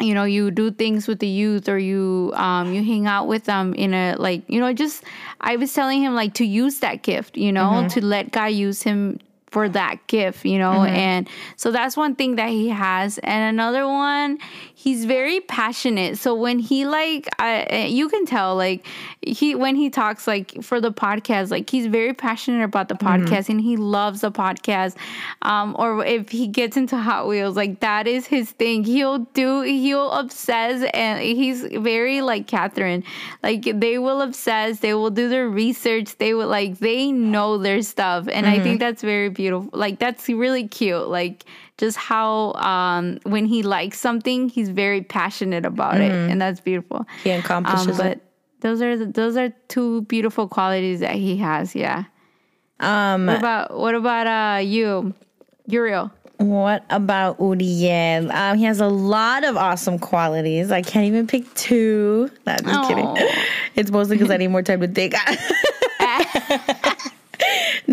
you 0.00 0.14
know 0.14 0.24
you 0.24 0.50
do 0.50 0.70
things 0.70 1.06
with 1.06 1.18
the 1.18 1.28
youth 1.28 1.68
or 1.68 1.78
you 1.78 2.32
um 2.34 2.72
you 2.72 2.82
hang 2.82 3.06
out 3.06 3.28
with 3.28 3.44
them 3.44 3.74
in 3.74 3.92
a 3.92 4.16
like 4.18 4.42
you 4.48 4.58
know 4.58 4.72
just 4.72 5.04
i 5.40 5.56
was 5.56 5.72
telling 5.72 6.02
him 6.02 6.14
like 6.14 6.34
to 6.34 6.44
use 6.44 6.80
that 6.80 7.02
gift 7.02 7.36
you 7.36 7.52
know 7.52 7.70
mm-hmm. 7.70 7.88
to 7.88 8.04
let 8.04 8.32
god 8.32 8.46
use 8.46 8.82
him 8.82 9.18
for 9.52 9.68
that 9.68 10.04
gift 10.06 10.44
you 10.44 10.58
know 10.58 10.72
mm-hmm. 10.72 10.96
and 10.96 11.28
so 11.56 11.70
that's 11.70 11.96
one 11.96 12.14
thing 12.14 12.36
that 12.36 12.50
he 12.50 12.68
has. 12.68 13.18
And 13.18 13.54
another 13.54 13.86
one 13.86 14.38
he's 14.82 15.04
very 15.04 15.40
passionate. 15.40 16.18
So 16.18 16.34
when 16.34 16.58
he 16.58 16.84
like 16.86 17.28
I, 17.38 17.86
you 17.88 18.08
can 18.08 18.26
tell 18.26 18.56
like 18.56 18.84
he 19.20 19.54
when 19.54 19.76
he 19.76 19.90
talks 19.90 20.26
like 20.26 20.60
for 20.62 20.80
the 20.80 20.92
podcast 20.92 21.52
like 21.52 21.70
he's 21.70 21.86
very 21.86 22.12
passionate 22.12 22.64
about 22.64 22.88
the 22.88 22.96
podcast 22.96 23.48
and 23.48 23.60
he 23.60 23.76
loves 23.76 24.22
the 24.22 24.32
podcast. 24.32 24.96
Um 25.42 25.76
or 25.78 26.04
if 26.04 26.30
he 26.30 26.48
gets 26.48 26.76
into 26.76 26.96
hot 26.96 27.28
wheels 27.28 27.56
like 27.56 27.78
that 27.80 28.08
is 28.08 28.26
his 28.26 28.50
thing. 28.50 28.82
He'll 28.82 29.20
do 29.34 29.60
he'll 29.62 30.10
obsess 30.10 30.82
and 30.92 31.22
he's 31.22 31.62
very 31.62 32.20
like 32.20 32.48
catherine. 32.48 33.04
Like 33.42 33.62
they 33.62 33.98
will 33.98 34.20
obsess 34.20 34.80
they 34.80 34.94
will 34.94 35.10
do 35.10 35.28
their 35.28 35.48
research 35.48 36.16
they 36.18 36.34
will 36.34 36.48
like 36.48 36.78
they 36.78 37.12
know 37.12 37.56
their 37.56 37.82
stuff. 37.82 38.28
And 38.28 38.46
i 38.46 38.58
think 38.58 38.80
that's 38.80 39.02
very 39.02 39.28
beautiful 39.28 39.70
like 39.72 39.98
that's 39.98 40.28
really 40.28 40.66
cute 40.66 41.08
like 41.08 41.44
just 41.78 41.96
how 41.96 42.52
um 42.54 43.18
when 43.24 43.46
he 43.46 43.62
likes 43.62 43.98
something 43.98 44.48
he's 44.48 44.68
very 44.68 45.02
passionate 45.02 45.64
about 45.64 46.00
it 46.00 46.12
and 46.12 46.40
that's 46.40 46.60
beautiful 46.60 47.06
He 47.24 47.30
um, 47.32 47.40
accomplishes 47.40 47.96
but 47.96 48.12
it. 48.18 48.22
those 48.60 48.80
are 48.82 48.96
the, 48.96 49.06
those 49.06 49.36
are 49.36 49.50
two 49.68 50.02
beautiful 50.02 50.48
qualities 50.48 51.00
that 51.00 51.14
he 51.16 51.36
has 51.38 51.74
yeah 51.74 52.04
Um, 52.80 53.26
what 53.26 53.38
about 53.38 53.78
what 53.78 53.94
about 53.94 54.26
uh 54.26 54.58
you 54.60 55.14
uriel 55.66 56.10
what 56.38 56.84
about 56.90 57.38
Uriel? 57.40 58.32
Um, 58.32 58.58
he 58.58 58.64
has 58.64 58.80
a 58.80 58.88
lot 58.88 59.44
of 59.44 59.56
awesome 59.56 60.00
qualities. 60.00 60.72
I 60.72 60.82
can't 60.82 61.06
even 61.06 61.28
pick 61.28 61.52
two. 61.54 62.30
Nah, 62.44 62.56
just 62.56 62.88
kidding. 62.88 63.06
It's 63.76 63.92
mostly 63.92 64.16
because 64.16 64.30
I 64.30 64.38
need 64.38 64.48
more 64.48 64.62
time 64.62 64.80
to 64.80 64.88
think. 64.88 65.14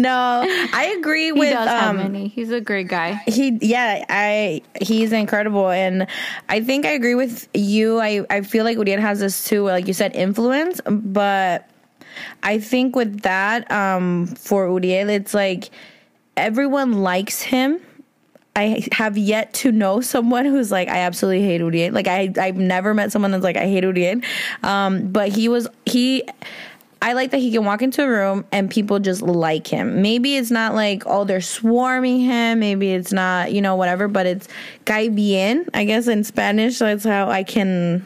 no, 0.02 0.46
I 0.74 0.96
agree 1.00 1.32
with. 1.32 1.50
he 1.50 1.54
does 1.54 1.68
have 1.68 1.90
um, 1.90 1.98
many 1.98 2.28
he's 2.28 2.52
a 2.52 2.62
great 2.62 2.88
guy 2.88 3.14
he 3.28 3.58
yeah 3.62 4.06
i 4.10 4.62
he's 4.82 5.12
incredible 5.12 5.70
and 5.70 6.08
i 6.48 6.62
think 6.62 6.86
i 6.86 6.90
agree 6.90 7.16
with 7.16 7.48
you 7.54 8.00
i 8.00 8.26
i 8.30 8.42
feel 8.42 8.64
like 8.64 8.78
uriel 8.78 9.00
has 9.02 9.20
this 9.20 9.46
too 9.46 9.64
like 9.64 9.88
you 9.88 9.94
said 9.94 10.16
influence 10.16 10.80
but 10.88 11.70
i 12.44 12.60
think 12.60 12.96
with 12.96 13.22
that 13.22 13.70
um 13.72 14.28
for 14.28 14.68
uriel 14.68 15.10
it's 15.10 15.34
like 15.34 15.70
everyone 16.38 17.02
likes 17.04 17.42
him 17.42 17.80
I 18.56 18.86
have 18.92 19.18
yet 19.18 19.54
to 19.54 19.72
know 19.72 20.02
someone 20.16 20.46
who's 20.46 20.70
like 20.72 20.90
I 20.90 21.00
absolutely 21.00 21.46
hate 21.46 21.62
Uriel. 21.62 21.94
Like 21.94 22.08
I 22.08 22.34
I've 22.38 22.58
never 22.58 22.94
met 22.94 23.12
someone 23.12 23.32
that's 23.32 23.44
like 23.44 23.56
I 23.56 23.68
hate 23.68 23.84
Uriel. 23.84 24.20
Um, 24.64 25.12
but 25.12 25.30
he 25.30 25.48
was 25.48 25.68
he 25.86 26.24
I 27.02 27.14
like 27.14 27.32
that 27.32 27.38
he 27.38 27.52
can 27.52 27.64
walk 27.64 27.82
into 27.82 28.04
a 28.04 28.10
room 28.10 28.46
and 28.52 28.70
people 28.70 29.00
just 29.00 29.22
like 29.22 29.68
him. 29.68 30.02
Maybe 30.02 30.36
it's 30.36 30.52
not 30.52 30.76
like, 30.76 31.04
oh, 31.06 31.24
they're 31.24 31.40
swarming 31.40 32.20
him. 32.20 32.60
Maybe 32.60 32.92
it's 32.92 33.14
not, 33.14 33.54
you 33.54 33.62
know, 33.62 33.76
whatever, 33.76 34.10
but 34.10 34.26
it's 34.26 34.50
cae 34.86 35.08
bien, 35.08 35.66
I 35.74 35.86
guess 35.86 36.08
in 36.08 36.26
Spanish. 36.26 36.80
That's 36.80 37.06
how 37.06 37.30
I 37.30 37.44
can 37.44 38.04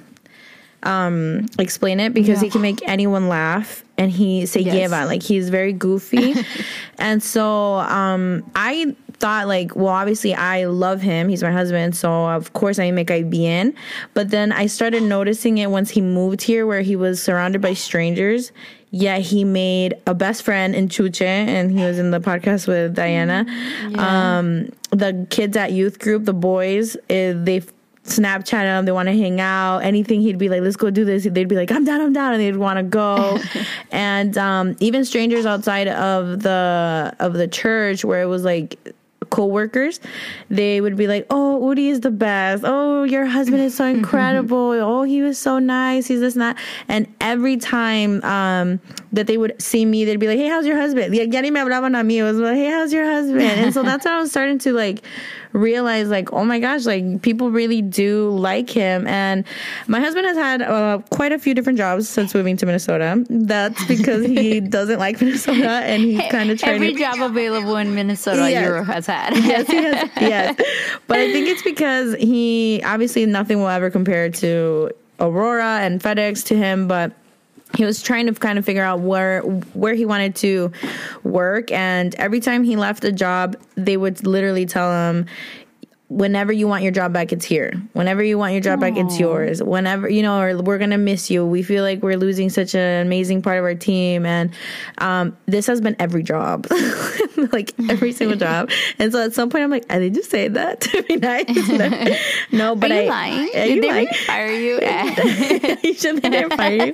um, 0.84 1.48
explain 1.58 2.00
it 2.00 2.14
because 2.14 2.41
yeah. 2.41 2.46
he 2.46 2.50
can 2.52 2.62
make 2.62 2.88
anyone 2.88 3.30
laugh 3.30 3.84
and 3.98 4.12
he 4.12 4.46
se 4.46 4.62
yes. 4.62 4.91
lleva. 4.91 5.08
Like 5.08 5.24
he's 5.24 5.50
very 5.50 5.74
goofy. 5.74 6.36
and 7.00 7.24
so 7.24 7.76
um, 7.80 8.44
I 8.56 8.96
thought 9.14 9.48
like, 9.48 9.76
well, 9.76 9.88
obviously 9.88 10.34
I 10.34 10.66
love 10.66 11.02
him. 11.02 11.30
He's 11.30 11.41
my 11.41 11.52
husband, 11.52 11.96
so 11.96 12.28
of 12.28 12.54
course 12.54 12.80
I 12.80 12.91
make 12.91 13.10
I 13.10 13.24
bien. 13.24 13.74
But 14.14 14.30
then 14.30 14.52
I 14.52 14.68
started 14.68 15.04
noticing 15.04 15.58
it 15.58 15.72
once 15.72 15.89
he 15.89 16.02
moved 16.02 16.41
here, 16.41 16.68
where 16.68 16.82
he 16.82 16.96
was 16.96 17.24
surrounded 17.24 17.62
by 17.62 17.74
strangers. 17.74 18.52
Yet 18.96 19.22
he 19.22 19.44
made 19.44 19.96
a 20.06 20.14
best 20.14 20.44
friend 20.44 20.76
in 20.76 20.88
Chuche, 20.88 21.24
and 21.24 21.72
he 21.72 21.84
was 21.84 21.98
in 21.98 22.12
the 22.12 22.20
podcast 22.20 22.68
with 22.68 22.94
Diana. 22.94 23.44
Yeah. 23.89 24.38
Um, 24.38 24.72
the 24.91 25.26
kids 25.32 25.58
at 25.58 25.72
youth 25.72 25.98
group, 25.98 26.26
the 26.26 26.34
boys, 26.34 26.96
eh, 27.10 27.34
they 27.36 27.64
Snapchat 28.04 28.64
him. 28.64 28.86
They 28.86 28.91
want 28.91 29.08
to 29.08 29.18
hang 29.18 29.39
out. 29.39 29.80
Anything 29.80 30.22
he'd 30.22 30.38
be 30.38 30.48
like, 30.48 30.62
let's 30.62 30.76
go 30.76 30.91
do 30.91 31.06
this. 31.06 31.24
They'd 31.24 31.48
be 31.48 31.56
like, 31.56 31.72
I'm 31.72 31.86
down, 31.86 32.02
I'm 32.02 32.14
down, 32.14 32.34
and 32.34 32.41
they'd 32.41 32.58
want 32.58 32.78
to 32.78 32.84
go. 32.84 33.39
and 33.91 34.38
um, 34.38 34.76
even 34.80 35.06
strangers 35.06 35.48
outside 35.48 35.88
of 35.88 36.44
the 36.44 37.16
of 37.20 37.34
the 37.34 37.48
church, 37.48 38.06
where 38.06 38.22
it 38.22 38.28
was 38.28 38.44
like 38.44 38.78
co-workers 39.34 40.00
they 40.50 40.80
would 40.80 40.96
be 40.96 41.08
like 41.08 41.26
oh 41.32 41.60
Udi 41.64 41.90
is 41.90 42.02
the 42.02 42.12
best. 42.12 42.64
Oh 42.66 43.04
your 43.04 43.26
husband 43.26 43.62
is 43.62 43.76
so 43.76 43.86
incredible. 43.98 44.72
Oh 44.72 45.04
he 45.04 45.22
was 45.22 45.40
so 45.40 45.60
nice. 45.60 46.08
He's 46.08 46.20
this 46.20 46.34
and 46.34 46.42
that. 46.42 46.58
And 46.88 47.08
every 47.20 47.58
time 47.58 48.24
um, 48.24 48.80
that 49.14 49.28
they 49.28 49.38
would 49.38 49.59
see 49.61 49.86
me 49.86 50.05
they'd 50.05 50.20
be 50.20 50.28
like 50.28 50.39
hey 50.39 50.47
how's 50.47 50.66
your 50.66 50.76
husband? 50.76 51.16
Yeah, 51.16 51.24
ya 51.24 51.41
ni 51.41 51.51
me 51.51 51.59
hablaban 51.59 51.97
a 51.99 52.03
mí 52.03 52.18
it 52.18 52.24
was 52.24 52.38
like 52.38 52.55
hey 52.55 52.70
how's 52.70 52.91
your 52.91 53.05
husband? 53.05 53.41
And 53.41 53.74
so 53.74 53.84
that's 53.89 54.03
when 54.05 54.14
I 54.14 54.20
was 54.20 54.32
starting 54.32 54.57
to 54.59 54.74
like 54.74 55.03
realize 55.53 56.09
like 56.09 56.34
oh 56.34 56.43
my 56.43 56.59
gosh 56.59 56.86
like 56.86 57.22
people 57.22 57.51
really 57.51 57.82
do 57.82 58.32
like 58.32 58.70
him. 58.70 59.05
And 59.07 59.45
my 59.88 59.99
husband 59.99 60.26
has 60.26 60.36
had 60.36 60.61
uh, 60.64 60.99
quite 61.11 61.32
a 61.32 61.38
few 61.38 61.53
different 61.53 61.78
jobs 61.78 62.09
since 62.09 62.34
moving 62.34 62.57
to 62.57 62.66
minnesota. 62.66 63.24
That's 63.30 63.86
because 63.88 64.26
he 64.26 64.59
doesn't 64.59 64.99
like 64.99 65.22
minnesota 65.22 65.70
and 65.70 66.01
he's 66.01 66.32
kind 66.32 66.49
of 66.49 66.59
trying 66.59 66.76
every 66.76 66.93
to, 66.93 66.99
job 66.99 67.22
available 67.22 67.78
in 67.78 67.93
minnesota 67.93 68.49
yes. 68.49 68.66
Euro 68.66 68.84
has 68.84 69.05
had. 69.05 69.34
Yes 69.43 69.68
he 69.68 69.76
has 69.76 70.09
yes. 70.20 70.55
But 71.07 71.20
i 71.20 71.32
think 71.32 71.47
it's 71.47 71.61
because 71.61 72.16
he 72.16 72.82
obviously 72.84 73.26
nothing 73.28 73.59
will 73.59 73.68
ever 73.68 73.91
compare 73.91 74.30
to 74.30 74.89
aurora 75.20 75.80
and 75.82 76.01
fedex 76.01 76.43
to 76.45 76.57
him 76.57 76.88
but 76.88 77.11
he 77.76 77.86
was 77.86 78.04
trying 78.04 78.28
to 78.28 78.34
kind 78.34 78.60
of 78.60 78.66
figure 78.66 78.84
out 78.84 79.00
where 79.00 79.42
where 79.42 79.94
he 79.94 80.06
wanted 80.06 80.36
to 80.36 80.72
work 81.24 81.72
and 81.72 82.14
every 82.16 82.40
time 82.40 82.64
he 82.64 82.76
left 82.76 83.04
a 83.04 83.12
job 83.12 83.56
they 83.76 83.98
would 83.98 84.26
literally 84.26 84.66
tell 84.66 84.92
him 84.92 85.26
whenever 86.14 86.52
you 86.52 86.68
want 86.68 86.84
your 86.84 86.92
job 86.92 87.12
back, 87.12 87.32
it's 87.32 87.46
here. 87.46 87.74
Whenever 87.94 88.22
you 88.22 88.38
want 88.38 88.54
your 88.54 88.62
job 88.62 88.80
Aww. 88.80 88.82
back, 88.82 88.98
it's 88.98 89.20
yours. 89.20 89.64
Whenever, 89.64 90.08
you 90.08 90.22
know, 90.22 90.40
or 90.40 90.62
we're 90.62 90.78
going 90.78 90.92
to 90.92 90.98
miss 90.98 91.32
you. 91.32 91.46
We 91.46 91.64
feel 91.64 91.84
like 91.84 92.04
we're 92.04 92.18
losing 92.18 92.50
such 92.50 92.76
an 92.76 93.06
amazing 93.06 93.42
part 93.42 93.58
of 93.58 93.64
our 93.64 93.76
team. 93.76 94.26
And 94.26 94.52
um, 95.00 95.36
this 95.48 95.66
has 95.68 95.82
been 95.82 95.96
every 96.00 96.24
job, 96.24 96.68
like 97.52 97.74
every 97.89 98.12
single 98.12 98.38
job. 98.48 98.70
And 99.00 99.12
so 99.12 99.24
at 99.24 99.34
some 99.34 99.50
point, 99.50 99.64
I'm 99.64 99.70
like, 99.72 99.86
are 99.89 100.00
they 100.00 100.10
just 100.10 100.30
saying 100.30 100.54
that 100.54 100.82
to 100.82 101.04
be 101.08 101.18
nice? 101.18 101.48
no, 102.52 102.76
but 102.76 102.91
are 102.91 103.02
you 103.04 103.10
I, 103.10 103.10
lying? 103.10 103.50
Are 103.56 103.66
you 103.66 103.82
they 103.82 103.89
lying? 103.91 104.08
fire 104.26 104.52
you? 104.52 104.80
you 105.84 105.94
should 105.94 106.22
they 106.22 106.44
fire 106.50 106.88
you. 106.88 106.94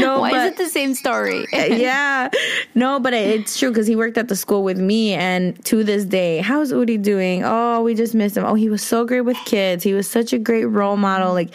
No, 0.00 0.20
Why 0.20 0.30
but, 0.30 0.46
is 0.46 0.52
it 0.52 0.56
the 0.58 0.68
same 0.68 0.94
story? 0.94 1.46
yeah. 1.52 2.28
No, 2.74 3.00
but 3.00 3.14
it's 3.14 3.58
true 3.58 3.70
because 3.70 3.86
he 3.86 3.96
worked 3.96 4.18
at 4.18 4.28
the 4.28 4.36
school 4.36 4.62
with 4.62 4.78
me. 4.78 5.14
And 5.14 5.62
to 5.66 5.84
this 5.84 6.04
day, 6.04 6.38
how's 6.38 6.72
Udi 6.72 7.00
doing? 7.00 7.42
Oh, 7.44 7.82
we 7.82 7.94
just 7.94 8.14
missed 8.14 8.36
him. 8.36 8.44
Oh, 8.44 8.54
he 8.54 8.68
was 8.68 8.82
so 8.82 9.04
great 9.04 9.22
with 9.22 9.36
kids. 9.44 9.82
He 9.84 9.94
was 9.94 10.08
such 10.08 10.32
a 10.32 10.38
great 10.38 10.66
role 10.66 10.96
model, 10.96 11.32
like 11.32 11.50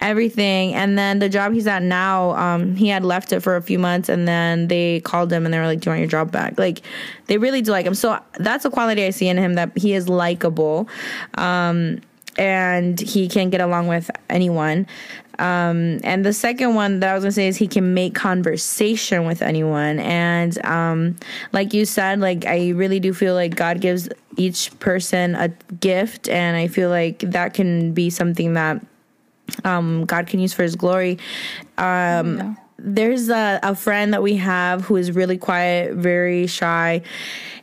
everything. 0.00 0.74
And 0.74 0.98
then 0.98 1.18
the 1.18 1.28
job 1.28 1.52
he's 1.52 1.66
at 1.66 1.82
now, 1.82 2.30
um, 2.32 2.74
he 2.76 2.88
had 2.88 3.04
left 3.04 3.32
it 3.32 3.40
for 3.40 3.56
a 3.56 3.62
few 3.62 3.78
months 3.78 4.08
and 4.08 4.26
then 4.26 4.68
they 4.68 5.00
called 5.00 5.32
him 5.32 5.44
and 5.44 5.52
they 5.54 5.58
were 5.58 5.66
like, 5.66 5.80
Do 5.80 5.88
you 5.88 5.92
want 5.92 6.00
your 6.00 6.08
job 6.08 6.30
back? 6.32 6.58
Like 6.58 6.82
they 7.26 7.38
really 7.38 7.62
do 7.62 7.70
like 7.70 7.86
him. 7.86 7.94
So 7.94 8.18
that's 8.38 8.64
a 8.64 8.70
quality 8.70 9.04
I 9.04 9.10
see 9.10 9.28
in 9.28 9.36
him 9.36 9.54
that 9.54 9.76
he 9.76 9.94
is 9.94 10.08
likable. 10.08 10.88
Um, 11.34 12.00
and 12.38 13.00
he 13.00 13.28
can 13.28 13.50
get 13.50 13.60
along 13.60 13.86
with 13.86 14.10
anyone. 14.28 14.86
Um, 15.38 16.00
and 16.02 16.24
the 16.24 16.32
second 16.32 16.74
one 16.74 17.00
that 17.00 17.10
I 17.10 17.14
was 17.14 17.24
gonna 17.24 17.32
say 17.32 17.48
is 17.48 17.56
he 17.56 17.68
can 17.68 17.94
make 17.94 18.14
conversation 18.14 19.26
with 19.26 19.42
anyone. 19.42 19.98
And 19.98 20.64
um, 20.64 21.16
like 21.52 21.74
you 21.74 21.84
said, 21.84 22.20
like 22.20 22.46
I 22.46 22.70
really 22.70 23.00
do 23.00 23.12
feel 23.12 23.34
like 23.34 23.54
God 23.54 23.80
gives 23.80 24.08
each 24.36 24.78
person 24.78 25.34
a 25.34 25.48
gift, 25.80 26.28
and 26.28 26.56
I 26.56 26.68
feel 26.68 26.90
like 26.90 27.18
that 27.20 27.54
can 27.54 27.92
be 27.92 28.10
something 28.10 28.54
that 28.54 28.84
um, 29.64 30.04
God 30.06 30.26
can 30.26 30.40
use 30.40 30.52
for 30.52 30.62
His 30.62 30.76
glory. 30.76 31.18
Um, 31.76 32.38
yeah. 32.38 32.54
There's 32.86 33.28
a, 33.28 33.58
a 33.62 33.74
friend 33.74 34.14
that 34.14 34.22
we 34.22 34.36
have 34.36 34.84
who 34.84 34.96
is 34.96 35.12
really 35.12 35.36
quiet, 35.36 35.94
very 35.94 36.46
shy, 36.46 37.02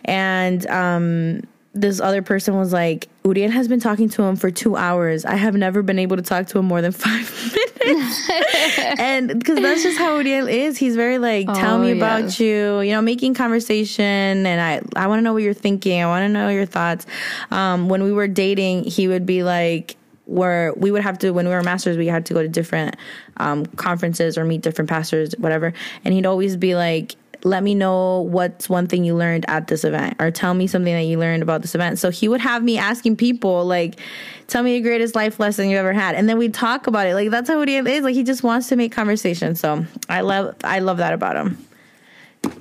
and 0.03 0.67
um, 0.67 1.41
this 1.73 1.99
other 1.99 2.21
person 2.21 2.55
was 2.55 2.71
like, 2.71 3.07
Uriel 3.25 3.49
has 3.49 3.67
been 3.67 3.79
talking 3.79 4.07
to 4.09 4.23
him 4.23 4.35
for 4.35 4.51
two 4.51 4.75
hours. 4.75 5.25
I 5.25 5.35
have 5.35 5.55
never 5.55 5.81
been 5.81 5.97
able 5.97 6.17
to 6.17 6.21
talk 6.21 6.47
to 6.47 6.59
him 6.59 6.65
more 6.65 6.81
than 6.81 6.91
five 6.91 7.51
minutes. 7.85 8.29
and 8.99 9.39
because 9.39 9.59
that's 9.59 9.81
just 9.81 9.97
how 9.97 10.17
Uriel 10.17 10.47
is. 10.47 10.77
He's 10.77 10.95
very 10.95 11.17
like, 11.17 11.47
tell 11.47 11.75
oh, 11.75 11.83
me 11.83 11.91
about 11.91 12.39
you, 12.39 12.81
you 12.81 12.91
know, 12.91 13.01
making 13.01 13.33
conversation. 13.33 14.45
And 14.45 14.61
I, 14.61 15.01
I 15.01 15.07
want 15.07 15.19
to 15.19 15.23
know 15.23 15.33
what 15.33 15.41
you're 15.41 15.53
thinking. 15.53 16.01
I 16.01 16.05
want 16.05 16.23
to 16.23 16.29
know 16.29 16.49
your 16.49 16.67
thoughts. 16.67 17.07
Um, 17.49 17.89
when 17.89 18.03
we 18.03 18.11
were 18.11 18.27
dating, 18.27 18.83
he 18.83 19.07
would 19.07 19.25
be 19.25 19.43
like, 19.43 19.97
where 20.25 20.73
we 20.75 20.91
would 20.91 21.01
have 21.01 21.17
to 21.19 21.31
when 21.31 21.47
we 21.47 21.53
were 21.53 21.63
masters 21.63 21.97
we 21.97 22.07
had 22.07 22.25
to 22.25 22.33
go 22.33 22.41
to 22.41 22.47
different 22.47 22.95
um, 23.37 23.65
conferences 23.65 24.37
or 24.37 24.45
meet 24.45 24.61
different 24.61 24.89
pastors 24.89 25.33
whatever 25.37 25.73
and 26.05 26.13
he'd 26.13 26.25
always 26.25 26.55
be 26.55 26.75
like 26.75 27.15
let 27.43 27.61
me 27.61 27.75
know 27.75 28.21
what's 28.21 28.69
one 28.69 28.87
thing 28.87 29.03
you 29.03 29.15
learned 29.15 29.45
at 29.49 29.67
this 29.67 29.83
event 29.83 30.15
or 30.19 30.31
tell 30.31 30.53
me 30.53 30.67
something 30.67 30.93
that 30.93 31.03
you 31.03 31.19
learned 31.19 31.43
about 31.43 31.61
this 31.61 31.75
event. 31.75 31.99
So 31.99 32.09
he 32.09 32.27
would 32.27 32.41
have 32.41 32.63
me 32.63 32.77
asking 32.77 33.17
people 33.17 33.65
like, 33.65 33.99
tell 34.47 34.63
me 34.63 34.77
the 34.77 34.81
greatest 34.81 35.15
life 35.15 35.39
lesson 35.39 35.69
you 35.69 35.77
ever 35.77 35.93
had. 35.93 36.15
And 36.15 36.29
then 36.29 36.37
we'd 36.37 36.53
talk 36.53 36.87
about 36.87 37.07
it. 37.07 37.15
Like 37.15 37.29
that's 37.29 37.49
how 37.49 37.61
he 37.61 37.75
is. 37.75 38.03
Like 38.03 38.15
he 38.15 38.23
just 38.23 38.43
wants 38.43 38.69
to 38.69 38.75
make 38.75 38.91
conversation. 38.91 39.55
So 39.55 39.85
I 40.07 40.21
love, 40.21 40.55
I 40.63 40.79
love 40.79 40.97
that 40.97 41.13
about 41.13 41.35
him. 41.35 41.65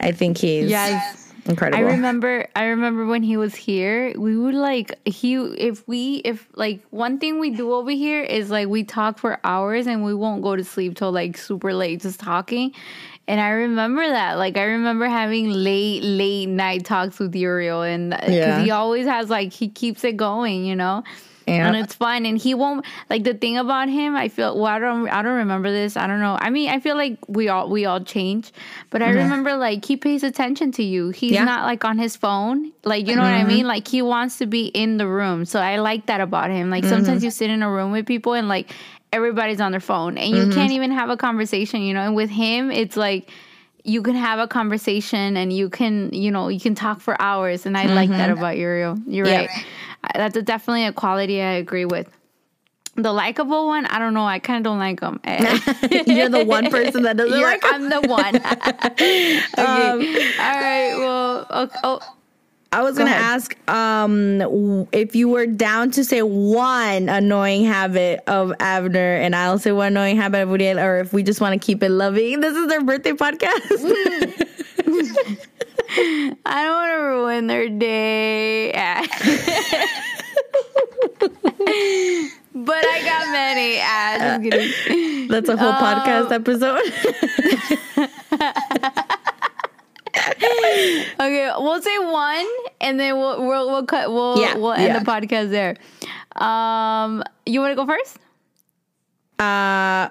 I 0.01 0.13
think 0.13 0.39
he's 0.39 0.71
yes. 0.71 1.22
Incredible. 1.47 1.85
I 1.85 1.91
remember, 1.93 2.49
I 2.55 2.65
remember 2.65 3.07
when 3.07 3.23
he 3.23 3.37
was 3.37 3.55
here, 3.55 4.13
we 4.19 4.37
would 4.37 4.55
like, 4.55 4.99
he, 5.07 5.35
if 5.35 5.87
we, 5.89 6.17
if 6.25 6.47
like 6.55 6.83
one 6.91 7.19
thing 7.19 7.39
we 7.39 7.51
do 7.51 7.73
over 7.73 7.91
here 7.91 8.23
is 8.23 8.51
like 8.51 8.69
we 8.69 8.85
talk 8.85 9.19
for 9.19 9.39
hours 9.45 9.87
and 9.87 10.05
we 10.05 10.15
won't 10.15 10.43
go 10.43 10.57
to 10.57 10.65
sleep 10.65 10.97
till 10.97 11.13
like 11.13 11.37
super 11.37 11.73
late 11.73 12.01
just 12.01 12.21
talking. 12.21 12.73
And 13.29 13.41
I 13.41 13.51
remember 13.51 14.07
that. 14.07 14.35
Like, 14.35 14.57
I 14.57 14.65
remember 14.65 15.07
having 15.07 15.49
late, 15.51 16.03
late 16.03 16.47
night 16.47 16.85
talks 16.85 17.21
with 17.21 17.35
Uriel. 17.37 17.83
And 17.83 18.11
because 18.11 18.33
yeah. 18.33 18.63
he 18.65 18.73
always 18.73 19.07
has, 19.07 19.31
like, 19.31 19.53
he 19.53 19.69
keeps 19.69 20.03
it 20.03 20.17
going, 20.17 20.65
you 20.65 20.75
know? 20.75 21.05
Yeah. 21.47 21.67
And 21.67 21.77
it's 21.77 21.95
fun. 21.95 22.27
And 22.27 22.39
he 22.39 22.55
won't 22.55 22.85
like 23.11 23.25
the 23.25 23.35
thing 23.35 23.59
about 23.59 23.89
him, 23.89 24.15
I 24.17 24.29
feel 24.29 24.57
well, 24.57 24.67
I 24.67 24.79
don't 24.79 25.09
I 25.09 25.23
don't 25.23 25.37
remember 25.37 25.71
this. 25.71 25.97
I 25.97 26.07
don't 26.07 26.21
know. 26.21 26.39
I 26.41 26.51
mean, 26.51 26.69
I 26.71 26.81
feel 26.81 26.97
like 26.97 27.19
we 27.29 27.49
all 27.49 27.69
we 27.69 27.85
all 27.85 28.01
change. 28.01 28.53
But 28.91 29.03
I 29.03 29.09
mm-hmm. 29.09 29.19
remember 29.19 29.57
like 29.57 29.85
he 29.85 29.97
pays 29.97 30.23
attention 30.23 30.73
to 30.73 30.83
you. 30.83 31.11
He's 31.11 31.33
yeah. 31.33 31.45
not 31.45 31.65
like 31.65 31.85
on 31.85 31.99
his 31.99 32.17
phone. 32.17 32.73
Like 32.85 33.07
you 33.07 33.17
know 33.17 33.23
mm-hmm. 33.23 33.31
what 33.31 33.37
I 33.37 33.41
mm-hmm. 33.41 33.49
mean? 33.49 33.67
Like 33.67 33.89
he 33.89 34.03
wants 34.03 34.39
to 34.39 34.47
be 34.47 34.67
in 34.67 34.97
the 34.97 35.07
room. 35.07 35.45
So 35.45 35.61
I 35.61 35.77
like 35.77 36.07
that 36.07 36.21
about 36.21 36.51
him. 36.51 36.71
Like 36.71 36.85
mm-hmm. 36.85 36.95
sometimes 36.95 37.25
you 37.25 37.31
sit 37.31 37.51
in 37.51 37.63
a 37.63 37.71
room 37.71 37.93
with 37.93 38.07
people 38.07 38.35
and 38.35 38.49
like 38.49 38.73
everybody's 39.13 39.61
on 39.61 39.73
their 39.73 39.81
phone 39.81 40.17
and 40.17 40.31
you 40.31 40.43
mm-hmm. 40.45 40.53
can't 40.53 40.73
even 40.73 40.91
have 40.91 41.11
a 41.11 41.17
conversation, 41.17 41.83
you 41.83 41.95
know. 41.95 42.03
And 42.03 42.17
with 42.17 42.31
him, 42.31 42.71
it's 42.71 42.97
like 42.97 43.31
you 43.85 44.03
can 44.03 44.15
have 44.15 44.39
a 44.39 44.47
conversation 44.47 45.37
and 45.37 45.53
you 45.53 45.69
can, 45.69 46.13
you 46.13 46.31
know, 46.31 46.49
you 46.49 46.61
can 46.61 46.75
talk 46.75 47.01
for 47.01 47.21
hours. 47.21 47.67
And 47.67 47.77
I 47.77 47.87
mm-hmm. 47.87 47.95
like 47.95 48.11
that 48.11 48.31
mm-hmm. 48.31 48.39
about 48.39 48.57
Uriel. 48.57 48.99
You're 49.07 49.27
yeah. 49.27 49.47
right. 49.47 49.67
That's 50.15 50.37
a, 50.37 50.43
definitely 50.43 50.87
a 50.87 50.93
quality 50.93 51.41
I 51.41 51.53
agree 51.53 51.85
with. 51.85 52.09
The 52.95 53.13
likable 53.13 53.67
one, 53.69 53.87
I 53.87 53.99
don't 53.99 54.13
know. 54.13 54.27
I 54.27 54.39
kind 54.39 54.59
of 54.59 54.65
don't 54.65 54.79
like 54.79 55.01
him. 55.01 55.19
You're 56.07 56.29
the 56.29 56.45
one 56.47 56.71
person 56.71 57.05
that 57.05 57.17
doesn't 57.17 57.39
You're, 57.39 57.49
like 57.49 57.65
him. 57.65 57.71
I'm 57.73 57.89
the 57.89 58.01
one. 58.03 58.37
okay. 58.37 59.39
Um, 59.57 60.01
All 60.39 60.61
right. 60.61 60.95
Well, 60.99 61.47
okay. 61.51 61.79
oh. 61.85 62.01
I 62.73 62.83
was 62.83 62.97
Go 62.97 63.05
gonna 63.05 63.11
ahead. 63.11 63.23
ask 63.23 63.55
um, 63.69 64.41
if 64.93 65.15
you 65.15 65.29
were 65.29 65.45
down 65.47 65.91
to 65.93 66.05
say 66.05 66.23
one 66.23 67.09
annoying 67.11 67.65
habit 67.67 68.21
of 68.27 68.53
Abner, 68.61 69.17
and 69.17 69.37
I'll 69.37 69.59
say 69.59 69.73
one 69.73 69.89
annoying 69.89 70.17
habit 70.17 70.43
of 70.43 70.49
Uriel, 70.51 70.79
or 70.81 71.01
if 71.01 71.13
we 71.13 71.23
just 71.23 71.41
want 71.41 71.53
to 71.61 71.65
keep 71.65 71.83
it 71.83 71.91
loving. 71.91 72.41
This 72.41 72.57
is 72.57 72.69
their 72.69 72.83
birthday 72.83 73.13
podcast. 73.13 73.93
I 76.47 76.65
don't 76.65 76.75
want 76.75 76.91
to 76.93 76.97
ruin 77.05 77.47
their 77.47 77.69
day. 77.69 78.73
but 82.55 82.85
I 82.87 83.03
got 83.05 83.27
many. 83.33 83.79
Ah, 83.83 84.39
That's 85.29 85.49
a 85.51 85.57
whole 85.59 85.73
um, 85.73 85.77
podcast 85.77 86.33
episode. 86.33 86.81
okay, 91.21 91.51
we'll 91.59 91.83
say 91.83 91.99
one, 91.99 92.47
and 92.81 92.99
then 92.99 93.17
we'll 93.17 93.47
we'll, 93.47 93.71
we'll 93.71 93.87
cut. 93.87 94.11
We'll 94.11 94.39
Yeah, 94.39 94.57
we'll 94.57 94.73
end 94.73 94.85
yeah. 94.85 94.99
the 94.99 95.05
podcast 95.05 95.51
there. 95.51 95.77
Um, 96.35 97.23
you 97.47 97.61
want 97.61 97.73
to 97.73 97.77
go 97.77 97.87
first? 97.87 98.19
Uh, 99.39 100.09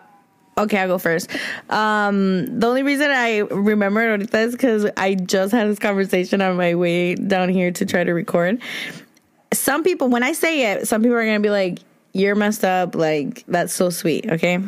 okay, 0.57 0.79
I'll 0.79 0.88
go 0.88 0.97
first. 0.97 1.29
Um, 1.69 2.59
the 2.59 2.67
only 2.67 2.84
reason 2.84 3.11
I 3.11 3.39
remember 3.39 4.01
ahorita 4.01 4.38
is 4.39 4.51
because 4.53 4.88
I 4.97 5.15
just 5.15 5.51
had 5.51 5.69
this 5.69 5.79
conversation 5.79 6.41
on 6.41 6.57
my 6.57 6.75
way 6.75 7.15
down 7.15 7.49
here 7.49 7.71
to 7.71 7.86
try 7.86 8.03
to 8.03 8.11
record. 8.13 8.61
Some 9.53 9.84
people, 9.84 10.07
when 10.09 10.23
I 10.23 10.32
say 10.34 10.71
it, 10.71 10.88
some 10.88 11.01
people 11.01 11.17
are 11.17 11.25
gonna 11.25 11.39
be 11.39 11.49
like, 11.49 11.79
"You're 12.13 12.36
messed 12.36 12.63
up." 12.63 12.95
Like 12.95 13.43
that's 13.47 13.73
so 13.73 13.89
sweet. 13.89 14.29
Okay, 14.32 14.59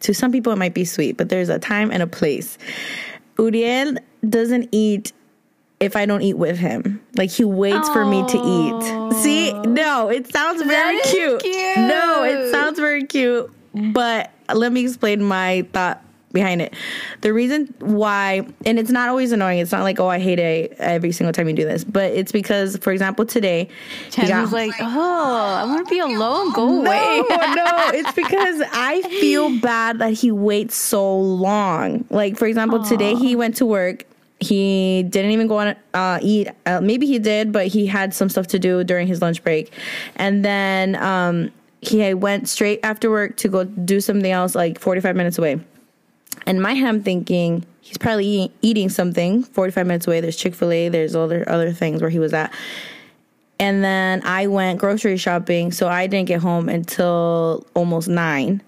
to 0.00 0.14
some 0.14 0.30
people 0.32 0.52
it 0.52 0.58
might 0.58 0.74
be 0.74 0.84
sweet, 0.84 1.16
but 1.16 1.28
there's 1.28 1.48
a 1.48 1.58
time 1.58 1.90
and 1.90 2.02
a 2.02 2.06
place. 2.06 2.58
Uriel 3.38 3.96
doesn't 4.28 4.68
eat 4.72 5.12
if 5.80 5.96
I 5.96 6.06
don't 6.06 6.22
eat 6.22 6.34
with 6.38 6.56
him. 6.58 7.00
Like 7.16 7.30
he 7.30 7.44
waits 7.44 7.88
for 7.90 8.04
me 8.04 8.24
to 8.28 8.36
eat. 8.38 9.14
See, 9.22 9.52
no, 9.52 10.08
it 10.08 10.30
sounds 10.32 10.62
very 10.62 11.00
cute. 11.02 11.42
cute. 11.42 11.76
No, 11.76 12.22
it 12.24 12.52
sounds 12.52 12.78
very 12.78 13.04
cute. 13.04 13.50
But 13.74 14.30
let 14.54 14.70
me 14.72 14.82
explain 14.82 15.22
my 15.24 15.66
thought 15.72 16.02
behind 16.32 16.62
it. 16.62 16.72
The 17.22 17.32
reason 17.32 17.74
why, 17.80 18.46
and 18.64 18.78
it's 18.78 18.90
not 18.90 19.08
always 19.08 19.32
annoying. 19.32 19.58
It's 19.58 19.72
not 19.72 19.82
like 19.82 19.98
oh 19.98 20.08
I 20.08 20.18
hate 20.18 20.38
it 20.38 20.76
every 20.78 21.10
single 21.12 21.32
time 21.32 21.48
you 21.48 21.54
do 21.54 21.64
this, 21.64 21.82
but 21.84 22.12
it's 22.12 22.32
because, 22.32 22.76
for 22.78 22.92
example, 22.92 23.26
today. 23.26 23.68
he 24.06 24.10
Chen 24.12 24.28
got- 24.28 24.42
was 24.42 24.52
like, 24.52 24.72
"Oh, 24.80 25.44
I 25.60 25.64
want 25.64 25.86
to 25.86 25.90
be 25.92 25.98
alone. 25.98 26.52
Go 26.52 26.80
away." 26.80 27.22
no, 27.28 27.36
no, 27.54 27.90
it's 27.92 28.12
because 28.16 28.62
I 28.72 29.02
feel 29.20 29.58
bad 29.60 29.98
that 29.98 30.12
he 30.12 30.30
waits 30.30 30.76
so 30.76 31.18
long. 31.18 32.04
Like, 32.08 32.36
for 32.38 32.46
example, 32.46 32.84
today 32.84 33.14
he 33.14 33.34
went 33.36 33.56
to 33.56 33.66
work. 33.66 34.04
He 34.42 35.04
didn't 35.04 35.30
even 35.30 35.46
go 35.46 35.58
on 35.58 35.76
uh, 35.94 36.18
eat. 36.20 36.48
Uh, 36.66 36.80
maybe 36.80 37.06
he 37.06 37.18
did, 37.18 37.52
but 37.52 37.68
he 37.68 37.86
had 37.86 38.12
some 38.12 38.28
stuff 38.28 38.46
to 38.48 38.58
do 38.58 38.84
during 38.84 39.06
his 39.06 39.22
lunch 39.22 39.42
break, 39.42 39.72
and 40.16 40.44
then 40.44 40.96
um, 40.96 41.50
he 41.80 42.12
went 42.14 42.48
straight 42.48 42.80
after 42.82 43.10
work 43.10 43.36
to 43.38 43.48
go 43.48 43.64
do 43.64 44.00
something 44.00 44.30
else, 44.30 44.54
like 44.54 44.78
forty 44.78 45.00
five 45.00 45.16
minutes 45.16 45.38
away. 45.38 45.60
In 46.46 46.60
my 46.60 46.74
head, 46.74 46.88
I'm 46.88 47.02
thinking 47.02 47.64
he's 47.80 47.98
probably 47.98 48.26
eating, 48.26 48.52
eating 48.62 48.88
something 48.88 49.44
45 49.44 49.86
minutes 49.86 50.06
away. 50.06 50.20
There's 50.20 50.36
Chick 50.36 50.54
fil 50.54 50.72
A, 50.72 50.88
there's 50.88 51.14
other, 51.14 51.48
other 51.48 51.72
things 51.72 52.00
where 52.00 52.10
he 52.10 52.18
was 52.18 52.32
at. 52.32 52.52
And 53.58 53.84
then 53.84 54.22
I 54.24 54.48
went 54.48 54.80
grocery 54.80 55.16
shopping, 55.16 55.70
so 55.70 55.88
I 55.88 56.08
didn't 56.08 56.26
get 56.26 56.40
home 56.40 56.68
until 56.68 57.64
almost 57.74 58.08
nine. 58.08 58.60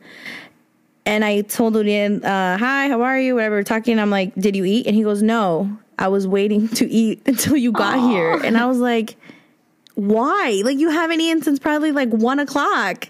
And 1.07 1.25
I 1.25 1.43
told 1.43 1.75
Uriel, 1.75 2.25
uh, 2.25 2.57
hi, 2.57 2.89
how 2.89 3.03
are 3.03 3.19
you? 3.19 3.35
Whatever, 3.35 3.63
talking. 3.63 3.99
I'm 3.99 4.11
like, 4.11 4.35
did 4.37 4.57
you 4.57 4.65
eat? 4.65 4.87
And 4.87 4.97
he 4.97 5.03
goes, 5.03 5.23
no, 5.23 5.77
I 5.99 6.09
was 6.09 6.27
waiting 6.27 6.69
to 6.71 6.89
eat 6.89 7.23
until 7.27 7.57
you 7.57 7.73
got 7.73 7.99
here. 7.99 8.33
And 8.43 8.57
I 8.57 8.67
was 8.67 8.79
like, 8.79 9.17
why? 9.95 10.63
Like, 10.65 10.79
you 10.79 10.91
haven't 10.91 11.21
eaten 11.21 11.43
since 11.43 11.59
probably 11.59 11.93
like 11.93 12.09
one 12.11 12.41
o'clock. 12.41 13.09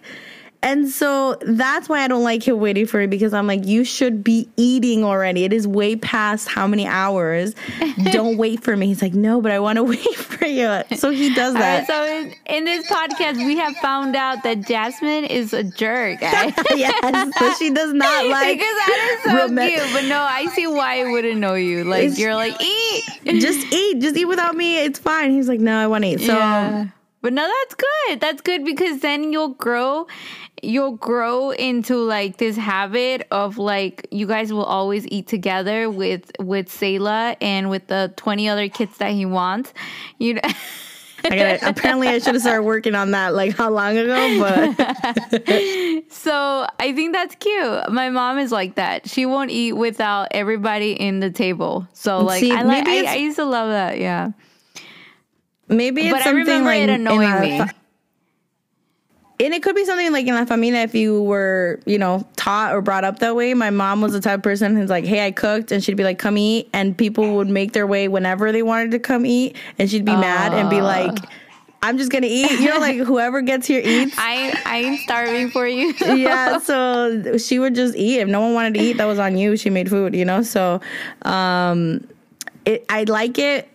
And 0.65 0.89
so 0.89 1.37
that's 1.43 1.91
why 1.91 2.01
I 2.01 2.09
don't 2.09 2.25
like 2.25 2.49
him 2.49 2.59
waiting 2.59 2.87
for 2.87 2.99
me 2.99 3.07
because 3.07 3.35
I'm 3.35 3.47
like, 3.47 3.67
you 3.67 3.85
should 3.85 4.25
be 4.25 4.49
eating 4.57 5.05
already. 5.05 5.45
It 5.45 5.53
is 5.53 5.69
way 5.69 5.95
past 5.95 6.49
how 6.49 6.67
many 6.67 6.87
hours. 6.87 7.55
don't 8.13 8.39
wait 8.39 8.65
for 8.65 8.75
me. 8.75 8.87
He's 8.87 9.03
like, 9.03 9.13
no, 9.13 9.43
but 9.43 9.53
I 9.53 9.59
want 9.59 9.77
to 9.77 9.85
wait 9.85 10.15
for 10.17 10.47
you. 10.47 10.83
So 10.97 11.11
he 11.11 11.35
does 11.35 11.55
All 11.55 11.61
right, 11.61 11.87
that. 11.87 11.87
so 11.87 12.07
in, 12.07 12.35
in 12.47 12.65
this 12.65 12.91
podcast, 12.91 13.45
we 13.45 13.59
have 13.59 13.77
found 13.77 14.17
out 14.17 14.43
that 14.45 14.67
Jasmine 14.67 15.25
is 15.25 15.53
a 15.53 15.65
jerk. 15.65 16.23
Eh? 16.23 16.51
guys. 16.51 16.65
yes. 16.75 17.39
So 17.39 17.53
she 17.59 17.69
does 17.71 17.93
not 17.93 18.27
like 18.27 18.57
because 18.59 18.75
that 18.87 19.19
is 19.19 19.33
so 19.33 19.49
cute. 19.49 19.93
But 19.93 20.09
no, 20.09 20.23
I 20.23 20.47
see 20.55 20.67
why 20.67 21.01
I 21.03 21.11
wouldn't 21.11 21.41
know 21.41 21.55
you. 21.55 21.85
Like 21.85 22.17
you're 22.17 22.35
like 22.35 22.61
eat. 22.63 23.05
just 23.25 23.71
eat. 23.71 24.01
Just 24.01 24.17
eat 24.17 24.25
without 24.25 24.57
me. 24.57 24.83
It's 24.83 24.99
fine. 24.99 25.31
He's 25.31 25.47
like, 25.47 25.61
no, 25.61 25.77
I 25.77 25.87
want 25.89 26.05
to 26.05 26.11
eat. 26.11 26.21
So 26.21 26.33
Yeah. 26.35 26.87
But 27.25 27.33
no, 27.33 27.51
that's 27.63 27.75
good. 27.75 28.21
That's 28.21 28.43
good 28.43 28.67
because 28.67 29.01
then 29.01 29.33
you'll 29.33 29.55
grow 29.55 30.07
you'll 30.63 30.93
grow 30.93 31.53
into 31.53 31.97
like 31.97 32.37
this 32.37 32.55
habit 32.55 33.27
of 33.31 33.57
like 33.57 34.07
you 34.11 34.27
guys 34.27 34.53
will 34.53 34.65
always 34.65 35.07
eat 35.09 35.27
together 35.27 35.89
with 35.89 36.31
with 36.39 36.69
Sayla 36.69 37.37
and 37.41 37.71
with 37.71 37.87
the 37.87 38.13
20 38.17 38.47
other 38.51 38.69
kids 38.69 38.99
that 38.99 39.13
he 39.13 39.25
wants. 39.25 39.73
You 40.19 40.35
know 40.35 40.41
I 41.25 41.31
gotta, 41.31 41.67
apparently 41.67 42.09
I 42.09 42.19
should 42.19 42.35
have 42.35 42.43
started 42.43 42.65
working 42.65 42.95
on 42.95 43.13
that 43.13 43.33
like 43.33 43.57
how 43.57 43.71
long 43.71 43.97
ago, 43.97 44.39
but 44.39 45.43
So 46.11 46.67
I 46.79 46.93
think 46.93 47.15
that's 47.15 47.35
cute. 47.37 47.91
My 47.91 48.11
mom 48.11 48.39
is 48.39 48.53
like 48.53 48.75
that. 48.75 49.09
She 49.09 49.25
won't 49.25 49.51
eat 49.51 49.73
without 49.73 50.29
everybody 50.33 50.93
in 50.93 51.21
the 51.21 51.31
table. 51.31 51.89
So 51.95 52.21
like 52.21 52.41
See, 52.41 52.53
I 52.53 52.61
like 52.61 52.87
I, 52.87 53.15
I 53.15 53.15
used 53.15 53.37
to 53.37 53.47
love 53.47 53.71
that. 53.71 53.99
Yeah. 53.99 54.33
Maybe 55.69 56.03
it's 56.03 56.13
But 56.13 56.21
I 56.23 56.25
something 56.25 56.41
remember 56.47 56.67
like 56.67 56.83
it 56.83 56.89
in 56.89 57.07
annoying 57.07 57.41
me. 57.41 57.59
and 59.41 59.53
it 59.55 59.63
could 59.63 59.75
be 59.75 59.85
something 59.85 60.13
like 60.13 60.27
in 60.27 60.35
La 60.35 60.45
Familia 60.45 60.81
if 60.83 60.95
you 60.95 61.23
were, 61.23 61.81
you 61.87 61.99
know, 61.99 62.27
taught 62.37 62.73
or 62.75 62.81
brought 62.81 63.05
up 63.05 63.19
that 63.19 63.35
way. 63.35 63.53
My 63.55 63.71
mom 63.71 64.01
was 64.01 64.13
the 64.13 64.21
type 64.21 64.39
of 64.39 64.43
person 64.43 64.77
who's 64.77 64.91
like, 64.91 65.05
hey, 65.05 65.27
I 65.27 65.31
cooked. 65.33 65.73
And 65.73 65.83
she'd 65.83 65.97
be 65.97 66.05
like, 66.05 66.19
come 66.19 66.39
eat. 66.39 66.69
And 66.73 66.97
people 66.97 67.35
would 67.37 67.49
make 67.49 67.73
their 67.73 67.87
way 67.87 68.07
whenever 68.09 68.53
they 68.53 68.63
wanted 68.63 68.93
to 68.93 68.99
come 68.99 69.27
eat. 69.27 69.57
And 69.79 69.91
she'd 69.91 70.05
be 70.05 70.13
mad 70.17 70.55
and 70.55 70.71
be 70.71 70.81
like, 70.83 71.17
I'm 71.83 71.99
just 71.99 72.11
going 72.11 72.23
to 72.23 72.29
eat. 72.29 72.51
You 72.61 72.69
know, 72.71 72.79
like 72.79 72.97
whoever 73.07 73.43
gets 73.43 73.67
here 73.67 73.83
eats. 73.85 74.15
I 74.17 74.59
I 74.65 74.79
ain't 74.79 75.01
starving 75.01 75.51
for 75.51 75.67
you. 75.67 75.93
yeah, 76.01 76.59
so 76.71 77.37
she 77.37 77.59
would 77.59 77.75
just 77.75 77.95
eat. 77.97 78.21
If 78.21 78.29
no 78.29 78.41
one 78.41 78.55
wanted 78.55 78.75
to 78.75 78.81
eat, 78.81 78.97
that 78.99 79.05
was 79.05 79.19
on 79.19 79.37
you. 79.37 79.57
She 79.59 79.69
made 79.69 79.91
food, 79.91 80.15
you 80.15 80.25
know. 80.25 80.43
So, 80.43 80.81
um, 81.23 82.07
it 82.65 82.87
I 82.89 83.05
like 83.05 83.39
it 83.39 83.69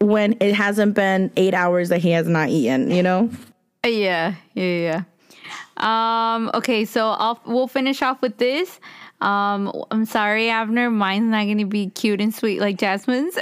when 0.00 0.36
it 0.40 0.54
hasn't 0.54 0.94
been 0.94 1.30
eight 1.36 1.54
hours 1.54 1.88
that 1.88 2.00
he 2.00 2.10
has 2.10 2.26
not 2.26 2.48
eaten. 2.48 2.90
You 2.90 3.02
know. 3.02 3.30
Yeah, 3.84 4.34
yeah, 4.54 5.02
yeah. 5.76 6.34
Um, 6.36 6.50
okay, 6.54 6.84
so 6.84 7.08
I'll 7.10 7.40
we'll 7.46 7.68
finish 7.68 8.02
off 8.02 8.20
with 8.22 8.38
this. 8.38 8.80
Um, 9.20 9.72
I'm 9.90 10.04
sorry, 10.04 10.50
Abner. 10.50 10.90
Mine's 10.90 11.30
not 11.30 11.46
gonna 11.46 11.66
be 11.66 11.88
cute 11.90 12.20
and 12.20 12.34
sweet 12.34 12.60
like 12.60 12.78
Jasmine's. 12.78 13.36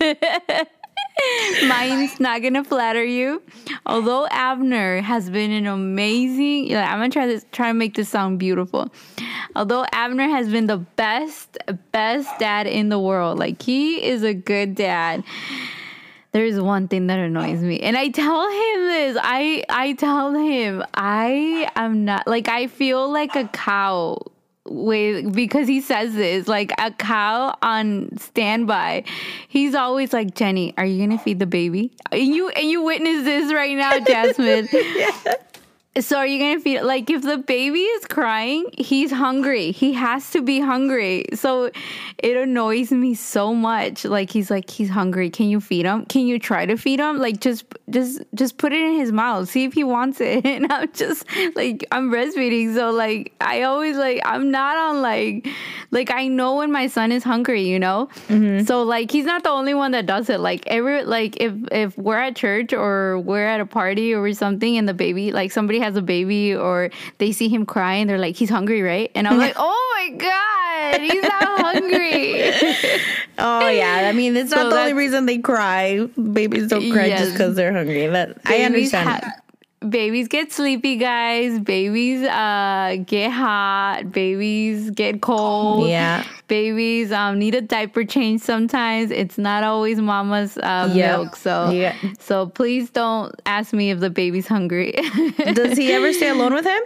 Mine's 1.66 2.18
not 2.18 2.42
gonna 2.42 2.64
flatter 2.64 3.04
you. 3.04 3.42
Although 3.86 4.26
Abner 4.30 5.00
has 5.00 5.30
been 5.30 5.50
an 5.50 5.66
amazing, 5.66 6.66
yeah, 6.66 6.92
I'm 6.92 6.98
gonna 6.98 7.10
try 7.10 7.26
this, 7.26 7.46
try 7.52 7.68
to 7.68 7.74
make 7.74 7.94
this 7.94 8.08
sound 8.08 8.38
beautiful. 8.38 8.92
Although 9.54 9.86
Abner 9.92 10.28
has 10.28 10.48
been 10.48 10.66
the 10.66 10.78
best, 10.78 11.58
best 11.92 12.38
dad 12.38 12.66
in 12.66 12.88
the 12.88 12.98
world, 12.98 13.38
like 13.38 13.62
he 13.62 14.04
is 14.04 14.22
a 14.22 14.34
good 14.34 14.74
dad 14.74 15.24
there's 16.32 16.60
one 16.60 16.88
thing 16.88 17.06
that 17.06 17.20
annoys 17.20 17.62
me 17.62 17.78
and 17.78 17.96
i 17.96 18.08
tell 18.08 18.42
him 18.48 18.86
this 18.86 19.16
i 19.22 19.64
i 19.68 19.92
tell 19.92 20.34
him 20.34 20.82
i 20.94 21.70
am 21.76 22.04
not 22.04 22.26
like 22.26 22.48
i 22.48 22.66
feel 22.66 23.08
like 23.08 23.36
a 23.36 23.46
cow 23.48 24.18
with 24.66 25.32
because 25.34 25.68
he 25.68 25.80
says 25.80 26.14
this 26.14 26.48
like 26.48 26.72
a 26.78 26.90
cow 26.90 27.54
on 27.60 28.08
standby 28.16 29.04
he's 29.48 29.74
always 29.74 30.12
like 30.12 30.34
jenny 30.34 30.72
are 30.78 30.86
you 30.86 31.06
gonna 31.06 31.18
feed 31.18 31.38
the 31.38 31.46
baby? 31.46 31.92
And 32.10 32.22
you 32.22 32.48
and 32.48 32.68
you 32.68 32.82
witness 32.82 33.24
this 33.24 33.52
right 33.52 33.76
now 33.76 33.98
jasmine 34.06 34.68
so 36.00 36.18
are 36.18 36.26
you 36.26 36.38
gonna 36.38 36.60
feed 36.60 36.82
like 36.82 37.10
if 37.10 37.22
the 37.22 37.38
baby 37.38 37.80
is 37.80 38.06
crying 38.06 38.64
he's 38.78 39.10
hungry. 39.10 39.72
He 39.72 39.92
has 39.94 40.30
to 40.30 40.42
be 40.42 40.60
hungry. 40.60 41.26
So 41.34 41.70
it 42.18 42.36
annoys 42.36 42.90
me 42.90 43.14
so 43.14 43.54
much. 43.54 44.04
Like 44.04 44.30
he's 44.30 44.50
like 44.50 44.70
he's 44.70 44.90
hungry. 44.90 45.30
Can 45.30 45.48
you 45.48 45.60
feed 45.60 45.86
him? 45.86 46.06
Can 46.06 46.26
you 46.26 46.38
try 46.38 46.66
to 46.66 46.76
feed 46.76 47.00
him? 47.00 47.18
Like 47.18 47.40
just 47.40 47.64
just 47.90 48.22
just 48.34 48.58
put 48.58 48.72
it 48.72 48.80
in 48.80 48.94
his 48.94 49.12
mouth. 49.12 49.48
See 49.48 49.64
if 49.64 49.72
he 49.72 49.84
wants 49.84 50.20
it. 50.20 50.44
And 50.54 50.70
i'm 50.70 50.92
just 50.92 51.26
like 51.56 51.84
i'm 51.90 52.10
breastfeeding. 52.10 52.74
So 52.74 52.90
like 52.90 53.32
i 53.40 53.62
always 53.62 53.96
like 53.96 54.20
i'm 54.24 54.50
not 54.50 54.76
on 54.76 55.02
like 55.02 55.48
like 55.90 56.10
i 56.10 56.28
know 56.28 56.56
when 56.56 56.70
my 56.70 56.86
son 56.86 57.10
is 57.10 57.24
hungry 57.24 57.62
you 57.62 57.78
know? 57.78 58.08
Mm-hmm. 58.28 58.64
So 58.66 58.82
like 58.82 59.10
he's 59.10 59.24
not 59.24 59.42
the 59.42 59.50
only 59.50 59.74
one 59.74 59.92
that 59.92 60.06
does 60.06 60.30
it. 60.30 60.40
Like 60.40 60.64
every 60.66 61.04
like 61.04 61.36
if 61.40 61.52
if 61.72 61.98
we're 61.98 62.18
at 62.18 62.36
church 62.36 62.72
or 62.72 63.18
we're 63.18 63.46
at 63.46 63.60
a 63.60 63.66
party 63.66 64.14
or 64.14 64.32
something 64.32 64.76
and 64.76 64.88
the 64.88 64.94
baby 64.94 65.32
like 65.32 65.50
somebody 65.50 65.78
has 65.84 65.96
a 65.96 66.02
baby 66.02 66.54
or 66.54 66.90
they 67.18 67.30
see 67.32 67.48
him 67.48 67.64
crying 67.66 68.06
they're 68.06 68.18
like 68.18 68.34
he's 68.36 68.50
hungry 68.50 68.82
right 68.82 69.10
and 69.14 69.28
i'm 69.28 69.38
like 69.38 69.54
oh 69.58 69.94
my 69.96 70.16
god 70.16 71.00
he's 71.00 71.22
not 71.22 71.60
hungry 71.60 72.50
Oh 73.36 73.68
yeah, 73.68 74.08
I 74.08 74.12
mean 74.12 74.36
it's 74.36 74.50
So 74.50 74.56
not 74.56 74.70
the 74.70 74.78
only 74.78 74.92
reason 74.92 75.26
they 75.26 75.38
cry. 75.38 76.06
Babies 76.32 76.68
don't 76.68 76.90
cry 76.92 77.08
just 77.10 77.32
because 77.32 77.56
they're 77.56 77.72
hungry. 77.72 78.06
That 78.06 78.38
I 78.46 78.62
understand. 78.62 79.08
ha- 79.08 79.32
babies 79.88 80.28
get 80.28 80.50
sleepy 80.52 80.96
guys 80.96 81.58
babies 81.60 82.22
uh 82.26 82.96
get 83.06 83.30
hot 83.30 84.10
babies 84.12 84.90
get 84.90 85.20
cold 85.20 85.88
Yeah. 85.88 86.24
babies 86.48 87.12
um 87.12 87.38
need 87.38 87.54
a 87.54 87.60
diaper 87.60 88.04
change 88.04 88.40
sometimes 88.40 89.10
it's 89.10 89.36
not 89.36 89.62
always 89.62 90.00
mama's 90.00 90.56
uh, 90.58 90.90
Yeah. 90.94 91.16
milk 91.16 91.36
so 91.36 91.68
Yeah. 91.70 91.96
so 92.18 92.46
please 92.46 92.90
don't 92.90 93.34
ask 93.46 93.72
me 93.72 93.90
if 93.90 94.00
the 94.00 94.10
baby's 94.10 94.46
hungry 94.46 94.92
Does 95.52 95.76
he 95.76 95.92
ever 95.92 96.12
stay 96.12 96.28
alone 96.28 96.54
with 96.54 96.64
him? 96.64 96.82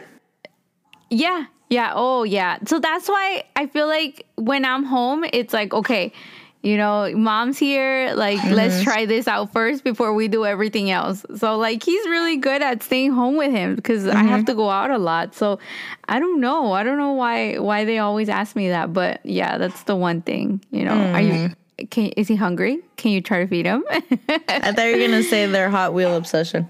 Yeah. 1.11 1.47
Yeah. 1.71 1.93
Oh, 1.95 2.23
yeah. 2.25 2.59
So 2.67 2.79
that's 2.79 3.09
why 3.09 3.45
I 3.57 3.67
feel 3.67 3.87
like 3.87 4.25
when 4.37 4.65
I'm 4.65 4.85
home, 4.85 5.25
it's 5.33 5.53
like, 5.53 5.75
okay, 5.75 6.13
you 6.63 6.77
know, 6.77 7.11
mom's 7.15 7.59
here. 7.59 8.13
Like, 8.15 8.39
mm-hmm. 8.39 8.55
let's 8.55 8.83
try 8.83 9.07
this 9.07 9.29
out 9.29 9.53
first 9.53 9.85
before 9.85 10.13
we 10.13 10.29
do 10.29 10.45
everything 10.45 10.91
else. 10.91 11.25
So, 11.37 11.57
like, 11.57 11.83
he's 11.83 12.05
really 12.07 12.37
good 12.37 12.63
at 12.63 12.83
staying 12.83 13.13
home 13.13 13.37
with 13.37 13.53
him 13.53 13.77
because 13.77 14.05
mm-hmm. 14.05 14.17
I 14.17 14.23
have 14.25 14.41
mm-hmm. 14.41 14.47
to 14.47 14.55
go 14.55 14.71
out 14.71 14.91
a 14.91 14.99
lot. 14.99 15.35
So, 15.35 15.59
I 16.09 16.19
don't 16.19 16.41
know. 16.41 16.73
I 16.73 16.83
don't 16.83 16.99
know 16.99 17.13
why 17.13 17.59
why 17.59 17.85
they 17.85 17.99
always 17.99 18.29
ask 18.29 18.57
me 18.57 18.71
that, 18.71 18.93
but 18.93 19.25
yeah, 19.25 19.59
that's 19.59 19.85
the 19.85 19.97
one 19.97 20.23
thing. 20.23 20.61
You 20.71 20.85
know, 20.85 20.95
mm-hmm. 20.95 21.15
are 21.15 21.21
you? 21.21 21.33
Mm-hmm. 21.33 21.85
Can, 21.91 22.07
is 22.17 22.27
he 22.27 22.35
hungry? 22.35 22.81
Can 22.97 23.13
you 23.13 23.21
try 23.21 23.41
to 23.41 23.47
feed 23.47 23.65
him? 23.65 23.85
I 23.89 24.73
thought 24.73 24.87
you 24.87 24.97
were 24.97 25.07
gonna 25.07 25.23
say 25.23 25.47
their 25.47 25.71
Hot 25.71 25.95
Wheel 25.95 26.17
obsession. 26.17 26.69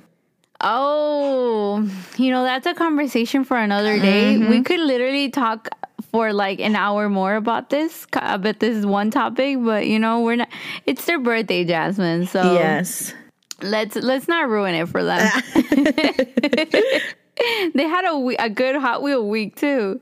Oh, 0.61 1.89
you 2.17 2.31
know, 2.31 2.43
that's 2.43 2.67
a 2.67 2.75
conversation 2.75 3.45
for 3.45 3.57
another 3.57 3.99
day. 3.99 4.35
Mm-hmm. 4.35 4.51
We 4.51 4.63
could 4.63 4.81
literally 4.81 5.31
talk 5.31 5.71
for 6.11 6.33
like 6.33 6.61
an 6.61 6.77
hour 6.77 7.09
more 7.09 7.35
about 7.35 7.71
this 7.71 8.07
about 8.13 8.61
this 8.61 8.77
is 8.77 8.87
one 8.87 9.11
topic, 9.11 9.59
but 9.63 9.87
you 9.87 9.99
know, 9.99 10.21
we're 10.21 10.37
not 10.37 10.49
it's 10.87 11.05
their 11.05 11.19
birthday, 11.19 11.65
Jasmine. 11.65 12.27
So 12.27 12.55
Yes. 12.55 13.15
Let's 13.61 13.97
let's 13.97 14.29
not 14.29 14.49
ruin 14.49 14.75
it 14.75 14.89
for 14.89 15.03
them. 15.03 15.29
they 17.75 17.85
had 17.85 18.05
a 18.05 18.37
a 18.39 18.49
good 18.49 18.77
Hot 18.77 19.03
Wheel 19.03 19.29
week 19.29 19.57
too. 19.57 20.01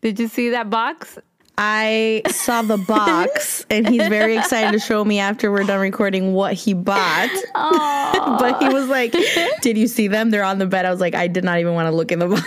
Did 0.00 0.20
you 0.20 0.28
see 0.28 0.50
that 0.50 0.70
box? 0.70 1.18
I 1.60 2.22
saw 2.28 2.62
the 2.62 2.78
box 2.78 3.66
and 3.70 3.88
he's 3.88 4.06
very 4.06 4.36
excited 4.36 4.70
to 4.72 4.78
show 4.78 5.04
me 5.04 5.18
after 5.18 5.50
we're 5.50 5.64
done 5.64 5.80
recording 5.80 6.32
what 6.32 6.54
he 6.54 6.72
bought. 6.72 7.28
but 7.54 8.62
he 8.62 8.68
was 8.68 8.86
like, 8.88 9.12
Did 9.60 9.76
you 9.76 9.88
see 9.88 10.06
them? 10.06 10.30
They're 10.30 10.44
on 10.44 10.58
the 10.58 10.66
bed. 10.66 10.86
I 10.86 10.90
was 10.90 11.00
like, 11.00 11.16
I 11.16 11.26
did 11.26 11.42
not 11.42 11.58
even 11.58 11.74
want 11.74 11.88
to 11.88 11.96
look 11.96 12.12
in 12.12 12.20
the 12.20 12.28
box. 12.28 12.42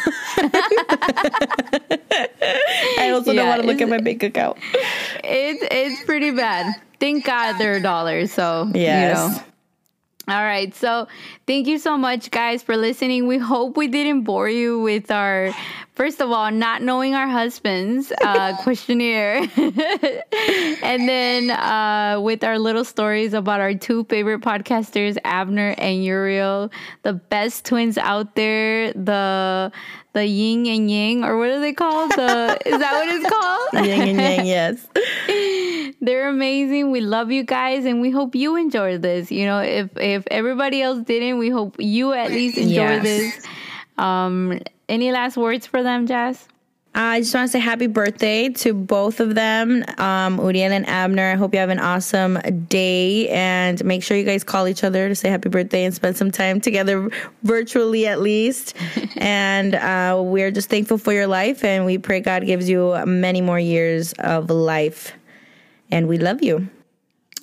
I 2.97 3.09
also 3.11 3.31
yeah, 3.33 3.41
don't 3.41 3.49
want 3.49 3.61
to 3.61 3.67
look 3.67 3.81
at 3.81 3.89
my 3.89 3.99
bank 3.99 4.23
account. 4.23 4.57
It's 5.23 5.61
it's 5.69 6.03
pretty 6.05 6.31
bad. 6.31 6.73
Thank 7.01 7.25
God 7.25 7.57
they're 7.57 7.81
dollars. 7.81 8.31
So 8.31 8.71
yes. 8.73 9.19
you 9.19 9.35
know. 9.35 9.43
All 10.27 10.43
right. 10.43 10.73
So, 10.75 11.07
thank 11.47 11.65
you 11.65 11.79
so 11.79 11.97
much, 11.97 12.29
guys, 12.29 12.61
for 12.61 12.77
listening. 12.77 13.25
We 13.25 13.39
hope 13.39 13.75
we 13.75 13.87
didn't 13.87 14.21
bore 14.21 14.47
you 14.47 14.79
with 14.79 15.09
our, 15.09 15.51
first 15.95 16.21
of 16.21 16.29
all, 16.29 16.51
not 16.51 16.83
knowing 16.83 17.15
our 17.15 17.27
husbands 17.27 18.13
uh, 18.21 18.55
questionnaire. 18.63 19.37
and 19.57 21.09
then 21.09 21.49
uh, 21.49 22.19
with 22.21 22.43
our 22.43 22.59
little 22.59 22.85
stories 22.85 23.33
about 23.33 23.61
our 23.61 23.73
two 23.73 24.03
favorite 24.05 24.41
podcasters, 24.41 25.17
Abner 25.23 25.73
and 25.79 26.03
Uriel, 26.05 26.71
the 27.01 27.13
best 27.13 27.65
twins 27.65 27.97
out 27.97 28.35
there, 28.35 28.93
the 28.93 29.71
the 30.13 30.25
yin 30.25 30.65
and 30.67 30.91
yang, 30.91 31.23
or 31.23 31.37
what 31.37 31.49
are 31.49 31.59
they 31.59 31.73
called? 31.73 32.11
The 32.11 32.57
is 32.65 32.79
that 32.79 32.93
what 32.93 33.07
it's 33.09 33.29
called? 33.29 33.85
yin 33.85 34.09
and 34.09 34.19
yang, 34.19 34.45
yes. 34.45 35.95
They're 36.01 36.29
amazing. 36.29 36.91
We 36.91 37.01
love 37.01 37.31
you 37.31 37.43
guys, 37.43 37.85
and 37.85 38.01
we 38.01 38.09
hope 38.09 38.35
you 38.35 38.55
enjoy 38.55 38.97
this. 38.97 39.31
You 39.31 39.45
know, 39.45 39.59
if 39.59 39.89
if 39.97 40.23
everybody 40.31 40.81
else 40.81 40.99
didn't, 40.99 41.37
we 41.37 41.49
hope 41.49 41.75
you 41.79 42.13
at 42.13 42.31
least 42.31 42.57
enjoy 42.57 43.01
yes. 43.01 43.03
this. 43.03 43.47
Um, 43.97 44.59
any 44.89 45.11
last 45.11 45.37
words 45.37 45.67
for 45.67 45.83
them, 45.83 46.07
Jazz? 46.07 46.47
I 46.93 47.21
just 47.21 47.33
want 47.33 47.47
to 47.47 47.51
say 47.53 47.59
happy 47.59 47.87
birthday 47.87 48.49
to 48.49 48.73
both 48.73 49.21
of 49.21 49.33
them, 49.33 49.85
um, 49.97 50.37
Uriel 50.39 50.73
and 50.73 50.85
Abner. 50.89 51.31
I 51.31 51.35
hope 51.35 51.53
you 51.53 51.59
have 51.59 51.69
an 51.69 51.79
awesome 51.79 52.37
day 52.67 53.29
and 53.29 53.83
make 53.85 54.03
sure 54.03 54.17
you 54.17 54.25
guys 54.25 54.43
call 54.43 54.67
each 54.67 54.83
other 54.83 55.07
to 55.07 55.15
say 55.15 55.29
happy 55.29 55.47
birthday 55.47 55.85
and 55.85 55.95
spend 55.95 56.17
some 56.17 56.31
time 56.31 56.59
together 56.59 57.09
virtually 57.43 58.07
at 58.07 58.19
least. 58.19 58.75
and 59.15 59.75
uh, 59.75 60.21
we're 60.21 60.51
just 60.51 60.69
thankful 60.69 60.97
for 60.97 61.13
your 61.13 61.27
life 61.27 61.63
and 61.63 61.85
we 61.85 61.97
pray 61.97 62.19
God 62.19 62.45
gives 62.45 62.67
you 62.67 62.93
many 63.05 63.39
more 63.39 63.59
years 63.59 64.11
of 64.19 64.49
life. 64.49 65.13
And 65.91 66.09
we 66.09 66.17
love 66.17 66.43
you. 66.43 66.69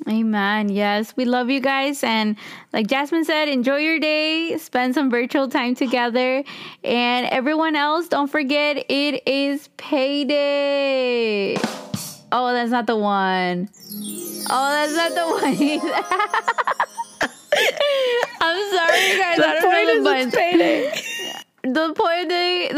Amen. 0.06 0.68
Yes, 0.68 1.14
we 1.16 1.24
love 1.24 1.50
you 1.50 1.60
guys. 1.60 2.04
And 2.04 2.36
like 2.72 2.86
Jasmine 2.86 3.24
said, 3.24 3.48
enjoy 3.48 3.78
your 3.78 3.98
day, 3.98 4.56
spend 4.58 4.94
some 4.94 5.10
virtual 5.10 5.48
time 5.48 5.74
together. 5.74 6.44
And 6.84 7.26
everyone 7.26 7.74
else, 7.76 8.08
don't 8.08 8.30
forget 8.30 8.84
it 8.88 9.26
is 9.26 9.68
payday. 9.76 11.56
Oh, 12.30 12.52
that's 12.52 12.70
not 12.70 12.86
the 12.86 12.96
one. 12.96 13.68
Oh, 14.50 14.70
that's 14.70 14.94
not 14.94 15.14
the 15.14 15.26
one. 15.26 15.44
I'm 18.40 18.76
sorry, 18.76 19.18
guys. 19.18 19.36
The 19.38 19.46
I 19.46 19.60
don't 19.60 19.72
know 19.72 19.96
the 19.96 20.02
button. 20.04 20.30
Payday 20.30 20.92
the 21.62 21.92
point 21.94 22.28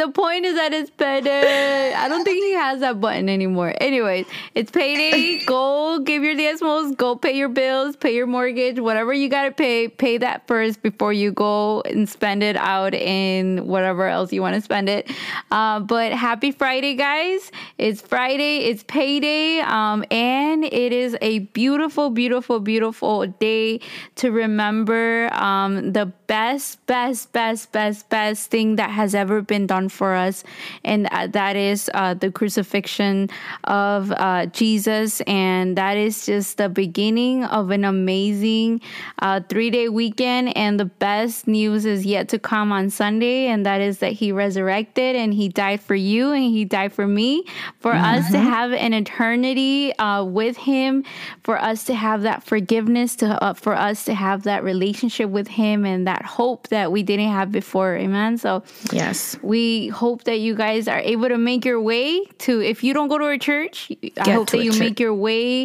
the 0.01 0.11
point 0.11 0.47
is 0.47 0.55
that 0.55 0.73
it's 0.73 0.89
payday. 0.89 1.93
I 1.93 2.09
don't 2.09 2.25
think 2.25 2.43
he 2.43 2.55
has 2.55 2.81
that 2.81 3.03
button 3.03 3.29
anymore. 3.29 3.75
Anyways, 3.83 4.27
it's 4.55 4.71
payday. 4.71 5.45
go 5.47 5.99
give 5.99 6.23
your 6.23 6.35
diezmos. 6.35 6.97
Go 6.97 7.17
pay 7.17 7.37
your 7.37 7.51
bills. 7.51 7.97
Pay 7.97 8.15
your 8.15 8.27
mortgage. 8.27 8.81
Whatever 8.81 9.13
you 9.13 9.29
gotta 9.29 9.51
pay, 9.51 9.89
pay 9.89 10.17
that 10.17 10.47
first 10.47 10.83
before 10.83 11.13
you 11.13 11.33
go 11.33 11.83
and 11.83 12.09
spend 12.09 12.43
it 12.43 12.57
out 12.57 12.95
in 12.95 13.67
whatever 13.67 14.07
else 14.07 14.33
you 14.33 14.41
want 14.41 14.55
to 14.55 14.63
spend 14.63 14.89
it. 14.89 15.11
Uh, 15.51 15.81
but 15.81 16.13
happy 16.13 16.51
Friday, 16.51 16.95
guys! 16.95 17.53
It's 17.77 18.01
Friday. 18.01 18.59
It's 18.71 18.83
payday, 18.85 19.61
um, 19.61 20.03
and 20.11 20.65
it 20.65 20.93
is 20.95 21.15
a 21.21 21.41
beautiful, 21.41 22.09
beautiful, 22.09 22.59
beautiful 22.59 23.27
day 23.27 23.81
to 24.17 24.31
remember 24.31 25.29
um, 25.35 25.93
the 25.93 26.11
best, 26.31 26.87
best, 26.87 27.33
best, 27.33 27.73
best, 27.73 28.09
best 28.09 28.53
thing 28.53 28.77
that 28.77 28.89
has 28.89 29.17
ever 29.17 29.43
been 29.43 29.67
done 29.67 29.89
for 29.89 30.15
us, 30.15 30.45
and 30.85 31.07
that 31.07 31.57
is 31.57 31.91
uh, 31.93 32.15
the 32.15 32.31
crucifixion 32.31 33.29
of 33.65 34.13
uh, 34.13 34.47
Jesus. 34.47 35.21
And 35.23 35.77
that 35.77 35.97
is 35.97 36.27
just 36.27 36.59
the 36.59 36.69
beginning 36.69 37.43
of 37.47 37.73
an 37.73 37.85
amazing 37.85 38.81
uh, 39.19 39.41
three 39.49 39.71
day 39.71 39.89
weekend. 39.89 40.57
And 40.57 40.79
the 40.79 40.85
best 40.85 41.49
news 41.49 41.85
is 41.85 42.07
yet 42.07 42.29
to 42.29 42.39
come 42.39 42.71
on 42.71 42.91
Sunday, 42.91 43.49
and 43.49 43.67
that 43.67 43.81
is 43.81 43.99
that 43.99 44.13
He 44.13 44.31
resurrected 44.31 45.17
and 45.17 45.35
He 45.35 45.49
died 45.49 45.81
for 45.81 45.97
you 45.97 46.31
and 46.31 46.45
He 46.45 46.65
died 46.65 46.93
for 46.93 47.09
me, 47.09 47.43
for 47.81 47.93
mm-hmm. 47.93 48.05
us 48.05 48.31
to 48.31 48.39
have 48.39 48.73
an 48.73 48.95
eternity 48.95 49.93
uh, 49.99 50.23
with 50.23 50.57
Him, 50.57 51.03
for 51.43 51.61
us 51.61 51.83
to 51.87 51.95
have 51.95 52.23
that 52.23 52.45
forgiveness, 52.45 53.17
to 53.17 53.43
uh, 53.43 53.53
for 53.53 53.75
us 53.75 54.05
to 54.05 54.15
have 54.15 54.45
that 54.45 54.63
relationship 54.63 55.29
with 55.29 55.49
Him 55.49 55.85
and 55.85 56.07
that 56.07 56.20
hope 56.23 56.69
that 56.69 56.93
we 56.93 57.03
didn't 57.03 57.31
have 57.31 57.51
before. 57.53 57.97
Amen. 57.97 58.39
So 58.39 58.63
Yes. 58.93 59.37
We 59.43 59.89
hope 59.89 60.25
that 60.25 60.41
you 60.41 60.55
guys 60.55 60.89
are 60.89 61.01
able 61.01 61.29
to 61.29 61.39
make 61.39 61.65
your 61.65 61.81
way 61.81 62.25
to, 62.25 62.61
if 62.61 62.83
you 62.85 62.95
don't 62.95 63.09
go 63.09 63.19
to 63.19 63.29
a 63.29 63.39
church, 63.39 63.91
Get 64.01 64.29
I 64.29 64.33
hope 64.33 64.51
that 64.51 64.63
you 64.63 64.73
church. 64.73 64.81
make 64.81 65.01
your 65.01 65.15
way. 65.15 65.65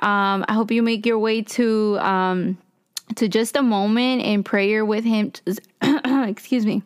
Um, 0.00 0.44
I 0.48 0.52
hope 0.52 0.70
you 0.70 0.82
make 0.82 1.06
your 1.06 1.18
way 1.18 1.42
to, 1.42 1.98
um, 2.00 2.58
to 3.16 3.28
just 3.28 3.56
a 3.56 3.62
moment 3.62 4.22
in 4.22 4.44
prayer 4.44 4.84
with 4.84 5.04
Him. 5.04 5.32
excuse 5.82 6.64
me 6.64 6.82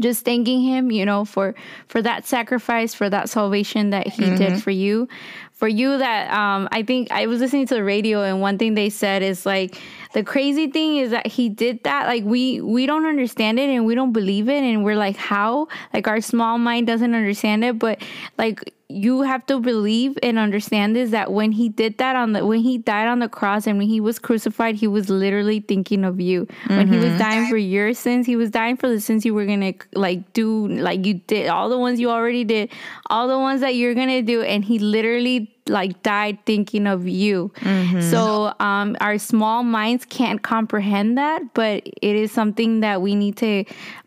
just 0.00 0.24
thanking 0.24 0.60
him 0.60 0.90
you 0.90 1.04
know 1.04 1.24
for 1.24 1.54
for 1.88 2.02
that 2.02 2.26
sacrifice 2.26 2.94
for 2.94 3.08
that 3.08 3.28
salvation 3.28 3.90
that 3.90 4.06
he 4.06 4.24
mm-hmm. 4.24 4.36
did 4.36 4.62
for 4.62 4.70
you 4.70 5.08
for 5.52 5.68
you 5.68 5.98
that 5.98 6.30
um 6.32 6.68
i 6.72 6.82
think 6.82 7.10
i 7.10 7.26
was 7.26 7.40
listening 7.40 7.66
to 7.66 7.74
the 7.74 7.84
radio 7.84 8.22
and 8.22 8.40
one 8.40 8.58
thing 8.58 8.74
they 8.74 8.90
said 8.90 9.22
is 9.22 9.46
like 9.46 9.80
the 10.16 10.24
crazy 10.24 10.66
thing 10.68 10.96
is 10.96 11.10
that 11.10 11.26
he 11.26 11.50
did 11.50 11.84
that 11.84 12.06
like 12.06 12.24
we 12.24 12.58
we 12.62 12.86
don't 12.86 13.04
understand 13.04 13.58
it 13.58 13.68
and 13.68 13.84
we 13.84 13.94
don't 13.94 14.14
believe 14.14 14.48
it 14.48 14.62
and 14.62 14.82
we're 14.82 14.96
like 14.96 15.14
how? 15.14 15.68
Like 15.92 16.08
our 16.08 16.22
small 16.22 16.56
mind 16.56 16.86
doesn't 16.86 17.14
understand 17.14 17.62
it 17.66 17.78
but 17.78 18.00
like 18.38 18.72
you 18.88 19.22
have 19.22 19.44
to 19.46 19.58
believe 19.58 20.16
and 20.22 20.38
understand 20.38 20.94
this 20.94 21.10
that 21.10 21.32
when 21.32 21.50
he 21.50 21.68
did 21.68 21.98
that 21.98 22.14
on 22.14 22.32
the 22.32 22.46
when 22.46 22.60
he 22.60 22.78
died 22.78 23.08
on 23.08 23.18
the 23.18 23.28
cross 23.28 23.66
and 23.66 23.78
when 23.78 23.88
he 23.88 24.00
was 24.00 24.18
crucified 24.18 24.76
he 24.76 24.86
was 24.86 25.10
literally 25.10 25.58
thinking 25.58 26.04
of 26.04 26.20
you 26.20 26.46
mm-hmm. 26.46 26.76
when 26.76 26.86
he 26.86 26.96
was 26.96 27.06
mm-hmm. 27.06 27.18
dying 27.18 27.48
for 27.48 27.56
your 27.56 27.92
sins 27.92 28.26
he 28.26 28.36
was 28.36 28.50
dying 28.50 28.76
for 28.76 28.88
the 28.88 29.00
sins 29.00 29.24
you 29.24 29.34
were 29.34 29.44
gonna 29.44 29.72
like 29.94 30.32
do 30.34 30.68
like 30.68 31.04
you 31.04 31.14
did 31.14 31.48
all 31.48 31.68
the 31.68 31.78
ones 31.78 31.98
you 31.98 32.10
already 32.10 32.44
did 32.44 32.70
all 33.10 33.26
the 33.26 33.38
ones 33.38 33.60
that 33.60 33.74
you're 33.74 33.94
gonna 33.94 34.22
do 34.22 34.42
and 34.42 34.64
he 34.64 34.78
literally 34.78 35.52
like 35.68 36.02
died 36.02 36.38
thinking 36.46 36.86
of 36.86 37.08
you. 37.08 37.52
Mm-hmm. 37.60 38.00
So 38.02 38.54
um, 38.60 38.96
our 39.00 39.18
small 39.18 39.62
minds 39.62 40.04
can't 40.04 40.42
comprehend 40.42 41.18
that, 41.18 41.54
but 41.54 41.82
it 41.86 42.16
is 42.16 42.32
something 42.32 42.80
that 42.80 43.02
we 43.02 43.14
need 43.14 43.36
to 43.38 43.64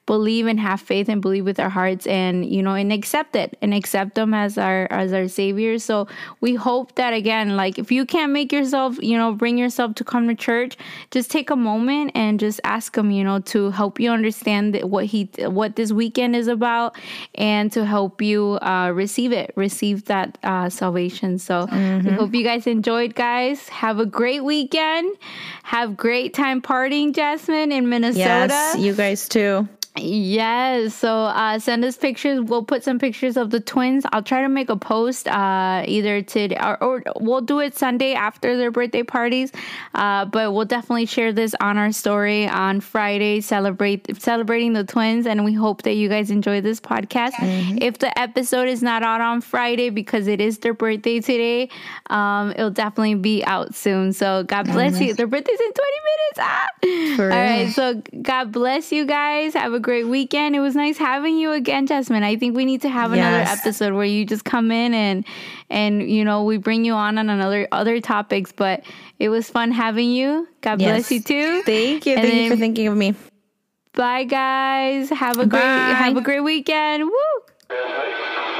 believe 0.10 0.48
and 0.48 0.60
have 0.60 0.82
faith 0.82 1.08
and 1.08 1.22
believe 1.22 1.46
with 1.46 1.60
our 1.60 1.70
hearts 1.70 2.08
and 2.08 2.44
you 2.44 2.64
know 2.64 2.74
and 2.74 2.92
accept 2.92 3.36
it 3.36 3.56
and 3.62 3.76
accept 3.76 4.16
them 4.16 4.34
as 4.34 4.58
our 4.58 4.88
as 4.90 5.14
our 5.14 5.28
savior. 5.28 5.78
So 5.78 6.08
we 6.42 6.56
hope 6.56 6.96
that 6.96 7.14
again 7.14 7.56
like 7.56 7.78
if 7.78 7.92
you 7.92 8.08
can't 8.08 8.32
make 8.32 8.52
yourself 8.52 8.98
you 9.04 9.16
know 9.16 9.34
bring 9.34 9.60
yourself 9.60 9.94
to 10.00 10.04
come 10.04 10.28
to 10.28 10.34
church 10.34 10.78
just 11.12 11.30
take 11.30 11.52
a 11.52 11.56
moment 11.56 12.14
and 12.16 12.40
just 12.40 12.60
ask 12.64 12.98
him 12.98 13.12
you 13.12 13.24
know 13.24 13.40
to 13.54 13.70
help 13.70 14.00
you 14.00 14.10
understand 14.10 14.82
what 14.82 15.06
he 15.06 15.30
what 15.60 15.76
this 15.76 15.92
weekend 15.92 16.36
is 16.36 16.48
about 16.48 16.98
and 17.36 17.72
to 17.72 17.86
help 17.86 18.20
you 18.20 18.58
uh, 18.64 18.92
receive 18.92 19.32
it 19.32 19.54
receive 19.56 20.06
that 20.06 20.40
uh, 20.44 20.70
salvation. 20.70 21.38
So 21.38 21.68
mm-hmm. 21.68 22.08
we 22.08 22.14
hope 22.16 22.34
you 22.34 22.44
guys 22.44 22.66
enjoyed 22.66 23.14
guys. 23.14 23.70
Have 23.70 24.00
a 24.00 24.08
great 24.08 24.44
weekend. 24.44 25.16
Have 25.62 25.96
great 25.96 26.34
time 26.34 26.64
partying 26.64 27.14
jasmine 27.14 27.72
in 27.72 27.90
minnesota. 27.90 28.50
Yes 28.50 28.80
you 28.80 28.96
guys 28.96 29.30
too 29.30 29.68
Yes. 30.02 30.96
So 30.96 31.26
uh, 31.26 31.60
send 31.60 31.84
us 31.84 31.98
pictures. 31.98 32.42
We'll 32.42 32.64
put 32.64 32.84
some 32.84 33.00
pictures 33.00 33.38
of 33.38 33.50
the 33.50 33.60
twins. 33.60 34.06
I'll 34.12 34.24
try 34.24 34.42
to 34.42 34.50
make 34.50 34.70
a 34.70 34.76
post 34.76 35.28
uh, 35.28 35.84
either 35.88 36.22
today 36.22 36.58
or, 36.62 36.82
or, 36.84 37.04
we'll 37.20 37.42
do 37.42 37.60
it 37.60 37.76
Sunday 37.76 38.14
after 38.14 38.58
their 38.58 38.72
birthday 38.72 39.04
parties. 39.04 39.52
Uh, 39.96 40.26
but 40.26 40.54
we'll 40.54 40.66
definitely 40.66 41.06
share 41.06 41.34
this 41.34 41.56
on 41.60 41.78
our 41.78 41.92
story 41.92 42.48
on 42.48 42.80
Friday, 42.80 43.42
celebrate 43.42 44.22
celebrating 44.22 44.74
the 44.74 44.84
twins. 44.84 45.26
And 45.26 45.44
we 45.44 45.54
hope 45.54 45.84
that 45.84 45.94
you 45.94 46.10
guys 46.10 46.32
enjoy 46.32 46.62
this 46.62 46.80
podcast. 46.80 47.34
Mm-hmm. 47.34 47.80
If 47.82 48.00
the 48.00 48.18
episode 48.18 48.68
is 48.68 48.82
not 48.82 49.04
out 49.04 49.22
on 49.22 49.42
Friday 49.42 49.90
because 49.90 50.28
it 50.28 50.40
is 50.40 50.60
their 50.60 50.74
birthday 50.74 51.20
today, 51.20 51.70
um, 52.10 52.52
it'll 52.52 52.70
definitely 52.70 53.16
be 53.16 53.44
out 53.46 53.76
soon. 53.76 54.14
So 54.14 54.44
God 54.44 54.66
bless 54.66 54.96
mm-hmm. 54.96 55.04
you. 55.04 55.14
Their 55.14 55.28
birthday's 55.28 55.60
in 55.60 55.74
20 55.74 55.92
minutes. 56.10 56.40
Ah! 56.40 56.70
All 57.20 57.28
right. 57.28 57.72
So 57.72 58.02
God 58.22 58.52
bless 58.52 58.92
you 58.92 59.06
guys. 59.06 59.54
Have 59.54 59.74
a 59.74 59.80
great 59.80 59.89
weekend. 59.90 60.56
It 60.56 60.60
was 60.60 60.76
nice 60.76 60.98
having 60.98 61.38
you 61.38 61.52
again, 61.52 61.88
Jasmine. 61.88 62.24
I 62.24 62.36
think 62.36 62.56
we 62.56 62.66
need 62.66 62.82
to 62.82 62.90
have 62.90 63.16
yes. 63.16 63.20
another 63.20 63.60
episode 63.60 63.94
where 63.94 64.06
you 64.06 64.26
just 64.26 64.46
come 64.46 64.72
in 64.72 64.94
and 64.94 65.26
and 65.70 66.10
you 66.10 66.24
know 66.24 66.44
we 66.44 66.58
bring 66.58 66.86
you 66.86 66.94
on 66.94 67.18
on 67.18 67.30
another 67.30 67.68
other 67.72 68.00
topics. 68.00 68.52
But 68.52 68.84
it 69.20 69.30
was 69.30 69.50
fun 69.50 69.72
having 69.72 70.12
you. 70.12 70.48
God 70.62 70.80
yes. 70.80 70.90
bless 70.90 71.12
you 71.12 71.22
too. 71.22 71.64
Thank 71.64 72.06
you. 72.06 72.16
And 72.16 72.28
Thank 72.28 72.44
you 72.44 72.50
for 72.50 72.58
thinking 72.58 72.88
of 72.88 72.98
me. 72.98 73.16
Bye, 73.94 74.24
guys. 74.24 75.10
Have 75.10 75.38
a 75.38 75.46
great 75.46 75.62
have 75.64 76.16
a 76.16 76.22
great 76.22 76.42
weekend. 76.42 77.04
Woo. 77.04 78.56